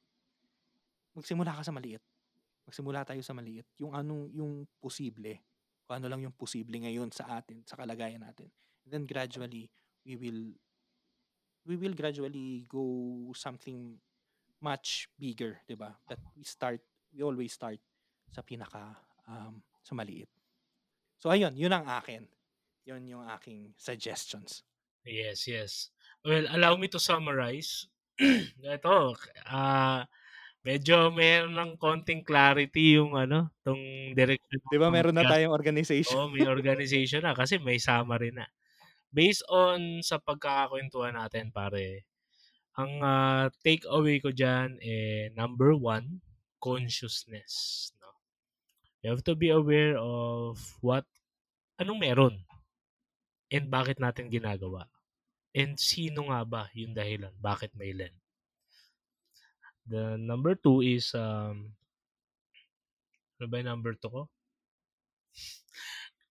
Magsimula 1.18 1.50
ka 1.58 1.66
sa 1.66 1.74
maliit. 1.74 2.02
Magsimula 2.64 3.02
tayo 3.02 3.20
sa 3.26 3.34
maliit, 3.34 3.66
yung 3.82 3.92
anong 3.92 4.30
yung 4.32 4.52
posible, 4.78 5.42
kung 5.84 6.00
ano 6.00 6.06
lang 6.08 6.24
yung 6.24 6.32
posible 6.32 6.78
ngayon 6.80 7.10
sa 7.12 7.42
atin, 7.42 7.60
sa 7.66 7.76
kalagayan 7.76 8.22
natin. 8.22 8.48
And 8.86 8.90
then 8.94 9.04
gradually, 9.04 9.68
we 10.06 10.14
will 10.16 10.54
we 11.66 11.74
will 11.76 11.92
gradually 11.92 12.64
go 12.70 12.86
something 13.34 13.98
much 14.62 15.10
bigger, 15.18 15.60
'di 15.66 15.76
ba? 15.76 15.92
But 16.06 16.22
we 16.38 16.46
start, 16.46 16.80
we 17.12 17.20
always 17.20 17.52
start 17.52 17.82
sa 18.32 18.40
pinaka 18.40 18.96
um, 19.28 19.60
sa 19.84 19.92
maliit. 19.92 20.30
So 21.20 21.28
ayun, 21.28 21.52
yun 21.56 21.72
ang 21.72 21.84
akin. 21.84 22.24
Yun 22.84 23.08
yung 23.08 23.24
aking 23.32 23.72
suggestions. 23.80 24.60
Yes, 25.04 25.48
yes. 25.48 25.92
Well, 26.24 26.48
allow 26.52 26.76
me 26.76 26.88
to 26.92 27.00
summarize. 27.00 27.88
Ito, 28.64 29.16
uh, 29.48 30.00
medyo 30.64 31.12
meron 31.12 31.56
ng 31.56 31.72
konting 31.76 32.24
clarity 32.24 32.96
yung 32.96 33.16
ano, 33.16 33.52
tong 33.60 33.80
direction. 34.16 34.60
Di 34.68 34.80
ba 34.80 34.88
meron 34.88 35.16
na 35.16 35.28
tayong 35.28 35.52
organization? 35.52 36.16
Oo, 36.16 36.32
may 36.32 36.48
organization 36.48 37.24
na 37.24 37.36
kasi 37.36 37.60
may 37.60 37.76
summary 37.76 38.32
na. 38.32 38.48
Based 39.12 39.44
on 39.52 40.00
sa 40.00 40.16
pagkakakwentuhan 40.20 41.16
natin, 41.16 41.52
pare, 41.52 42.08
ang 42.74 42.92
uh, 43.00 43.46
take 43.62 43.86
away 43.86 44.18
ko 44.18 44.32
dyan, 44.34 44.80
eh, 44.82 45.30
number 45.36 45.76
one, 45.76 46.24
consciousness. 46.58 47.92
No? 48.00 48.10
You 49.04 49.14
have 49.14 49.22
to 49.28 49.36
be 49.36 49.52
aware 49.52 50.00
of 50.00 50.58
what, 50.80 51.04
anong 51.78 52.00
meron, 52.02 52.34
and 53.52 53.68
bakit 53.68 54.00
natin 54.00 54.32
ginagawa. 54.32 54.88
And 55.54 55.78
sino 55.78 56.28
nga 56.32 56.42
ba 56.42 56.62
yung 56.74 56.98
dahilan? 56.98 57.30
Bakit 57.38 57.78
may 57.78 57.94
Lent? 57.94 58.16
The 59.86 60.16
number 60.18 60.56
two 60.56 60.80
is, 60.80 61.12
um, 61.14 61.76
ano 63.38 63.46
ba 63.46 63.60
yung 63.60 63.70
number 63.70 63.94
two 63.94 64.10
ko? 64.10 64.22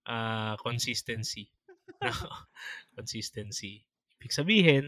Uh, 0.03 0.59
consistency. 0.65 1.53
consistency. 2.97 3.85
Ibig 4.19 4.33
sabihin, 4.33 4.85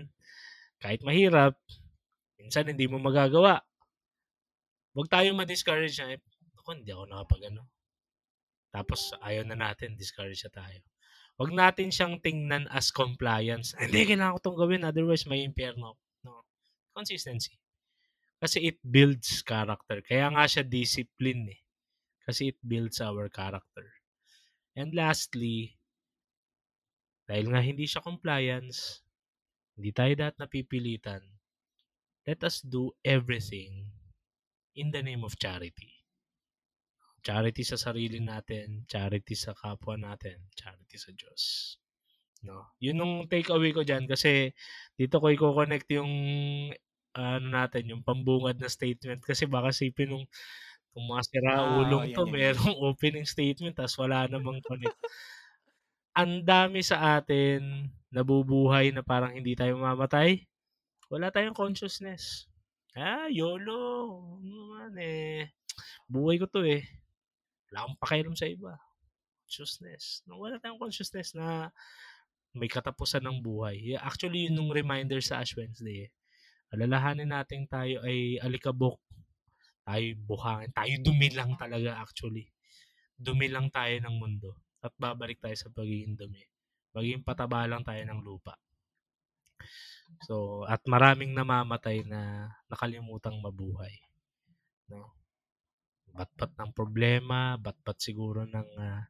kahit 0.84 1.06
mahirap, 1.06 1.56
minsan 2.36 2.68
hindi 2.68 2.90
mo 2.90 3.00
magagawa. 3.00 3.64
Huwag 4.96 5.12
tayo 5.12 5.32
ma-discourage 5.32 5.96
na, 6.02 6.20
ako 6.60 6.70
hindi 6.76 6.92
ako 6.92 7.04
nakapag 7.08 7.52
ano. 7.54 7.68
Tapos 8.76 9.16
ayaw 9.24 9.48
na 9.48 9.56
natin, 9.56 9.96
discourage 9.96 10.44
na 10.44 10.52
tayo. 10.52 10.80
Huwag 11.36 11.52
natin 11.52 11.92
siyang 11.92 12.24
tingnan 12.24 12.68
as 12.72 12.96
compliance. 12.96 13.76
Hindi, 13.76 14.08
kailangan 14.08 14.36
ko 14.36 14.40
itong 14.40 14.60
gawin, 14.60 14.88
otherwise 14.88 15.28
may 15.28 15.44
impyerno. 15.44 16.00
No. 16.24 16.48
Consistency. 16.96 17.60
Kasi 18.40 18.72
it 18.72 18.80
builds 18.84 19.44
character. 19.44 20.00
Kaya 20.00 20.32
nga 20.32 20.48
siya 20.48 20.64
discipline 20.64 21.52
eh. 21.52 21.62
Kasi 22.24 22.56
it 22.56 22.60
builds 22.64 23.04
our 23.04 23.28
character. 23.28 23.84
And 24.76 24.96
lastly, 24.96 25.76
dahil 27.26 27.52
nga 27.52 27.62
hindi 27.64 27.88
siya 27.88 28.04
compliance, 28.04 29.04
hindi 29.76 29.92
tayo 29.92 30.14
dapat 30.16 30.36
napipilitan. 30.40 31.24
Let 32.28 32.44
us 32.48 32.64
do 32.64 32.96
everything 33.04 33.92
in 34.76 34.92
the 34.92 35.04
name 35.04 35.24
of 35.24 35.40
charity. 35.40 35.95
Charity 37.26 37.66
sa 37.66 37.78
sarili 37.82 38.22
natin, 38.22 38.86
charity 38.86 39.34
sa 39.34 39.58
kapwa 39.58 39.98
natin, 39.98 40.46
charity 40.54 40.98
sa 41.02 41.10
Diyos. 41.10 41.42
No? 42.46 42.70
Yun 42.78 43.02
yung 43.02 43.14
take 43.26 43.50
away 43.50 43.74
ko 43.74 43.82
diyan 43.82 44.06
kasi 44.06 44.54
dito 44.94 45.18
ko 45.18 45.34
i-connect 45.34 45.90
yung 45.98 46.12
ano 47.18 47.48
natin, 47.50 47.90
yung 47.90 48.06
pambungad 48.06 48.62
na 48.62 48.70
statement 48.70 49.26
kasi 49.26 49.50
baka 49.50 49.74
sipin 49.74 50.14
nung 50.14 50.26
kung 50.96 51.12
mga 51.12 51.24
siraulong 51.28 52.14
ah, 52.14 52.16
to, 52.16 52.24
yan, 52.24 52.32
merong 52.32 52.76
yan. 52.78 52.86
opening 52.94 53.28
statement 53.28 53.76
tas 53.76 53.98
wala 53.98 54.30
namang 54.30 54.62
connect. 54.64 54.96
Ang 56.16 56.46
dami 56.48 56.80
sa 56.86 57.20
atin 57.20 57.90
nabubuhay 58.14 58.96
na 58.96 59.04
parang 59.04 59.36
hindi 59.36 59.58
tayo 59.58 59.76
mamatay, 59.76 60.48
wala 61.12 61.34
tayong 61.34 61.58
consciousness. 61.58 62.48
Ah, 62.96 63.28
YOLO. 63.28 63.84
Ano 64.40 64.40
naman 64.40 64.96
eh. 65.04 65.52
Buhay 66.08 66.40
ko 66.40 66.48
to 66.48 66.64
eh. 66.64 66.88
Wala 67.76 67.92
akong 67.92 68.00
pakialam 68.00 68.36
sa 68.40 68.48
iba. 68.48 68.80
Consciousness. 69.44 70.24
No, 70.24 70.40
wala 70.40 70.56
tayong 70.64 70.80
consciousness 70.80 71.36
na 71.36 71.68
may 72.56 72.72
katapusan 72.72 73.20
ng 73.28 73.44
buhay. 73.44 74.00
Actually, 74.00 74.48
yun 74.48 74.64
yung 74.64 74.72
reminder 74.72 75.20
sa 75.20 75.44
Ash 75.44 75.52
Wednesday. 75.60 76.08
Eh. 76.08 76.10
Alalahanin 76.72 77.36
natin 77.36 77.68
tayo 77.68 78.00
ay 78.08 78.40
alikabok. 78.40 79.04
Tayo 79.84 80.08
buhangin. 80.24 80.72
Tayo 80.72 80.94
dumi 81.04 81.30
lang 81.36 81.60
talaga 81.60 82.00
actually. 82.00 82.48
Dumi 83.20 83.52
lang 83.52 83.68
tayo 83.68 83.92
ng 84.00 84.16
mundo. 84.16 84.56
At 84.80 84.96
babalik 84.96 85.44
tayo 85.44 85.54
sa 85.60 85.68
pagiging 85.68 86.16
dumi 86.16 86.42
maging 86.96 87.28
pataba 87.28 87.68
lang 87.68 87.84
tayo 87.84 88.00
ng 88.08 88.24
lupa. 88.24 88.56
So, 90.24 90.64
at 90.64 90.80
maraming 90.88 91.36
namamatay 91.36 92.08
na 92.08 92.48
nakalimutang 92.72 93.36
mabuhay. 93.44 93.92
No? 94.88 95.12
Batpat 96.16 96.52
ng 96.56 96.72
problema, 96.72 97.60
batpat 97.60 98.00
siguro 98.00 98.48
ng 98.48 98.70
uh, 98.80 99.04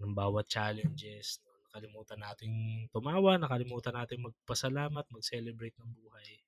ng 0.00 0.12
bawat 0.16 0.48
challenges. 0.48 1.44
Nakalimutan 1.68 2.20
natin 2.20 2.50
tumawa, 2.88 3.36
nakalimutan 3.36 3.92
natin 3.92 4.24
magpasalamat, 4.24 5.04
mag-celebrate 5.12 5.76
ng 5.76 5.90
buhay. 5.92 6.40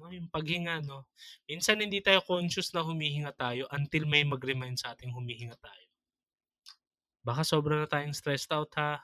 No, 0.00 0.10
yung 0.10 0.32
paghinga, 0.32 0.82
no? 0.82 1.06
Minsan 1.46 1.78
hindi 1.78 2.02
tayo 2.02 2.24
conscious 2.24 2.72
na 2.74 2.82
humihinga 2.82 3.36
tayo 3.36 3.70
until 3.70 4.08
may 4.10 4.26
mag-remind 4.26 4.80
sa 4.80 4.96
ating 4.96 5.14
humihinga 5.14 5.54
tayo. 5.60 5.86
Baka 7.20 7.44
sobra 7.44 7.78
na 7.78 7.86
tayong 7.86 8.16
stressed 8.16 8.50
out 8.50 8.72
ha 8.80 8.98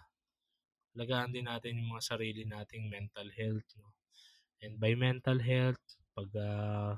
alagaan 0.96 1.28
din 1.28 1.44
natin 1.44 1.76
yung 1.76 1.92
mga 1.92 2.16
sarili 2.16 2.48
nating 2.48 2.88
mental 2.88 3.28
health. 3.36 3.68
No? 3.76 3.92
And 4.64 4.80
by 4.80 4.96
mental 4.96 5.36
health, 5.36 5.84
pag 6.16 6.32
uh, 6.32 6.96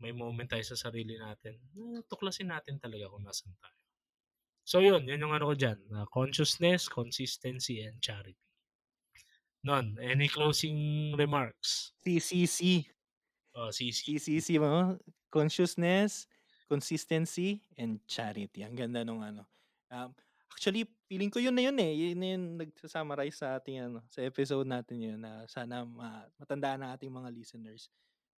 may 0.00 0.16
moment 0.16 0.48
tayo 0.48 0.64
sa 0.64 0.88
sarili 0.88 1.20
natin, 1.20 1.60
uh, 1.76 2.00
tuklasin 2.08 2.48
natin 2.48 2.80
talaga 2.80 3.12
kung 3.12 3.22
nasan 3.22 3.52
tayo. 3.60 3.76
So 4.64 4.80
yun, 4.80 5.04
yun 5.04 5.20
yung 5.20 5.36
ano 5.36 5.52
ko 5.52 5.54
dyan. 5.54 5.78
Uh, 5.92 6.08
consciousness, 6.08 6.88
consistency, 6.88 7.84
and 7.84 8.00
charity. 8.00 8.38
None. 9.60 10.00
Any 10.00 10.24
closing 10.24 11.12
remarks? 11.20 11.92
CCC. 12.00 12.88
Oh, 13.52 13.68
CC. 13.68 14.16
CCC 14.16 14.56
mo, 14.56 14.96
consciousness, 15.28 16.24
consistency, 16.64 17.60
and 17.76 18.00
charity. 18.08 18.64
Ang 18.64 18.78
ganda 18.78 19.04
nung 19.04 19.20
ano. 19.20 19.44
Um, 19.92 20.16
actually, 20.54 20.88
feeling 21.10 21.28
ko 21.28 21.42
yun 21.42 21.52
na 21.52 21.66
yun 21.68 21.76
eh. 21.76 21.92
Yun 21.92 22.16
na 22.16 22.28
yung 22.30 22.46
nagsusummarize 22.62 23.36
sa 23.36 23.58
ating 23.60 23.84
ano, 23.84 24.00
sa 24.08 24.24
episode 24.24 24.64
natin 24.64 24.96
yun 25.02 25.18
na 25.20 25.44
sana 25.50 25.84
ma- 25.84 26.30
matandaan 26.40 26.86
ng 26.86 26.90
ating 26.94 27.12
mga 27.12 27.28
listeners 27.34 27.90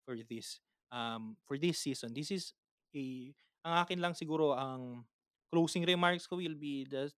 for 0.08 0.18
this 0.26 0.64
um 0.92 1.36
for 1.48 1.58
this 1.58 1.80
season. 1.80 2.14
This 2.14 2.30
is 2.32 2.54
a 2.96 3.32
ang 3.64 3.88
akin 3.88 4.00
lang 4.04 4.14
siguro 4.14 4.54
ang 4.54 5.08
closing 5.52 5.84
remarks 5.88 6.28
ko 6.28 6.38
will 6.40 6.56
be 6.58 6.86
just 6.88 7.16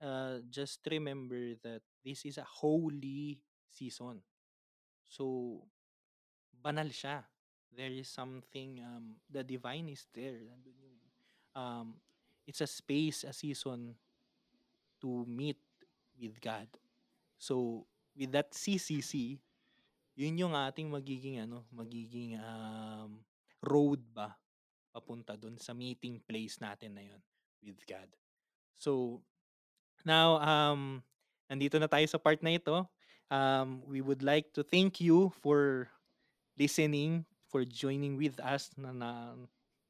uh, 0.00 0.40
just 0.48 0.80
remember 0.88 1.56
that 1.64 1.82
this 2.04 2.24
is 2.24 2.38
a 2.38 2.46
holy 2.46 3.40
season. 3.68 4.20
So 5.08 5.64
banal 6.52 6.92
siya. 6.92 7.24
There 7.72 7.92
is 7.92 8.08
something 8.08 8.80
um 8.82 9.20
the 9.28 9.44
divine 9.44 9.88
is 9.92 10.08
there. 10.12 10.40
Um 11.56 12.00
it's 12.48 12.64
a 12.64 12.68
space, 12.70 13.24
a 13.24 13.32
season 13.32 13.96
to 15.00 15.24
meet 15.28 15.60
with 16.18 16.40
God. 16.40 16.66
So 17.38 17.86
with 18.16 18.32
that 18.32 18.50
CCC, 18.52 19.38
yun 20.18 20.34
yung 20.34 20.54
ating 20.58 20.90
magiging 20.90 21.38
ano, 21.38 21.62
magiging 21.70 22.34
um 22.42 23.22
road 23.62 24.02
ba 24.10 24.34
papunta 24.90 25.38
doon 25.38 25.54
sa 25.62 25.70
meeting 25.70 26.18
place 26.26 26.58
natin 26.58 26.98
na 26.98 27.06
yun 27.06 27.22
with 27.62 27.78
God. 27.86 28.10
So 28.82 29.22
now 30.02 30.42
um 30.42 31.06
nandito 31.46 31.78
na 31.78 31.86
tayo 31.86 32.02
sa 32.10 32.18
part 32.18 32.42
na 32.42 32.58
ito. 32.58 32.82
Um 33.30 33.86
we 33.86 34.02
would 34.02 34.26
like 34.26 34.50
to 34.58 34.66
thank 34.66 34.98
you 34.98 35.30
for 35.38 35.86
listening, 36.58 37.22
for 37.46 37.62
joining 37.62 38.18
with 38.18 38.42
us 38.42 38.74
na, 38.74 38.90
na 38.90 39.38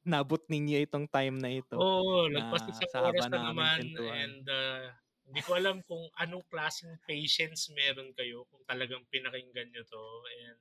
nabot 0.05 0.45
ninyo 0.45 0.85
itong 0.85 1.09
time 1.09 1.41
na 1.41 1.57
ito. 1.57 1.81
Oo, 1.81 2.29
na 2.29 2.45
lagpas 2.45 2.69
isang 2.69 2.91
sa 2.93 3.01
oras 3.09 3.25
na 3.33 3.49
naman 3.49 3.81
kwentuhan. 3.81 4.29
and 4.29 4.45
uh, 4.49 4.93
hindi 5.29 5.41
ko 5.45 5.53
alam 5.61 5.85
kung 5.85 6.09
anong 6.17 6.45
klaseng 6.49 6.97
patience 7.05 7.69
meron 7.77 8.11
kayo 8.17 8.49
kung 8.51 8.65
talagang 8.65 9.05
pinakinggan 9.13 9.69
nyo 9.73 9.85
to 9.85 10.05
and 10.49 10.61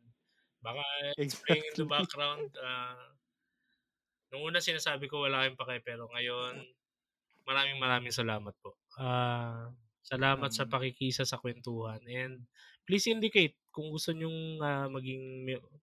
baka 0.64 0.84
playing 1.46 1.66
in 1.72 1.76
the 1.80 1.88
Exactly. 1.88 1.88
background 1.88 2.52
uh, 2.60 3.16
nung 4.32 4.44
una 4.50 4.60
sinasabi 4.68 5.06
ko 5.12 5.16
wala 5.24 5.38
kayong 5.44 5.60
pake 5.62 5.76
pero 5.88 6.04
ngayon 6.14 6.56
maraming 7.48 7.80
maraming 7.84 8.14
salamat 8.20 8.56
po. 8.64 8.72
Ah, 8.98 9.70
salamat 10.10 10.50
sa 10.54 10.66
Um, 10.66 10.74
pakikisa 10.74 11.24
sa 11.28 11.38
kwentuhan 11.44 12.02
and 12.10 12.48
please 12.88 13.06
indicate 13.16 13.54
kung 13.76 13.88
gusto 13.94 14.10
nyong 14.16 14.40
ah, 14.64 14.88
maging 14.90 15.24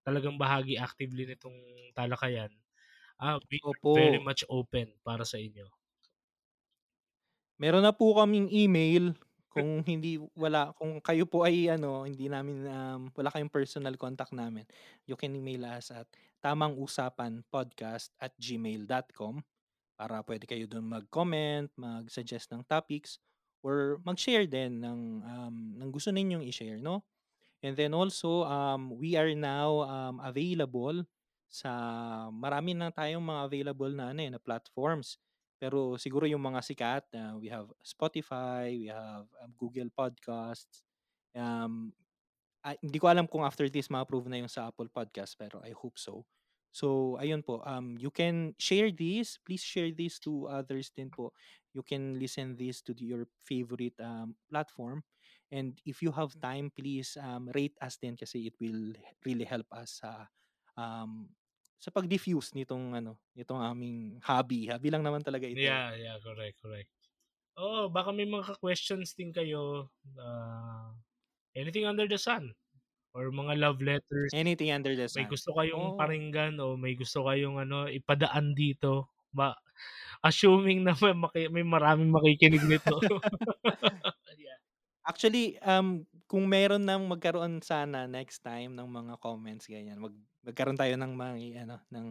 talagang 0.06 0.36
bahagi 0.40 0.74
actively 0.80 1.24
nitong 1.28 1.54
talakayan. 1.94 2.50
Ah, 3.20 3.38
we 3.50 3.58
are 3.68 3.78
very 3.98 4.18
Opo. 4.18 4.28
much 4.28 4.42
open 4.50 4.88
para 5.06 5.24
sa 5.28 5.38
inyo. 5.40 5.68
Meron 7.58 7.82
na 7.86 7.92
po 7.94 8.14
kaming 8.18 8.50
email 8.50 9.14
kung 9.54 9.86
hindi 9.86 10.18
wala 10.34 10.74
kung 10.74 10.98
kayo 10.98 11.30
po 11.30 11.46
ay 11.46 11.70
ano 11.70 12.02
hindi 12.02 12.26
namin 12.26 12.66
um, 12.66 13.06
wala 13.14 13.30
kayong 13.30 13.54
personal 13.54 13.94
contact 13.94 14.34
namin 14.34 14.66
you 15.06 15.14
can 15.14 15.30
email 15.30 15.62
us 15.70 15.94
at 15.94 16.10
tamangusapanpodcast@gmail.com 16.42 19.34
para 19.94 20.26
pwede 20.26 20.50
kayo 20.50 20.66
doon 20.66 20.90
mag-comment, 20.90 21.70
mag-suggest 21.78 22.50
ng 22.50 22.66
topics 22.66 23.22
or 23.62 24.02
mag-share 24.02 24.50
din 24.50 24.82
ng 24.82 25.22
um, 25.22 25.78
ng 25.78 25.90
gusto 25.94 26.10
ninyong 26.10 26.42
i-share 26.50 26.82
no 26.82 27.06
And 27.64 27.72
then 27.72 27.96
also, 27.96 28.44
um, 28.44 28.92
we 29.00 29.16
are 29.16 29.32
now 29.32 29.88
um, 29.88 30.20
available 30.20 31.00
sa 31.48 31.72
marami 32.28 32.76
na 32.76 32.92
tayong 32.92 33.24
mga 33.24 33.40
available 33.48 33.88
na 33.88 34.12
ano 34.12 34.20
eh, 34.20 34.28
na 34.28 34.36
platforms. 34.36 35.16
Pero 35.64 35.96
siguro 35.96 36.28
yung 36.28 36.44
mga 36.44 36.60
sikat, 36.60 37.08
uh, 37.16 37.40
we 37.40 37.48
have 37.48 37.72
Spotify, 37.80 38.68
we 38.76 38.92
have 38.92 39.24
um, 39.40 39.48
Google 39.56 39.88
Podcasts. 39.88 40.84
Um, 41.32 41.88
ah, 42.60 42.76
hindi 42.84 43.00
ko 43.00 43.08
alam 43.08 43.24
kung 43.24 43.48
after 43.48 43.72
this 43.72 43.88
ma-approve 43.88 44.28
na 44.28 44.44
yung 44.44 44.52
sa 44.52 44.68
Apple 44.68 44.92
Podcast 44.92 45.40
pero 45.40 45.64
I 45.64 45.72
hope 45.72 45.96
so. 45.96 46.28
So 46.68 47.16
ayun 47.16 47.40
po, 47.40 47.64
um, 47.64 47.96
you 47.96 48.12
can 48.12 48.52
share 48.60 48.92
this. 48.92 49.40
Please 49.40 49.64
share 49.64 49.88
this 49.88 50.20
to 50.28 50.52
others 50.52 50.92
din 50.92 51.08
po. 51.08 51.32
You 51.72 51.80
can 51.80 52.20
listen 52.20 52.60
this 52.60 52.84
to 52.84 52.92
your 53.00 53.24
favorite 53.40 53.96
um, 54.04 54.36
platform. 54.52 55.00
And 55.48 55.80
if 55.88 56.04
you 56.04 56.12
have 56.12 56.36
time, 56.44 56.68
please 56.76 57.16
um, 57.16 57.48
rate 57.56 57.78
us 57.80 57.96
din 57.96 58.20
kasi 58.20 58.52
it 58.52 58.56
will 58.60 58.92
really 59.24 59.48
help 59.48 59.70
us 59.72 60.04
sa 60.04 60.28
um, 60.76 61.32
sa 61.78 61.92
pag-diffuse 61.92 62.54
nitong 62.56 62.96
ano, 62.96 63.20
nitong 63.36 63.60
aming 63.60 63.96
hobby. 64.24 64.66
Hobby 64.70 64.88
lang 64.88 65.04
naman 65.04 65.20
talaga 65.20 65.44
ito. 65.44 65.58
eh. 65.60 65.68
Yeah, 65.68 65.92
yeah, 65.96 66.16
correct, 66.22 66.56
correct. 66.60 66.90
Oo, 67.60 67.86
baka 67.92 68.10
may 68.10 68.26
mga 68.26 68.58
questions 68.58 69.14
din 69.14 69.30
kayo. 69.30 69.92
Uh, 70.18 70.90
anything 71.54 71.86
under 71.86 72.08
the 72.10 72.18
sun. 72.18 72.50
Or 73.14 73.30
mga 73.30 73.54
love 73.62 73.78
letters. 73.78 74.34
Anything 74.34 74.74
under 74.74 74.98
the 74.98 75.06
May 75.14 75.22
sun. 75.26 75.30
gusto 75.30 75.54
kayong 75.54 75.94
Oo. 75.94 75.98
paringgan 76.00 76.58
o 76.58 76.74
may 76.74 76.98
gusto 76.98 77.22
kayong 77.30 77.62
ano, 77.62 77.86
ipadaan 77.86 78.58
dito. 78.58 79.14
Ma 79.34 79.54
assuming 80.26 80.82
na 80.86 80.94
may, 80.98 81.14
maki- 81.14 81.50
may 81.52 81.62
maraming 81.66 82.10
makikinig 82.10 82.62
nito. 82.66 82.98
Actually, 85.04 85.60
um, 85.60 86.08
kung 86.24 86.48
meron 86.48 86.80
nang 86.80 87.04
magkaroon 87.04 87.60
sana 87.60 88.08
next 88.08 88.40
time 88.40 88.72
ng 88.72 88.88
mga 88.88 89.20
comments 89.20 89.68
ganyan, 89.68 90.00
mag 90.00 90.16
magkaroon 90.40 90.80
tayo 90.80 90.96
ng 90.96 91.12
mga 91.12 91.34
ano 91.68 91.76
ng 91.92 92.06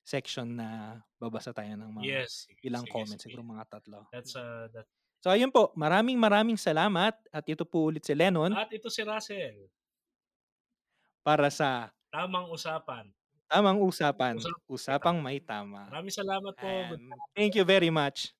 section 0.00 0.56
na 0.56 1.00
babasa 1.20 1.52
tayo 1.52 1.76
ng 1.76 1.92
mga 1.92 2.14
Yes. 2.14 2.48
ilang 2.64 2.84
sige, 2.84 2.88
comments, 2.88 3.28
sige. 3.28 3.28
siguro 3.28 3.44
mga 3.44 3.68
tatlo. 3.68 4.08
That's 4.12 4.36
uh, 4.36 4.68
that. 4.74 4.86
So 5.22 5.34
ayun 5.34 5.50
po, 5.50 5.74
maraming 5.74 6.14
maraming 6.18 6.54
salamat 6.58 7.14
at 7.34 7.44
ito 7.50 7.66
po 7.66 7.90
ulit 7.90 8.06
si 8.06 8.14
Lennon 8.14 8.58
At 8.58 8.68
ito 8.76 8.88
si 8.92 9.00
Russell. 9.04 9.68
para 11.22 11.50
sa 11.50 11.92
Tamang 12.12 12.48
usapan. 12.56 13.06
tamang 13.48 13.80
usapan, 13.80 14.36
Usap- 14.36 14.62
usapang 14.68 15.20
may 15.24 15.40
tama. 15.40 15.84
Maraming 15.88 16.14
salamat 16.14 16.54
po. 16.62 16.86
And 16.88 17.24
thank 17.36 17.54
you 17.56 17.64
very 17.64 17.90
much. 17.90 18.34